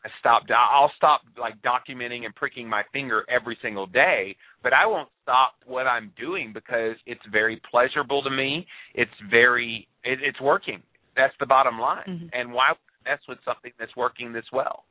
I 0.04 0.08
stopped. 0.18 0.50
I'll 0.50 0.92
stop 0.96 1.22
like 1.38 1.54
documenting 1.62 2.24
and 2.24 2.34
pricking 2.34 2.68
my 2.68 2.82
finger 2.92 3.24
every 3.28 3.58
single 3.60 3.86
day, 3.86 4.36
but 4.62 4.72
I 4.72 4.86
won't 4.86 5.08
stop 5.22 5.54
what 5.66 5.86
I'm 5.86 6.12
doing 6.18 6.52
because 6.54 6.96
it's 7.06 7.20
very 7.30 7.60
pleasurable 7.70 8.22
to 8.22 8.30
me. 8.30 8.66
It's 8.94 9.10
very, 9.30 9.86
it, 10.04 10.18
it's 10.22 10.40
working. 10.40 10.82
That's 11.16 11.34
the 11.38 11.46
bottom 11.46 11.78
line. 11.78 12.04
Mhm. 12.08 12.30
And 12.32 12.52
why 12.52 12.72
mess 13.04 13.18
with 13.28 13.38
something 13.44 13.72
that's 13.78 13.94
working 13.96 14.32
this 14.32 14.44
well? 14.52 14.84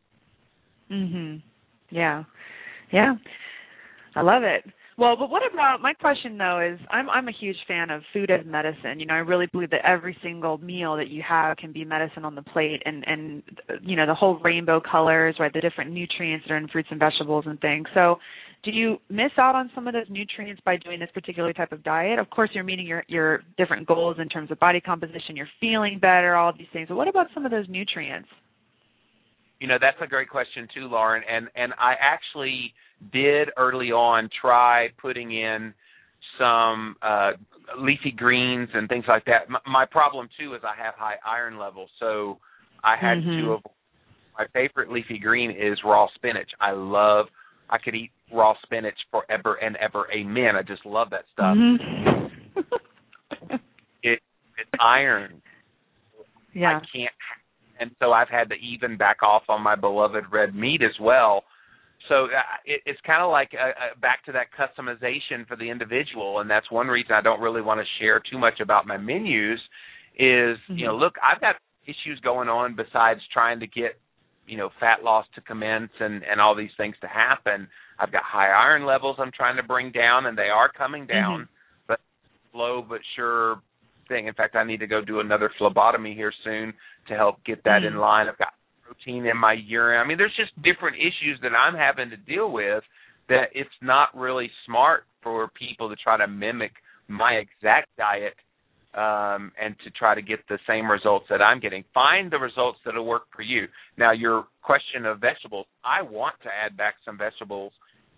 Mhm. 0.91 1.41
Yeah. 1.89 2.24
Yeah. 2.91 3.16
I 4.16 4.22
love 4.22 4.43
it. 4.43 4.66
Well, 5.00 5.16
but 5.16 5.30
what 5.30 5.43
about 5.50 5.82
my 5.82 5.93
question 5.93 6.38
though 6.38 6.60
is 6.60 6.78
I'm 6.91 7.10
I'm 7.10 7.30
a 7.30 7.32
huge 7.32 7.56
fan 7.70 7.89
of 7.89 8.02
food 8.12 8.30
as 8.30 8.45
medicine. 8.45 9.00
You 9.00 9.06
know, 9.06 9.14
I 9.14 9.20
really 9.20 9.45
believe 9.45 9.70
that 9.70 9.86
every 9.86 10.18
single 10.22 10.58
meal 10.58 10.97
that 10.97 11.08
you 11.08 11.24
have 11.28 11.56
can 11.56 11.72
be 11.72 11.86
medicine 11.86 12.26
on 12.26 12.36
the 12.36 12.41
plate 12.41 12.84
and 12.86 13.06
and 13.08 13.41
you 13.82 13.95
know, 13.95 14.06
the 14.06 14.14
whole 14.14 14.39
rainbow 14.43 14.82
colors, 14.82 15.38
right, 15.39 15.54
the 15.54 15.62
different 15.62 15.91
nutrients 15.91 16.45
that 16.47 16.54
are 16.54 16.58
in 16.58 16.68
fruits 16.68 16.89
and 16.91 17.00
vegetables 17.00 17.45
and 17.47 17.62
things. 17.62 17.88
So, 17.93 18.18
do 18.66 18.72
you 18.72 18.97
miss 19.10 19.32
out 19.38 19.56
on 19.56 19.72
some 19.74 19.88
of 19.88 19.93
those 19.93 20.08
nutrients 20.10 20.62
by 20.66 20.76
doing 20.76 21.00
this 21.00 21.10
particular 21.14 21.54
type 21.54 21.72
of 21.72 21.82
diet? 21.82 22.20
Of 22.20 22.30
course, 22.30 22.50
you're 22.54 22.66
meeting 22.66 22.86
your 22.86 23.06
your 23.08 23.43
different 23.58 23.88
goals 23.88 24.18
in 24.20 24.28
terms 24.28 24.52
of 24.52 24.60
body 24.60 24.82
composition, 24.82 25.38
you're 25.38 25.47
feeling 25.62 26.00
better, 26.02 26.36
all 26.36 26.52
these 26.52 26.68
things. 26.74 26.89
But 26.89 26.97
what 26.97 27.08
about 27.08 27.28
some 27.34 27.45
of 27.45 27.52
those 27.52 27.68
nutrients? 27.70 28.28
You 29.62 29.70
know, 29.70 29.78
that's 29.80 29.97
a 30.02 30.08
great 30.08 30.30
question 30.30 30.68
too, 30.76 30.88
Lauren. 30.88 31.24
And 31.30 31.47
and 31.56 31.72
I 31.80 31.93
actually 32.02 32.74
did 33.12 33.50
early 33.58 33.91
on 33.91 34.30
try 34.41 34.88
putting 35.02 35.32
in 35.32 35.74
some 36.38 36.95
uh 37.02 37.32
leafy 37.78 38.12
greens 38.16 38.70
and 38.74 38.88
things 38.89 39.06
like 39.08 39.24
that. 39.26 39.50
My, 39.50 39.60
my 39.68 39.86
problem 39.86 40.28
too 40.39 40.56
is 40.56 40.62
I 40.64 40.82
have 40.84 40.95
high 40.95 41.16
iron 41.26 41.58
levels, 41.60 41.89
so 42.00 42.39
I 42.84 42.95
had 42.95 43.20
Mhm. 43.20 43.38
to 43.41 43.43
avoid. 43.54 43.74
My 44.38 44.45
favorite 44.54 44.89
leafy 44.91 45.20
green 45.20 45.52
is 45.52 45.78
raw 45.84 46.08
spinach. 46.16 46.50
I 46.62 46.72
love. 46.72 47.28
I 47.70 47.78
could 47.78 47.93
eat 47.93 48.12
raw 48.34 48.54
spinach 48.64 48.97
forever 49.12 49.56
and 49.56 49.76
ever. 49.78 50.08
Amen. 50.12 50.56
I 50.56 50.62
just 50.64 50.86
love 50.86 51.10
that 51.12 51.26
stuff. 51.34 51.56
Mhm. 51.58 52.32
It 54.02 54.20
it's 54.58 54.70
iron. 54.80 55.41
yeah. 56.54 56.78
I 56.78 56.80
can't, 56.91 57.12
and 57.80 57.91
so 58.00 58.12
I've 58.14 58.30
had 58.30 58.50
to 58.50 58.56
even 58.56 58.97
back 58.97 59.22
off 59.24 59.43
on 59.50 59.62
my 59.62 59.76
beloved 59.76 60.24
red 60.32 60.56
meat 60.56 60.82
as 60.82 60.97
well. 61.00 61.43
So 62.08 62.26
uh, 62.26 62.58
it, 62.66 62.82
it's 62.86 63.00
kind 63.06 63.22
of 63.22 63.30
like 63.32 63.52
uh, 63.54 63.70
uh, 63.70 64.00
back 64.00 64.24
to 64.26 64.32
that 64.32 64.47
customization 64.58 65.45
for 65.47 65.56
the 65.56 65.70
individual, 65.70 66.39
and 66.39 66.50
that's 66.50 66.72
one 66.72 66.88
reason 66.88 67.12
I 67.14 67.22
don't 67.22 67.41
really 67.41 67.62
want 67.62 67.80
to 67.82 67.86
share 68.04 68.22
too 68.32 68.38
much 68.38 68.60
about 68.62 68.88
my 68.88 68.97
menus. 68.97 69.60
Is 70.18 70.58
you 70.68 70.86
know, 70.86 70.95
look, 70.95 71.16
I've 71.24 71.41
got 71.41 71.56
issues 71.86 72.20
going 72.24 72.50
on 72.50 72.76
besides 72.76 73.20
trying 73.34 73.60
to 73.60 73.68
get 73.68 74.00
you 74.47 74.58
know 74.58 74.70
fat 74.80 75.04
loss 75.04 75.26
to 75.36 75.41
commence 75.41 75.91
and 76.00 76.24
and 76.24 76.41
all 76.41 76.56
these 76.56 76.72
things 76.78 76.95
to 77.02 77.08
happen. 77.08 77.68
I've 78.00 78.12
got 78.12 78.24
high 78.24 78.50
iron 78.50 78.86
levels 78.86 79.18
I'm 79.20 79.32
trying 79.36 79.58
to 79.58 79.64
bring 79.64 79.91
down, 79.91 80.26
and 80.26 80.38
they 80.38 80.50
are 80.50 80.72
coming 80.72 81.06
down, 81.06 81.47
but 81.88 82.00
slow 82.52 82.84
but 82.88 83.02
sure 83.16 83.62
thing. 84.08 84.28
In 84.28 84.34
fact, 84.34 84.56
I 84.56 84.64
need 84.64 84.80
to 84.80 84.88
go 84.88 85.02
do 85.02 85.20
another 85.20 85.52
phlebotomy 85.58 86.16
here 86.16 86.34
soon 86.43 86.74
to 87.08 87.16
help 87.16 87.43
get 87.45 87.64
that 87.64 87.84
in 87.84 87.93
Mm. 87.93 88.02
line. 88.02 88.28
I've 88.28 88.38
got 88.38 88.54
in 89.08 89.38
my 89.38 89.54
urine. 89.54 90.00
I 90.00 90.08
mean, 90.08 90.18
there's 90.18 90.36
just 90.36 90.56
different 90.64 90.97
issues 90.97 91.39
that 91.41 91.52
I'm 91.54 91.76
having 91.76 92.10
to 92.12 92.18
deal 92.18 92.52
with 92.52 92.84
that 93.30 93.50
it's 93.54 93.70
not 93.82 94.10
really 94.16 94.50
smart 94.66 95.06
for 95.24 95.50
people 95.58 95.89
to 95.89 95.95
try 95.95 96.18
to 96.18 96.28
mimic 96.28 96.72
my 97.08 97.34
exact 97.34 97.89
diet 97.97 98.34
um, 98.93 99.52
and 99.62 99.76
to 99.84 99.91
try 99.91 100.16
to 100.16 100.22
get 100.22 100.39
the 100.50 100.58
same 100.68 100.89
results 100.89 101.26
that 101.30 101.41
I'm 101.41 101.60
getting. 101.60 101.84
Find 101.93 102.32
the 102.32 102.39
results 102.39 102.80
that'll 102.86 103.06
work 103.06 103.24
for 103.36 103.43
you. 103.43 103.68
Now, 103.97 104.12
your 104.12 104.47
question 104.64 105.06
of 105.06 105.20
vegetables, 105.20 105.68
I 105.84 106.02
want 106.02 106.36
to 106.43 106.50
add 106.50 106.76
back 106.76 106.95
some 107.06 107.18
vegetables 107.18 107.72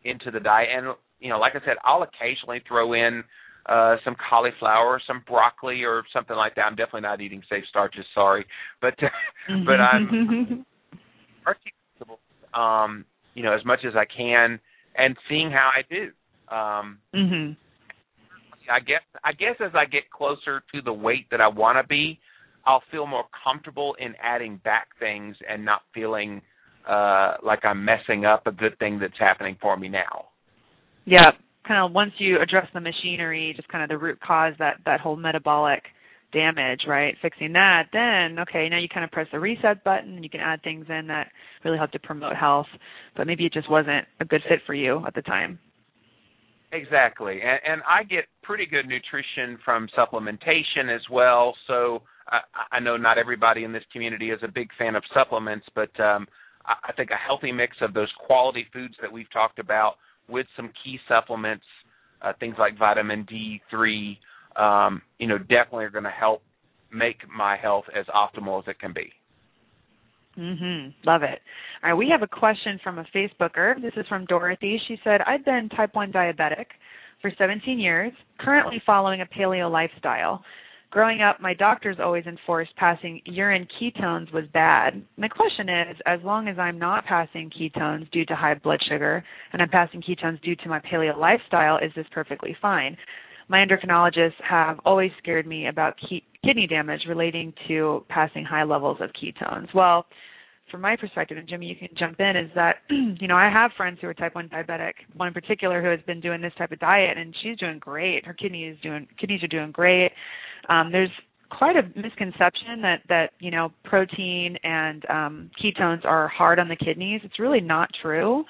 into 0.03 0.31
the 0.31 0.39
diet. 0.39 0.69
And 0.73 0.95
you 1.19 1.29
know, 1.29 1.39
like 1.39 1.53
I 1.55 1.59
said, 1.59 1.77
I'll 1.83 2.03
occasionally 2.03 2.61
throw 2.67 2.93
in 2.93 3.23
uh 3.67 3.97
some 4.03 4.15
cauliflower, 4.27 4.99
some 5.05 5.23
broccoli 5.27 5.83
or 5.83 6.03
something 6.13 6.35
like 6.35 6.55
that. 6.55 6.61
I'm 6.61 6.75
definitely 6.75 7.01
not 7.01 7.21
eating 7.21 7.43
safe 7.49 7.63
starches, 7.69 8.05
sorry. 8.15 8.45
But 8.81 8.95
but 9.65 9.79
I'm 9.79 10.65
um, 12.53 13.05
you 13.33 13.43
know, 13.43 13.53
as 13.53 13.63
much 13.65 13.79
as 13.85 13.93
I 13.95 14.05
can 14.05 14.59
and 14.97 15.15
seeing 15.29 15.51
how 15.51 15.71
I 15.73 15.81
do. 15.89 16.11
Um 16.53 16.99
mhm. 17.13 17.55
I 18.69 18.79
guess 18.79 19.01
I 19.23 19.31
guess 19.33 19.55
as 19.59 19.71
I 19.73 19.85
get 19.85 20.09
closer 20.11 20.63
to 20.73 20.81
the 20.81 20.93
weight 20.93 21.27
that 21.31 21.41
I 21.41 21.47
want 21.47 21.77
to 21.77 21.87
be, 21.87 22.19
I'll 22.65 22.83
feel 22.91 23.07
more 23.07 23.25
comfortable 23.43 23.95
in 23.99 24.15
adding 24.21 24.59
back 24.63 24.87
things 24.99 25.35
and 25.49 25.63
not 25.63 25.81
feeling 25.93 26.41
uh 26.87 27.35
like 27.43 27.63
I'm 27.63 27.83
messing 27.85 28.25
up 28.25 28.47
a 28.47 28.51
good 28.51 28.77
thing 28.79 28.99
that's 28.99 29.17
happening 29.17 29.57
for 29.61 29.77
me 29.77 29.87
now. 29.87 30.25
Yeah, 31.05 31.31
kind 31.67 31.83
of 31.83 31.93
once 31.93 32.11
you 32.17 32.39
address 32.41 32.67
the 32.73 32.81
machinery, 32.81 33.53
just 33.55 33.67
kind 33.69 33.83
of 33.83 33.89
the 33.89 33.97
root 33.97 34.19
cause 34.19 34.53
that 34.59 34.77
that 34.85 34.99
whole 34.99 35.15
metabolic 35.15 35.83
damage, 36.31 36.81
right? 36.87 37.15
Fixing 37.21 37.53
that, 37.53 37.87
then 37.93 38.39
okay, 38.39 38.69
now 38.69 38.79
you 38.79 38.87
kind 38.87 39.03
of 39.03 39.11
press 39.11 39.27
the 39.31 39.39
reset 39.39 39.83
button 39.83 40.15
and 40.15 40.23
you 40.23 40.29
can 40.29 40.39
add 40.41 40.61
things 40.63 40.85
in 40.89 41.07
that 41.07 41.27
really 41.63 41.77
help 41.77 41.91
to 41.91 41.99
promote 41.99 42.35
health, 42.35 42.67
but 43.15 43.27
maybe 43.27 43.45
it 43.45 43.53
just 43.53 43.69
wasn't 43.69 44.05
a 44.19 44.25
good 44.25 44.41
fit 44.47 44.59
for 44.65 44.73
you 44.73 45.03
at 45.05 45.15
the 45.15 45.21
time. 45.21 45.59
Exactly, 46.73 47.39
and, 47.41 47.59
and 47.67 47.81
I 47.87 48.03
get 48.03 48.25
pretty 48.43 48.65
good 48.65 48.85
nutrition 48.87 49.57
from 49.65 49.87
supplementation 49.97 50.93
as 50.93 51.01
well. 51.11 51.53
So 51.67 52.01
I, 52.27 52.39
I 52.71 52.79
know 52.79 52.97
not 52.97 53.17
everybody 53.17 53.63
in 53.63 53.73
this 53.73 53.83
community 53.91 54.29
is 54.29 54.39
a 54.43 54.47
big 54.47 54.69
fan 54.77 54.95
of 54.95 55.03
supplements, 55.13 55.65
but 55.75 55.91
um, 55.99 56.27
I 56.65 56.93
think 56.93 57.09
a 57.11 57.15
healthy 57.15 57.51
mix 57.51 57.75
of 57.81 57.93
those 57.93 58.09
quality 58.25 58.65
foods 58.71 58.93
that 59.01 59.11
we've 59.11 59.31
talked 59.31 59.59
about 59.59 59.95
with 60.29 60.45
some 60.55 60.71
key 60.83 60.99
supplements, 61.07 61.65
uh, 62.21 62.33
things 62.39 62.55
like 62.59 62.77
vitamin 62.77 63.25
D3, 63.25 64.17
um, 64.55 65.01
you 65.19 65.27
know, 65.27 65.37
definitely 65.37 65.85
are 65.85 65.89
going 65.89 66.03
to 66.03 66.09
help 66.09 66.41
make 66.93 67.17
my 67.33 67.57
health 67.57 67.85
as 67.97 68.05
optimal 68.07 68.61
as 68.61 68.67
it 68.67 68.79
can 68.79 68.93
be. 68.93 69.11
Mhm. 70.37 70.93
Love 71.03 71.23
it. 71.23 71.41
All 71.83 71.89
right, 71.89 71.93
we 71.93 72.09
have 72.09 72.21
a 72.21 72.27
question 72.27 72.79
from 72.83 72.99
a 72.99 73.03
Facebooker. 73.05 73.81
This 73.81 73.93
is 73.97 74.07
from 74.07 74.25
Dorothy. 74.25 74.77
She 74.87 74.97
said, 75.03 75.21
"I've 75.21 75.43
been 75.43 75.67
type 75.69 75.93
1 75.93 76.11
diabetic 76.11 76.67
for 77.21 77.31
17 77.31 77.79
years, 77.79 78.13
currently 78.39 78.79
following 78.85 79.21
a 79.21 79.25
paleo 79.25 79.69
lifestyle. 79.69 80.43
Growing 80.89 81.21
up, 81.21 81.39
my 81.39 81.53
doctors 81.53 82.01
always 82.01 82.25
enforced 82.25 82.75
passing 82.75 83.21
urine 83.23 83.65
ketones 83.79 84.29
was 84.33 84.45
bad. 84.47 85.01
My 85.15 85.29
question 85.29 85.69
is, 85.69 85.97
as 86.05 86.21
long 86.21 86.49
as 86.49 86.59
I'm 86.59 86.77
not 86.77 87.05
passing 87.05 87.49
ketones 87.49 88.11
due 88.11 88.25
to 88.25 88.35
high 88.35 88.55
blood 88.55 88.81
sugar 88.89 89.23
and 89.53 89.61
I'm 89.61 89.69
passing 89.69 90.01
ketones 90.01 90.41
due 90.41 90.55
to 90.57 90.69
my 90.69 90.79
paleo 90.81 91.17
lifestyle, 91.17 91.77
is 91.77 91.93
this 91.93 92.07
perfectly 92.11 92.53
fine? 92.61 92.97
My 93.51 93.57
endocrinologists 93.57 94.41
have 94.49 94.79
always 94.85 95.11
scared 95.17 95.45
me 95.45 95.67
about 95.67 95.95
ki- 96.09 96.23
kidney 96.41 96.67
damage 96.67 97.01
relating 97.05 97.53
to 97.67 98.05
passing 98.07 98.45
high 98.45 98.63
levels 98.63 98.99
of 99.01 99.09
ketones. 99.09 99.67
Well, 99.75 100.05
from 100.71 100.79
my 100.79 100.95
perspective, 100.95 101.37
and 101.37 101.49
Jimmy, 101.49 101.65
you 101.65 101.75
can 101.75 101.89
jump 101.99 102.21
in, 102.21 102.37
is 102.37 102.49
that 102.55 102.77
you 102.89 103.27
know 103.27 103.35
I 103.35 103.49
have 103.51 103.71
friends 103.75 103.97
who 103.99 104.07
are 104.07 104.13
type 104.13 104.35
one 104.35 104.47
diabetic. 104.47 104.93
One 105.17 105.27
in 105.27 105.33
particular 105.33 105.81
who 105.81 105.89
has 105.89 105.99
been 106.07 106.21
doing 106.21 106.41
this 106.41 106.53
type 106.57 106.71
of 106.71 106.79
diet, 106.79 107.17
and 107.17 107.35
she's 107.43 107.57
doing 107.57 107.77
great. 107.77 108.25
Her 108.25 108.33
kidneys 108.33 108.77
doing 108.81 109.05
kidneys 109.19 109.43
are 109.43 109.47
doing 109.47 109.71
great. 109.71 110.11
Um, 110.69 110.89
there's 110.93 111.11
quite 111.49 111.75
a 111.75 111.83
misconception 111.99 112.81
that 112.83 113.01
that 113.09 113.31
you 113.41 113.51
know 113.51 113.73
protein 113.83 114.55
and 114.63 115.05
um, 115.09 115.51
ketones 115.61 116.05
are 116.05 116.29
hard 116.29 116.57
on 116.57 116.69
the 116.69 116.77
kidneys. 116.77 117.19
It's 117.25 117.37
really 117.37 117.59
not 117.59 117.89
true. 118.01 118.45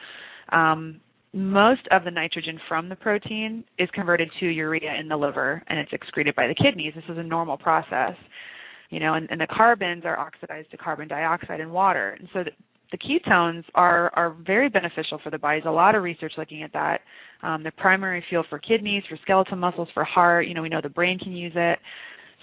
Um, 0.51 1.01
most 1.33 1.87
of 1.91 2.03
the 2.03 2.11
nitrogen 2.11 2.59
from 2.67 2.89
the 2.89 2.95
protein 2.95 3.63
is 3.79 3.89
converted 3.93 4.29
to 4.39 4.47
urea 4.47 4.95
in 4.99 5.07
the 5.07 5.15
liver 5.15 5.63
and 5.67 5.79
it's 5.79 5.93
excreted 5.93 6.35
by 6.35 6.47
the 6.47 6.55
kidneys. 6.55 6.93
This 6.93 7.05
is 7.09 7.17
a 7.17 7.23
normal 7.23 7.57
process 7.57 8.15
you 8.91 8.99
know, 8.99 9.15
and, 9.15 9.27
and 9.31 9.41
the 9.41 9.47
carbons 9.47 10.03
are 10.05 10.19
oxidized 10.19 10.69
to 10.71 10.77
carbon 10.77 11.07
dioxide 11.07 11.61
and 11.61 11.71
water. 11.71 12.17
And 12.19 12.27
so 12.33 12.43
the, 12.43 12.51
the 12.91 12.97
ketones 12.97 13.63
are 13.73 14.11
are 14.15 14.35
very 14.45 14.69
beneficial 14.69 15.17
for 15.23 15.31
the 15.31 15.37
body. 15.37 15.61
There's 15.61 15.71
a 15.71 15.75
lot 15.75 15.95
of 15.95 16.03
research 16.03 16.33
looking 16.37 16.61
at 16.61 16.73
that. 16.73 16.99
Um, 17.41 17.63
the 17.63 17.71
primary 17.71 18.23
fuel 18.29 18.43
for 18.49 18.59
kidneys, 18.59 19.03
for 19.09 19.17
skeletal 19.23 19.55
muscles, 19.55 19.87
for 19.93 20.03
heart. 20.03 20.45
You 20.45 20.53
know, 20.53 20.61
we 20.61 20.67
know 20.67 20.81
the 20.83 20.89
brain 20.89 21.17
can 21.17 21.31
use 21.31 21.53
it. 21.55 21.79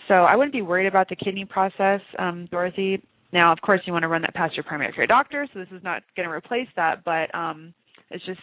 So 0.08 0.14
I 0.14 0.34
wouldn't 0.36 0.54
be 0.54 0.62
worried 0.62 0.86
about 0.86 1.10
the 1.10 1.16
kidney 1.16 1.44
process, 1.44 2.00
um, 2.18 2.48
Dorothy. 2.50 3.02
Now, 3.30 3.52
of 3.52 3.60
course, 3.60 3.82
you 3.84 3.92
want 3.92 4.04
to 4.04 4.08
run 4.08 4.22
that 4.22 4.34
past 4.34 4.56
your 4.56 4.64
primary 4.64 4.90
care 4.94 5.06
doctor. 5.06 5.46
So 5.52 5.58
this 5.58 5.68
is 5.70 5.84
not 5.84 6.02
going 6.16 6.26
to 6.26 6.34
replace 6.34 6.68
that, 6.76 7.04
but 7.04 7.32
um, 7.34 7.74
it's 8.10 8.24
just 8.24 8.40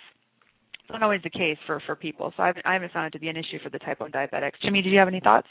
not 0.89 1.03
always 1.03 1.21
the 1.23 1.29
case 1.29 1.57
for 1.65 1.81
for 1.85 1.95
people. 1.95 2.33
So 2.35 2.43
I 2.43 2.47
haven't, 2.47 2.65
I 2.65 2.73
haven't 2.73 2.91
found 2.91 3.07
it 3.07 3.11
to 3.11 3.19
be 3.19 3.29
an 3.29 3.37
issue 3.37 3.59
for 3.63 3.69
the 3.69 3.79
type 3.79 3.99
1 3.99 4.11
diabetics. 4.11 4.53
Jimmy, 4.61 4.81
did 4.81 4.91
you 4.91 4.99
have 4.99 5.07
any 5.07 5.19
thoughts? 5.19 5.47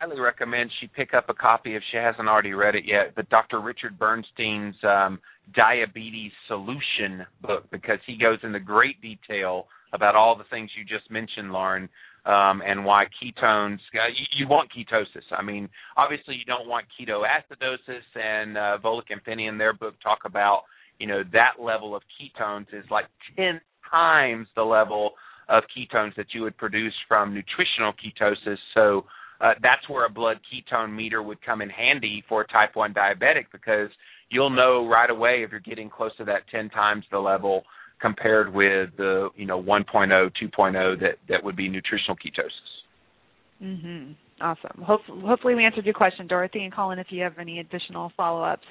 highly 0.00 0.18
recommend 0.18 0.70
she 0.80 0.86
pick 0.86 1.12
up 1.12 1.28
a 1.28 1.34
copy 1.34 1.76
if 1.76 1.82
she 1.90 1.98
hasn't 1.98 2.26
already 2.26 2.54
read 2.54 2.74
it 2.74 2.84
yet. 2.86 3.14
But 3.14 3.28
Dr. 3.28 3.60
Richard 3.60 3.98
Bernstein's 3.98 4.74
um, 4.82 5.20
Diabetes 5.54 6.32
Solution 6.48 7.26
book 7.42 7.64
because 7.70 7.98
he 8.06 8.16
goes 8.16 8.38
into 8.42 8.60
great 8.60 9.00
detail 9.02 9.66
about 9.92 10.14
all 10.16 10.36
the 10.36 10.44
things 10.50 10.70
you 10.78 10.84
just 10.84 11.10
mentioned, 11.10 11.52
Lauren, 11.52 11.88
um, 12.24 12.62
and 12.66 12.84
why 12.84 13.04
ketones. 13.22 13.78
Uh, 13.94 14.08
you, 14.16 14.26
you 14.38 14.48
want 14.48 14.70
ketosis. 14.70 15.24
I 15.32 15.42
mean, 15.42 15.68
obviously 15.96 16.34
you 16.34 16.44
don't 16.46 16.68
want 16.68 16.86
ketoacidosis, 16.98 18.04
and 18.14 18.56
uh, 18.56 18.78
Volek 18.82 19.10
and 19.10 19.20
Phinney 19.22 19.46
in 19.46 19.58
their 19.58 19.72
book 19.72 19.94
talk 20.02 20.20
about 20.24 20.62
you 20.98 21.06
know 21.06 21.22
that 21.32 21.62
level 21.62 21.96
of 21.96 22.02
ketones 22.20 22.66
is 22.72 22.84
like 22.90 23.06
ten 23.36 23.60
times 23.90 24.46
the 24.56 24.62
level 24.62 25.12
of 25.48 25.64
ketones 25.76 26.14
that 26.16 26.26
you 26.32 26.42
would 26.42 26.56
produce 26.56 26.94
from 27.08 27.34
nutritional 27.34 27.92
ketosis. 27.92 28.58
So 28.74 29.04
uh, 29.40 29.54
that's 29.62 29.88
where 29.88 30.06
a 30.06 30.10
blood 30.10 30.38
ketone 30.52 30.94
meter 30.94 31.22
would 31.22 31.44
come 31.44 31.60
in 31.60 31.70
handy 31.70 32.22
for 32.28 32.42
a 32.42 32.46
type 32.46 32.70
1 32.74 32.94
diabetic 32.94 33.46
because 33.52 33.90
you'll 34.30 34.50
know 34.50 34.86
right 34.88 35.10
away 35.10 35.42
if 35.44 35.50
you're 35.50 35.60
getting 35.60 35.90
close 35.90 36.14
to 36.18 36.24
that 36.24 36.42
10 36.50 36.70
times 36.70 37.04
the 37.10 37.18
level 37.18 37.62
compared 38.00 38.52
with 38.52 38.90
the 38.96 39.28
you 39.36 39.44
know 39.44 39.62
1.0 39.62 39.84
2.0 39.92 41.00
that 41.00 41.16
that 41.28 41.42
would 41.42 41.56
be 41.56 41.68
nutritional 41.68 42.16
ketosis. 42.16 43.62
Mhm 43.62 44.14
awesome. 44.40 44.82
Hopefully, 44.82 45.20
hopefully 45.24 45.54
we 45.54 45.64
answered 45.64 45.84
your 45.84 45.94
question 45.94 46.26
dorothy 46.26 46.64
and 46.64 46.74
colin 46.74 46.98
if 46.98 47.08
you 47.10 47.22
have 47.22 47.38
any 47.38 47.60
additional 47.60 48.12
follow-ups. 48.16 48.64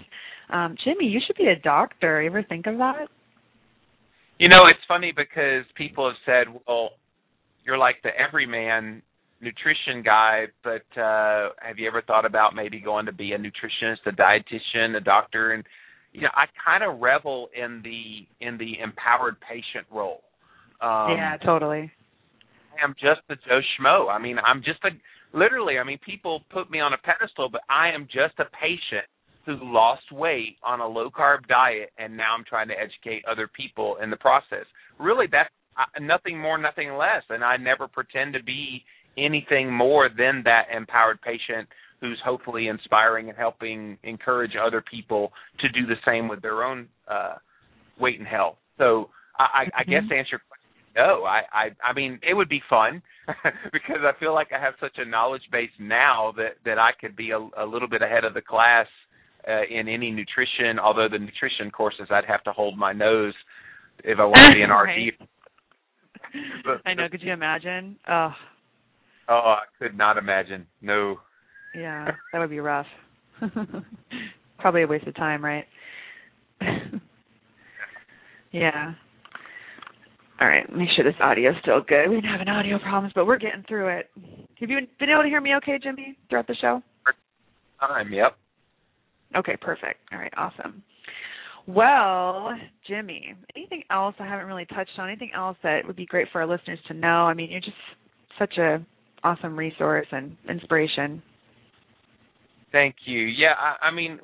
Um, 0.51 0.75
jimmy 0.83 1.05
you 1.05 1.19
should 1.25 1.37
be 1.37 1.47
a 1.47 1.59
doctor. 1.59 2.21
You 2.21 2.29
ever 2.29 2.43
think 2.43 2.67
of 2.67 2.77
that 2.77 3.07
you 4.39 4.47
know 4.47 4.65
it's 4.65 4.79
funny 4.87 5.13
because 5.15 5.65
people 5.75 6.07
have 6.07 6.17
said 6.25 6.53
well 6.67 6.91
you're 7.63 7.77
like 7.77 7.97
the 8.03 8.09
everyman 8.17 9.01
nutrition 9.41 10.01
guy, 10.03 10.45
but 10.63 10.99
uh 10.99 11.49
have 11.61 11.77
you 11.77 11.87
ever 11.87 12.01
thought 12.01 12.25
about 12.25 12.55
maybe 12.55 12.79
going 12.79 13.05
to 13.05 13.13
be 13.13 13.33
a 13.33 13.37
nutritionist, 13.37 13.99
a 14.05 14.11
dietitian, 14.11 14.97
a 14.97 14.99
doctor 14.99 15.51
and 15.51 15.63
you 16.11 16.21
know, 16.21 16.29
I 16.35 16.45
kind 16.65 16.83
of 16.83 16.99
revel 16.99 17.49
in 17.55 17.81
the 17.83 18.25
in 18.45 18.57
the 18.57 18.79
empowered 18.81 19.37
patient 19.41 19.85
role. 19.91 20.23
Um 20.81 21.15
Yeah, 21.15 21.37
totally. 21.45 21.91
I'm 22.83 22.93
just 22.93 23.21
a 23.29 23.35
Joe 23.35 23.59
Schmo. 23.77 24.09
I 24.09 24.17
mean, 24.17 24.37
I'm 24.39 24.63
just 24.63 24.79
a 24.85 24.89
literally, 25.37 25.77
I 25.77 25.83
mean, 25.83 25.99
people 26.05 26.41
put 26.49 26.71
me 26.71 26.79
on 26.79 26.93
a 26.93 26.97
pedestal, 26.97 27.49
but 27.49 27.61
I 27.69 27.89
am 27.89 28.05
just 28.05 28.39
a 28.39 28.45
patient 28.59 29.05
who 29.45 29.57
lost 29.61 30.11
weight 30.11 30.57
on 30.63 30.79
a 30.79 30.87
low 30.87 31.09
carb 31.09 31.47
diet 31.47 31.91
and 31.97 32.15
now 32.15 32.35
I'm 32.37 32.43
trying 32.45 32.67
to 32.67 32.75
educate 32.75 33.23
other 33.25 33.47
people 33.47 33.97
in 34.03 34.09
the 34.09 34.17
process. 34.17 34.65
Really 34.99 35.25
that's 35.31 35.49
nothing 36.01 36.39
more, 36.39 36.57
nothing 36.57 36.93
less, 36.95 37.23
and 37.29 37.43
I 37.43 37.57
never 37.57 37.87
pretend 37.87 38.33
to 38.33 38.43
be 38.43 38.83
anything 39.17 39.71
more 39.71 40.09
than 40.09 40.41
that 40.45 40.63
empowered 40.75 41.21
patient 41.21 41.67
who's 42.01 42.19
hopefully 42.23 42.67
inspiring 42.67 43.29
and 43.29 43.37
helping 43.37 43.97
encourage 44.03 44.51
other 44.61 44.83
people 44.89 45.31
to 45.59 45.69
do 45.69 45.85
the 45.85 45.95
same 46.05 46.27
with 46.27 46.41
their 46.41 46.63
own 46.63 46.87
uh, 47.09 47.35
weight 47.99 48.19
and 48.19 48.27
health. 48.27 48.55
So 48.77 49.09
I, 49.37 49.65
I 49.77 49.83
guess 49.83 50.03
Mm-hmm. 50.03 50.09
to 50.09 50.15
answer 50.15 50.29
your 50.31 50.41
question, 50.47 50.69
no. 50.95 51.23
I, 51.23 51.41
I 51.53 51.65
I 51.87 51.93
mean 51.93 52.19
it 52.27 52.33
would 52.33 52.49
be 52.49 52.61
fun 52.69 53.01
because 53.71 54.01
I 54.03 54.17
feel 54.19 54.33
like 54.33 54.49
I 54.57 54.61
have 54.61 54.73
such 54.79 54.97
a 54.97 55.05
knowledge 55.05 55.43
base 55.51 55.69
now 55.79 56.33
that 56.37 56.55
that 56.65 56.77
I 56.77 56.91
could 56.99 57.15
be 57.15 57.31
a, 57.31 57.37
a 57.37 57.65
little 57.65 57.87
bit 57.87 58.01
ahead 58.01 58.25
of 58.25 58.33
the 58.33 58.41
class 58.41 58.87
uh, 59.49 59.63
in 59.69 59.87
any 59.87 60.11
nutrition. 60.11 60.77
Although 60.79 61.07
the 61.11 61.17
nutrition 61.19 61.71
courses, 61.71 62.07
I'd 62.11 62.25
have 62.25 62.43
to 62.43 62.51
hold 62.51 62.77
my 62.77 62.93
nose 62.93 63.33
if 64.03 64.19
I 64.19 64.25
want 64.25 64.37
to 64.37 64.53
be 64.53 64.61
an 64.61 64.69
Right. 64.71 65.13
RD. 65.19 65.27
But- 66.63 66.81
I 66.85 66.93
know. 66.93 67.07
Could 67.09 67.21
you 67.23 67.33
imagine? 67.33 67.97
Oh, 68.07 68.29
Oh, 69.31 69.55
I 69.57 69.61
could 69.77 69.95
not 69.95 70.17
imagine. 70.17 70.65
No. 70.81 71.19
yeah, 71.75 72.09
that 72.33 72.39
would 72.39 72.49
be 72.49 72.59
rough. 72.59 72.87
Probably 74.57 74.81
a 74.81 74.87
waste 74.87 75.05
of 75.05 75.15
time, 75.15 75.45
right? 75.45 75.65
yeah. 78.51 78.93
All 80.41 80.47
right, 80.47 80.63
make 80.75 80.87
sure 80.95 81.03
this 81.03 81.13
audio 81.21 81.51
is 81.51 81.57
still 81.61 81.81
good. 81.87 82.09
We've 82.09 82.21
been 82.21 82.31
having 82.31 82.47
audio 82.47 82.79
problems, 82.79 83.11
but 83.13 83.27
we're 83.27 83.37
getting 83.37 83.63
through 83.67 83.89
it. 83.99 84.09
Have 84.59 84.69
you 84.69 84.77
been 84.99 85.09
able 85.09 85.21
to 85.23 85.27
hear 85.29 85.41
me 85.41 85.53
okay, 85.57 85.77
Jimmy, 85.81 86.17
throughout 86.29 86.47
the 86.47 86.55
show? 86.59 86.81
Time. 87.79 88.11
Yep. 88.11 88.35
Okay, 89.35 89.55
perfect. 89.61 89.99
All 90.11 90.19
right, 90.19 90.33
awesome. 90.35 90.83
Well, 91.67 92.51
Jimmy, 92.87 93.35
anything 93.55 93.83
else 93.91 94.15
I 94.19 94.25
haven't 94.25 94.47
really 94.47 94.65
touched 94.65 94.91
on? 94.97 95.07
Anything 95.07 95.31
else 95.35 95.57
that 95.61 95.85
would 95.85 95.95
be 95.95 96.05
great 96.05 96.27
for 96.31 96.41
our 96.41 96.47
listeners 96.47 96.79
to 96.87 96.93
know? 96.95 97.25
I 97.25 97.33
mean, 97.33 97.51
you're 97.51 97.61
just 97.61 97.73
such 98.39 98.57
a 98.57 98.83
awesome 99.23 99.57
resource 99.57 100.07
and 100.11 100.35
inspiration. 100.49 101.21
Thank 102.71 102.95
you. 103.05 103.19
Yeah, 103.19 103.53
I, 103.57 103.87
I 103.87 103.91
mean, 103.91 104.19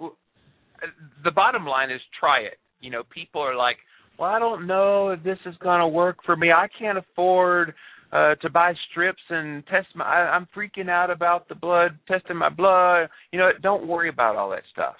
the 1.23 1.31
bottom 1.31 1.65
line 1.65 1.91
is 1.91 2.01
try 2.19 2.39
it. 2.39 2.57
You 2.79 2.91
know, 2.91 3.03
people 3.13 3.41
are 3.41 3.55
like, 3.55 3.77
well, 4.17 4.29
I 4.29 4.39
don't 4.39 4.65
know 4.65 5.09
if 5.09 5.23
this 5.23 5.37
is 5.45 5.55
going 5.59 5.81
to 5.81 5.87
work 5.87 6.17
for 6.25 6.35
me. 6.35 6.51
I 6.51 6.67
can't 6.79 6.97
afford 6.97 7.73
uh 8.15 8.35
to 8.35 8.49
buy 8.49 8.73
strips 8.91 9.21
and 9.29 9.65
test 9.67 9.87
my 9.95 10.05
I, 10.05 10.17
I'm 10.35 10.47
freaking 10.55 10.89
out 10.89 11.11
about 11.11 11.47
the 11.49 11.55
blood 11.55 11.91
testing 12.07 12.37
my 12.37 12.49
blood. 12.49 13.09
You 13.31 13.39
know, 13.39 13.49
don't 13.61 13.87
worry 13.87 14.09
about 14.09 14.35
all 14.35 14.49
that 14.51 14.63
stuff. 14.71 14.95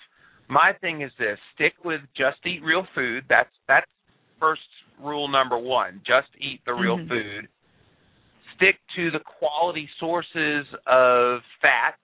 My 0.48 0.74
thing 0.82 1.02
is 1.02 1.12
this, 1.18 1.40
stick 1.56 1.74
with 1.84 2.02
just 2.16 2.38
eat 2.46 2.62
real 2.64 2.86
food. 2.94 3.24
That's 3.30 3.56
that's 3.68 3.86
first 4.40 4.70
rule 5.02 5.28
number 5.28 5.58
1. 5.58 6.02
Just 6.06 6.30
eat 6.40 6.60
the 6.66 6.74
real 6.74 6.98
Mhm. 6.98 7.10
food. 7.10 7.48
Stick 8.56 8.78
to 8.96 9.12
the 9.12 9.20
quality 9.20 9.90
sources 10.00 10.66
of 10.88 11.42
fat 11.62 11.96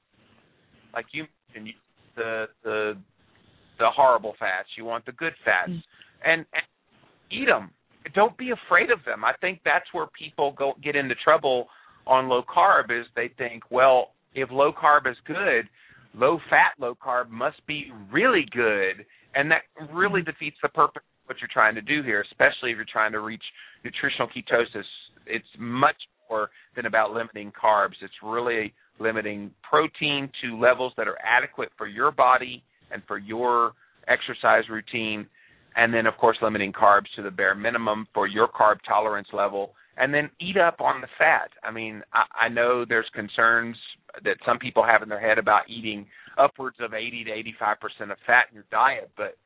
like 0.94 1.06
you 1.12 1.26
mentioned, 1.54 1.76
the 2.16 2.46
the 2.64 2.98
the 3.80 3.90
horrible 3.96 4.36
fats. 4.40 4.68
You 4.78 4.86
want 4.86 5.06
the 5.06 5.12
good 5.14 5.34
fats, 5.44 5.70
Mm. 5.72 5.84
and, 6.26 6.46
and 6.54 6.64
eat 7.32 7.46
them. 7.46 7.72
Don't 8.14 8.38
be 8.38 8.52
afraid 8.52 8.90
of 8.92 9.00
them. 9.06 9.24
I 9.24 9.34
think 9.42 9.60
that's 9.64 9.86
where 9.92 10.08
people 10.18 10.54
go 10.58 10.74
get 10.84 10.96
into 10.96 11.16
trouble 11.24 11.68
on 12.08 12.30
low 12.30 12.42
carb. 12.44 12.86
Is 12.86 13.06
they 13.16 13.30
think, 13.38 13.64
well, 13.70 14.12
if 14.34 14.50
low 14.52 14.72
carb 14.72 15.10
is 15.10 15.18
good, 15.26 15.70
low 16.16 16.40
fat, 16.50 16.74
low 16.80 16.96
carb 16.96 17.30
must 17.30 17.66
be 17.68 17.92
really 18.12 18.46
good, 18.52 19.06
and 19.36 19.52
that 19.52 19.62
really 19.94 20.22
mm-hmm. 20.22 20.32
defeats 20.32 20.58
the 20.64 20.70
purpose 20.70 21.04
of 21.04 21.30
what 21.30 21.38
you're 21.40 21.50
trying 21.54 21.76
to 21.76 21.82
do 21.82 22.04
here. 22.04 22.26
Especially 22.32 22.72
if 22.72 22.76
you're 22.76 22.86
trying 22.92 23.12
to 23.12 23.20
reach 23.20 23.44
nutritional 23.84 24.28
ketosis. 24.28 24.86
It's 25.28 25.46
much 25.60 25.98
more 26.30 26.50
than 26.76 26.86
about 26.88 27.12
limiting 27.12 27.52
carbs. 27.52 27.96
It's 28.02 28.14
really 28.24 28.74
limiting 29.00 29.52
protein 29.68 30.30
to 30.42 30.60
levels 30.60 30.94
that 30.98 31.08
are 31.08 31.18
adequate 31.24 31.70
for 31.78 31.88
your 31.88 32.12
body 32.12 32.64
and 32.92 33.02
for 33.08 33.18
your 33.18 33.74
exercise 34.08 34.64
routine 34.70 35.28
and 35.76 35.94
then 35.94 36.06
of 36.06 36.16
course 36.18 36.38
limiting 36.42 36.72
carbs 36.72 37.06
to 37.16 37.22
the 37.22 37.32
bare 37.32 37.56
minimum 37.56 38.08
for 38.14 38.28
your 38.28 38.48
carb 38.48 38.78
tolerance 38.88 39.28
level 39.34 39.72
and 39.98 40.14
then 40.14 40.30
eat 40.40 40.58
up 40.58 40.80
on 40.82 41.02
the 41.02 41.08
fat 41.18 41.50
i 41.64 41.72
mean 41.72 42.02
i, 42.14 42.46
I 42.46 42.50
know 42.50 42.86
there's 42.88 43.10
concerns 43.14 43.76
that 44.24 44.38
some 44.46 44.60
people 44.60 44.84
have 44.84 45.02
in 45.02 45.10
their 45.10 45.20
head 45.20 45.38
about 45.38 45.70
eating 45.70 46.06
upwards 46.38 46.78
of 46.80 46.94
80 46.94 47.26
to 47.26 47.32
85 47.32 47.78
percent 47.80 48.12
of 48.12 48.18
fat 48.26 48.46
in 48.50 48.56
your 48.56 48.66
diet 48.72 49.10
but 49.18 49.38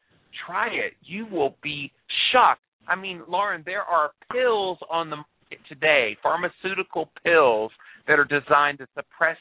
try 0.45 0.67
it 0.67 0.93
you 1.03 1.25
will 1.27 1.55
be 1.63 1.91
shocked 2.31 2.61
i 2.87 2.95
mean 2.95 3.21
lauren 3.27 3.63
there 3.65 3.83
are 3.83 4.11
pills 4.31 4.77
on 4.91 5.09
the 5.09 5.17
market 5.17 5.59
today 5.69 6.17
pharmaceutical 6.21 7.09
pills 7.23 7.71
that 8.07 8.19
are 8.19 8.25
designed 8.25 8.77
to 8.77 8.87
suppress 8.95 9.37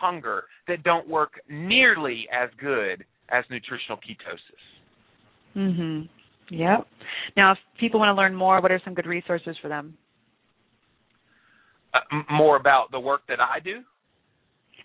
hunger 0.00 0.44
that 0.66 0.82
don't 0.82 1.08
work 1.08 1.40
nearly 1.48 2.26
as 2.32 2.50
good 2.60 3.04
as 3.30 3.44
nutritional 3.50 3.98
ketosis. 3.98 4.78
Mhm. 5.56 6.08
Yep. 6.50 6.86
Now, 7.36 7.52
if 7.52 7.58
people 7.78 8.00
want 8.00 8.14
to 8.14 8.20
learn 8.20 8.34
more, 8.34 8.60
what 8.60 8.72
are 8.72 8.80
some 8.84 8.94
good 8.94 9.06
resources 9.06 9.56
for 9.60 9.68
them? 9.68 9.96
Uh, 11.94 12.22
more 12.30 12.56
about 12.56 12.90
the 12.90 13.00
work 13.00 13.22
that 13.28 13.40
I 13.40 13.60
do. 13.60 13.80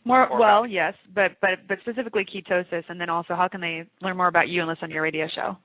More 0.05 0.27
Or 0.27 0.39
well, 0.39 0.67
yes, 0.67 0.93
but 1.15 1.31
but 1.39 1.51
but 1.67 1.77
specifically 1.81 2.25
ketosis 2.25 2.83
and 2.89 2.99
then 2.99 3.09
also 3.09 3.35
how 3.35 3.47
can 3.47 3.61
they 3.61 3.85
learn 4.01 4.17
more 4.17 4.27
about 4.27 4.49
you 4.49 4.59
and 4.59 4.69
listen 4.69 4.89
to 4.89 4.93
your 4.93 5.03
radio 5.03 5.27
show? 5.33 5.57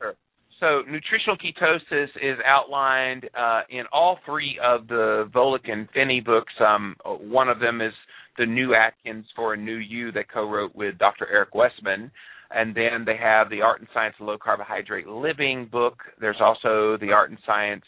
Sure. 0.00 0.14
So, 0.58 0.82
nutritional 0.90 1.36
ketosis 1.36 2.08
is 2.16 2.36
outlined 2.44 3.28
uh, 3.38 3.62
in 3.70 3.84
all 3.92 4.18
three 4.26 4.58
of 4.62 4.88
the 4.88 5.30
Volek 5.32 5.70
and 5.70 5.88
Phinney 5.94 6.20
books. 6.20 6.52
Um, 6.60 6.96
one 7.04 7.48
of 7.48 7.60
them 7.60 7.80
is 7.80 7.92
the 8.38 8.46
New 8.46 8.74
Atkins 8.74 9.26
for 9.36 9.54
a 9.54 9.56
New 9.56 9.76
You 9.76 10.10
that 10.12 10.30
co-wrote 10.32 10.74
with 10.74 10.98
Dr. 10.98 11.28
Eric 11.30 11.54
Westman, 11.54 12.10
and 12.50 12.74
then 12.74 13.04
they 13.04 13.16
have 13.16 13.50
the 13.50 13.62
Art 13.62 13.80
and 13.80 13.88
Science 13.92 14.14
of 14.20 14.26
Low 14.26 14.38
Carbohydrate 14.38 15.06
Living 15.06 15.68
book. 15.70 15.98
There's 16.20 16.40
also 16.40 16.96
the 17.00 17.12
Art 17.12 17.30
and 17.30 17.38
Science 17.46 17.84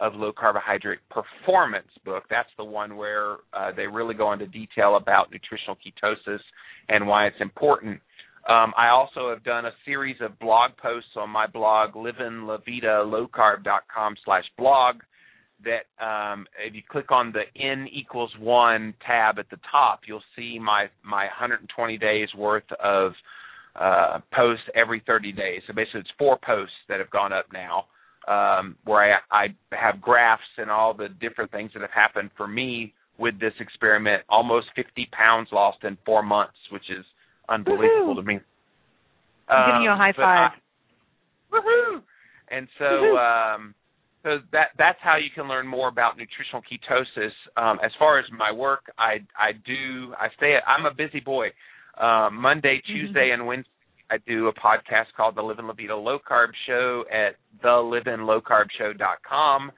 of 0.00 0.14
Low 0.14 0.32
Carbohydrate 0.32 1.00
Performance 1.10 1.88
book. 2.04 2.24
That's 2.30 2.48
the 2.56 2.64
one 2.64 2.96
where 2.96 3.38
uh, 3.52 3.72
they 3.76 3.86
really 3.86 4.14
go 4.14 4.32
into 4.32 4.46
detail 4.46 4.96
about 4.96 5.30
nutritional 5.30 5.76
ketosis 5.76 6.40
and 6.88 7.06
why 7.06 7.26
it's 7.26 7.40
important. 7.40 8.00
Um, 8.48 8.72
I 8.78 8.88
also 8.88 9.28
have 9.30 9.44
done 9.44 9.66
a 9.66 9.72
series 9.84 10.16
of 10.20 10.38
blog 10.38 10.70
posts 10.80 11.10
on 11.16 11.28
my 11.28 11.46
blog, 11.46 11.92
livinlavidalowcarb.com 11.92 14.14
slash 14.24 14.44
blog, 14.56 14.96
that 15.64 15.86
um, 16.04 16.46
if 16.64 16.72
you 16.74 16.82
click 16.88 17.10
on 17.10 17.32
the 17.32 17.42
N 17.60 17.88
equals 17.92 18.30
one 18.38 18.94
tab 19.04 19.38
at 19.38 19.50
the 19.50 19.58
top, 19.70 20.00
you'll 20.06 20.22
see 20.36 20.58
my, 20.58 20.86
my 21.04 21.24
120 21.24 21.98
days 21.98 22.28
worth 22.36 22.64
of 22.82 23.12
uh, 23.80 24.18
posts 24.34 24.64
every 24.74 25.02
30 25.06 25.32
days. 25.32 25.62
So 25.66 25.72
basically, 25.72 26.00
it's 26.00 26.10
four 26.18 26.38
posts 26.44 26.74
that 26.88 26.98
have 26.98 27.10
gone 27.10 27.32
up 27.32 27.46
now, 27.52 27.84
um, 28.26 28.76
where 28.84 29.14
I, 29.30 29.44
I 29.44 29.46
have 29.72 30.00
graphs 30.00 30.42
and 30.58 30.70
all 30.70 30.94
the 30.94 31.08
different 31.20 31.50
things 31.50 31.70
that 31.74 31.82
have 31.82 31.90
happened 31.90 32.30
for 32.36 32.46
me 32.46 32.92
with 33.18 33.38
this 33.40 33.52
experiment. 33.60 34.22
Almost 34.28 34.66
50 34.76 35.08
pounds 35.12 35.48
lost 35.52 35.78
in 35.84 35.96
four 36.04 36.22
months, 36.22 36.56
which 36.70 36.90
is 36.90 37.04
unbelievable 37.48 38.14
Woohoo. 38.14 38.16
to 38.16 38.22
me. 38.22 38.40
I'm 39.48 39.70
giving 39.70 39.82
you 39.82 39.90
a 39.90 39.92
Um, 39.92 39.98
high 39.98 40.12
five. 40.12 40.50
I- 40.52 41.56
woohoo! 41.56 42.02
And 42.50 42.68
so, 42.78 42.84
Woohoo. 42.84 43.54
um, 43.54 43.74
so 44.22 44.38
that 44.52 44.68
that's 44.76 44.98
how 45.00 45.16
you 45.16 45.30
can 45.34 45.48
learn 45.48 45.66
more 45.66 45.88
about 45.88 46.16
nutritional 46.18 46.62
ketosis. 46.62 47.32
Um, 47.56 47.78
as 47.82 47.92
far 47.98 48.18
as 48.18 48.26
my 48.36 48.50
work, 48.52 48.90
I 48.98 49.20
I 49.38 49.52
do 49.64 50.14
I 50.18 50.28
stay. 50.36 50.58
I'm 50.66 50.86
a 50.86 50.92
busy 50.92 51.20
boy. 51.20 51.48
Um, 52.00 52.36
Monday, 52.40 52.80
Mm-hmm. 52.88 53.06
Tuesday, 53.06 53.30
and 53.32 53.46
Wednesday, 53.46 53.70
I 54.10 54.16
do 54.26 54.48
a 54.48 54.52
podcast 54.54 55.06
called 55.16 55.36
the 55.36 55.42
Livin' 55.42 55.66
La 55.66 55.74
Vida 55.74 55.94
Low 55.96 56.18
Carb 56.18 56.48
Show 56.66 57.04
at 57.12 57.36
thelivinlowcarbshow.com. 57.62 59.72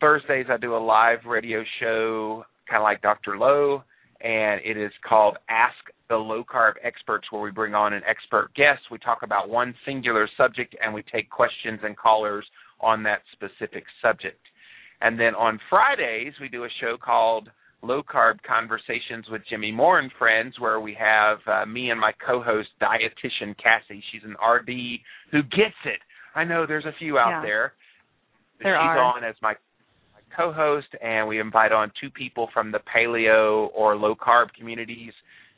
Thursdays, 0.00 0.46
I 0.50 0.56
do 0.58 0.76
a 0.76 0.78
live 0.78 1.20
radio 1.26 1.62
show, 1.80 2.44
kind 2.68 2.80
of 2.80 2.84
like 2.84 3.00
Dr. 3.00 3.38
Lowe, 3.38 3.82
and 4.20 4.60
it 4.64 4.76
is 4.76 4.92
called 5.06 5.36
Ask 5.48 5.76
the 6.08 6.16
Low 6.16 6.44
Carb 6.44 6.72
Experts, 6.82 7.28
where 7.30 7.40
we 7.42 7.50
bring 7.50 7.74
on 7.74 7.92
an 7.94 8.02
expert 8.08 8.50
guest. 8.54 8.80
We 8.90 8.98
talk 8.98 9.22
about 9.22 9.48
one 9.48 9.74
singular 9.86 10.28
subject, 10.36 10.76
and 10.82 10.92
we 10.92 11.02
take 11.12 11.30
questions 11.30 11.80
and 11.82 11.96
callers 11.96 12.44
on 12.80 13.02
that 13.04 13.22
specific 13.32 13.84
subject. 14.02 14.40
And 15.00 15.18
then 15.18 15.34
on 15.34 15.58
Fridays, 15.70 16.34
we 16.40 16.48
do 16.48 16.64
a 16.64 16.68
show 16.80 16.96
called 17.02 17.48
Low 17.84 18.02
Carb 18.02 18.38
Conversations 18.46 19.26
with 19.30 19.42
Jimmy 19.48 19.70
Moore 19.70 19.98
and 19.98 20.10
Friends, 20.18 20.54
where 20.58 20.80
we 20.80 20.94
have 20.98 21.38
uh, 21.46 21.66
me 21.66 21.90
and 21.90 22.00
my 22.00 22.12
co-host, 22.26 22.68
dietitian 22.80 23.54
Cassie. 23.62 24.02
She's 24.10 24.22
an 24.24 24.34
RD 24.44 24.70
who 25.30 25.42
gets 25.42 25.76
it. 25.84 26.00
I 26.34 26.44
know 26.44 26.64
there's 26.66 26.86
a 26.86 26.94
few 26.98 27.18
out 27.18 27.30
Yeah. 27.30 27.42
there. 27.42 27.72
There 28.62 28.74
she's 28.76 28.80
are. 28.80 28.98
on 28.98 29.24
as 29.24 29.34
my, 29.42 29.52
my 30.14 30.20
co-host, 30.36 30.88
and 31.02 31.28
we 31.28 31.40
invite 31.40 31.72
on 31.72 31.90
two 32.00 32.08
people 32.10 32.48
from 32.54 32.72
the 32.72 32.80
paleo 32.94 33.68
or 33.74 33.96
low 33.96 34.14
carb 34.14 34.46
communities 34.58 35.12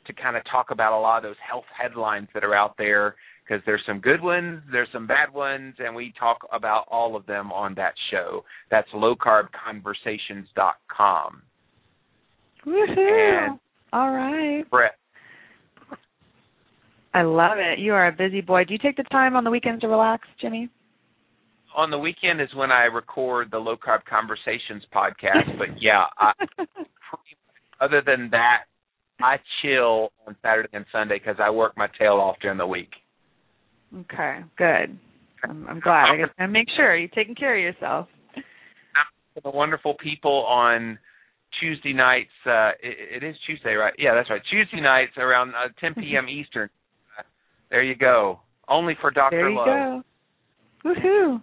to 0.07 0.13
kind 0.13 0.35
of 0.35 0.43
talk 0.51 0.71
about 0.71 0.97
a 0.97 0.99
lot 0.99 1.17
of 1.17 1.23
those 1.23 1.35
health 1.47 1.65
headlines 1.79 2.27
that 2.33 2.43
are 2.43 2.55
out 2.55 2.75
there 2.77 3.15
because 3.47 3.63
there's 3.65 3.81
some 3.87 3.99
good 3.99 4.21
ones, 4.21 4.61
there's 4.71 4.89
some 4.91 5.07
bad 5.07 5.31
ones, 5.33 5.73
and 5.79 5.95
we 5.95 6.13
talk 6.19 6.39
about 6.51 6.85
all 6.89 7.15
of 7.15 7.25
them 7.27 7.51
on 7.51 7.73
that 7.75 7.93
show. 8.11 8.43
That's 8.69 8.89
lowcarbconversations.com. 8.93 11.41
Woohoo! 12.67 13.59
All 13.93 14.11
right. 14.11 14.63
Brett, 14.69 14.95
I 17.13 17.21
love 17.21 17.57
it. 17.57 17.79
You 17.79 17.93
are 17.93 18.07
a 18.07 18.11
busy 18.11 18.41
boy. 18.41 18.65
Do 18.65 18.73
you 18.73 18.79
take 18.79 18.97
the 18.97 19.03
time 19.03 19.35
on 19.35 19.43
the 19.43 19.49
weekends 19.49 19.81
to 19.81 19.87
relax, 19.87 20.27
Jimmy? 20.41 20.69
on 21.77 21.91
the 21.91 21.97
weekend 21.97 22.41
is 22.41 22.49
when 22.55 22.71
I 22.71 22.85
record 22.85 23.49
the 23.51 23.59
Low 23.59 23.75
Carb 23.77 24.03
Conversations 24.09 24.83
podcast, 24.93 25.57
but 25.59 25.67
yeah, 25.79 26.05
I, 26.17 26.31
other 27.81 28.01
than 28.03 28.29
that, 28.31 28.63
I 29.21 29.37
chill 29.61 30.11
on 30.25 30.35
Saturday 30.41 30.69
and 30.73 30.85
Sunday 30.91 31.19
because 31.19 31.37
I 31.39 31.51
work 31.51 31.77
my 31.77 31.87
tail 31.99 32.13
off 32.13 32.37
during 32.41 32.57
the 32.57 32.65
week. 32.65 32.89
okay, 33.95 34.39
good. 34.57 34.97
I'm, 35.43 35.67
I'm 35.69 35.79
glad. 35.79 36.05
I 36.11 36.17
guess 36.17 36.29
and 36.39 36.51
make 36.51 36.67
sure 36.75 36.97
you're 36.97 37.09
taking 37.09 37.35
care 37.35 37.55
of 37.55 37.61
yourself. 37.61 38.07
the 39.43 39.51
wonderful 39.51 39.95
people 40.01 40.45
on 40.49 40.97
Tuesday 41.59 41.93
nights. 41.93 42.31
Uh, 42.45 42.71
it, 42.81 43.23
it 43.23 43.27
is 43.27 43.35
Tuesday, 43.45 43.73
right? 43.73 43.93
Yeah, 43.97 44.13
that's 44.15 44.29
right. 44.29 44.41
Tuesday 44.51 44.81
nights 44.81 45.13
around 45.17 45.49
uh, 45.49 45.69
10 45.79 45.95
p.m. 46.03 46.27
Eastern. 46.29 46.69
Uh, 47.17 47.23
there 47.69 47.83
you 47.83 47.95
go. 47.95 48.39
Only 48.69 48.95
for 48.99 49.11
Dr. 49.11 49.37
There 49.37 49.49
you 49.49 49.57
Lowe. 49.57 50.03
go. 50.83 50.89
Woohoo! 50.89 51.41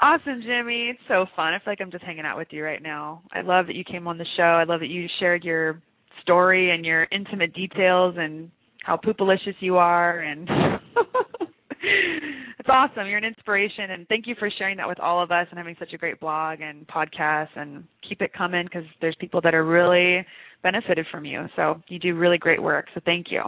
Awesome, 0.00 0.42
Jimmy. 0.42 0.88
It's 0.90 1.00
so 1.08 1.26
fun. 1.36 1.54
I 1.54 1.58
feel 1.58 1.72
like 1.72 1.80
I'm 1.80 1.90
just 1.90 2.04
hanging 2.04 2.24
out 2.24 2.36
with 2.36 2.48
you 2.50 2.64
right 2.64 2.82
now. 2.82 3.22
I 3.32 3.42
love 3.42 3.66
that 3.68 3.76
you 3.76 3.84
came 3.84 4.08
on 4.08 4.18
the 4.18 4.26
show. 4.36 4.42
I 4.42 4.64
love 4.64 4.80
that 4.80 4.88
you 4.88 5.06
shared 5.20 5.44
your 5.44 5.80
story 6.22 6.74
and 6.74 6.84
your 6.84 7.06
intimate 7.12 7.54
details 7.54 8.16
and 8.18 8.50
how 8.82 8.96
poopalicious 8.96 9.54
you 9.60 9.76
are 9.76 10.20
and 10.20 10.48
it's 12.64 12.70
awesome. 12.72 13.06
You're 13.06 13.18
an 13.18 13.24
inspiration, 13.24 13.90
and 13.90 14.08
thank 14.08 14.26
you 14.26 14.34
for 14.38 14.48
sharing 14.56 14.78
that 14.78 14.88
with 14.88 14.98
all 14.98 15.22
of 15.22 15.30
us 15.30 15.46
and 15.50 15.58
having 15.58 15.76
such 15.78 15.92
a 15.92 15.98
great 15.98 16.18
blog 16.18 16.60
and 16.62 16.86
podcast. 16.88 17.48
And 17.56 17.84
keep 18.08 18.22
it 18.22 18.32
coming 18.32 18.64
because 18.64 18.84
there's 19.02 19.14
people 19.20 19.42
that 19.42 19.54
are 19.54 19.66
really 19.66 20.24
benefited 20.62 21.06
from 21.10 21.26
you. 21.26 21.44
So 21.56 21.82
you 21.88 21.98
do 21.98 22.14
really 22.14 22.38
great 22.38 22.62
work. 22.62 22.86
So 22.94 23.02
thank 23.04 23.26
you. 23.30 23.42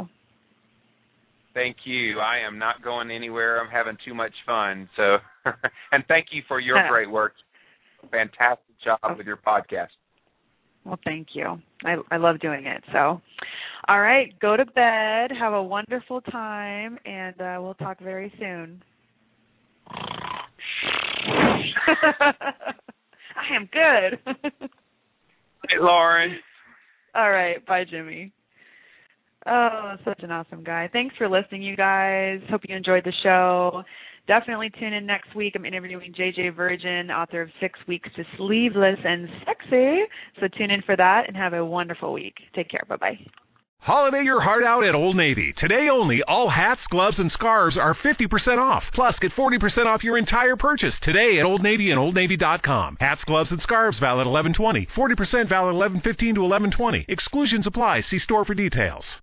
Thank 1.55 1.77
you. 1.85 2.21
I 2.21 2.47
am 2.47 2.59
not 2.59 2.83
going 2.85 3.11
anywhere. 3.11 3.59
I'm 3.59 3.71
having 3.71 3.97
too 4.05 4.13
much 4.13 4.35
fun. 4.45 4.87
So, 4.97 5.17
and 5.93 6.05
thank 6.09 6.27
you 6.31 6.43
for 6.47 6.61
your 6.61 6.87
great 6.91 7.11
work. 7.11 7.33
Fantastic 8.11 8.75
job 8.85 9.17
with 9.17 9.27
your 9.27 9.39
podcast. 9.39 9.89
Well, 10.85 10.99
thank 11.05 11.29
you. 11.33 11.59
I 11.87 11.97
I 12.11 12.19
love 12.19 12.39
doing 12.41 12.67
it. 12.67 12.85
So, 12.93 13.23
all 13.89 14.01
right, 14.01 14.39
go 14.41 14.59
to 14.59 14.67
bed. 14.67 15.31
Have 15.41 15.55
a 15.55 15.63
wonderful 15.63 16.21
time, 16.21 16.99
and 17.07 17.41
uh, 17.41 17.59
we'll 17.63 17.75
talk 17.75 17.99
very 17.99 18.31
soon. 18.39 18.83
I 21.87 23.55
am 23.55 23.69
good. 23.73 24.19
hey, 25.69 25.77
Lauren. 25.81 26.37
All 27.15 27.31
right. 27.31 27.65
Bye, 27.67 27.85
Jimmy. 27.89 28.33
Oh, 29.47 29.95
such 30.05 30.23
an 30.23 30.33
awesome 30.33 30.65
guy. 30.65 30.89
Thanks 30.93 31.15
for 31.17 31.29
listening, 31.29 31.63
you 31.63 31.77
guys. 31.77 32.41
Hope 32.51 32.63
you 32.69 32.75
enjoyed 32.75 33.05
the 33.05 33.13
show. 33.23 33.85
Definitely 34.27 34.71
tune 34.79 34.93
in 34.93 35.07
next 35.07 35.37
week. 35.37 35.53
I'm 35.55 35.65
interviewing 35.65 36.13
JJ 36.13 36.57
Virgin, 36.57 37.13
author 37.13 37.43
of 37.43 37.49
Six 37.61 37.79
Weeks 37.87 38.09
to 38.17 38.25
Sleeveless 38.37 38.99
and 39.05 39.29
Sexy. 39.47 40.01
So 40.41 40.49
tune 40.59 40.73
in 40.73 40.83
for 40.83 40.97
that 40.97 41.25
and 41.29 41.37
have 41.37 41.53
a 41.53 41.65
wonderful 41.65 42.13
week. 42.13 42.35
Take 42.55 42.69
care. 42.69 42.83
Bye 42.89 42.97
bye. 42.97 43.19
Holiday 43.87 44.25
your 44.25 44.41
heart 44.41 44.65
out 44.65 44.83
at 44.83 44.97
Old 44.97 45.15
Navy. 45.15 45.53
Today 45.53 45.89
only, 45.89 46.21
all 46.25 46.49
hats, 46.49 46.89
gloves, 46.89 47.21
and 47.21 47.31
scarves 47.31 47.79
are 47.79 47.95
50% 47.95 48.59
off. 48.59 48.91
Plus, 48.93 49.21
get 49.21 49.31
40% 49.31 49.87
off 49.87 50.03
your 50.03 50.19
entire 50.19 50.57
purchase 50.57 50.99
today 50.99 51.39
at 51.39 51.45
Old 51.45 51.63
Navy 51.63 51.93
and 51.93 52.01
OldNavy.com. 52.01 52.97
Hats, 52.99 53.23
gloves, 53.23 53.53
and 53.53 53.63
scarves 53.63 54.01
valid 54.01 54.27
1120. 54.27 54.87
40% 54.87 55.47
valid 55.47 55.77
1115 55.77 56.35
to 56.35 56.41
1120. 56.41 57.05
Exclusions 57.07 57.69
apply. 57.69 58.01
See 58.01 58.19
store 58.19 58.45
for 58.45 58.55
details. 58.55 59.23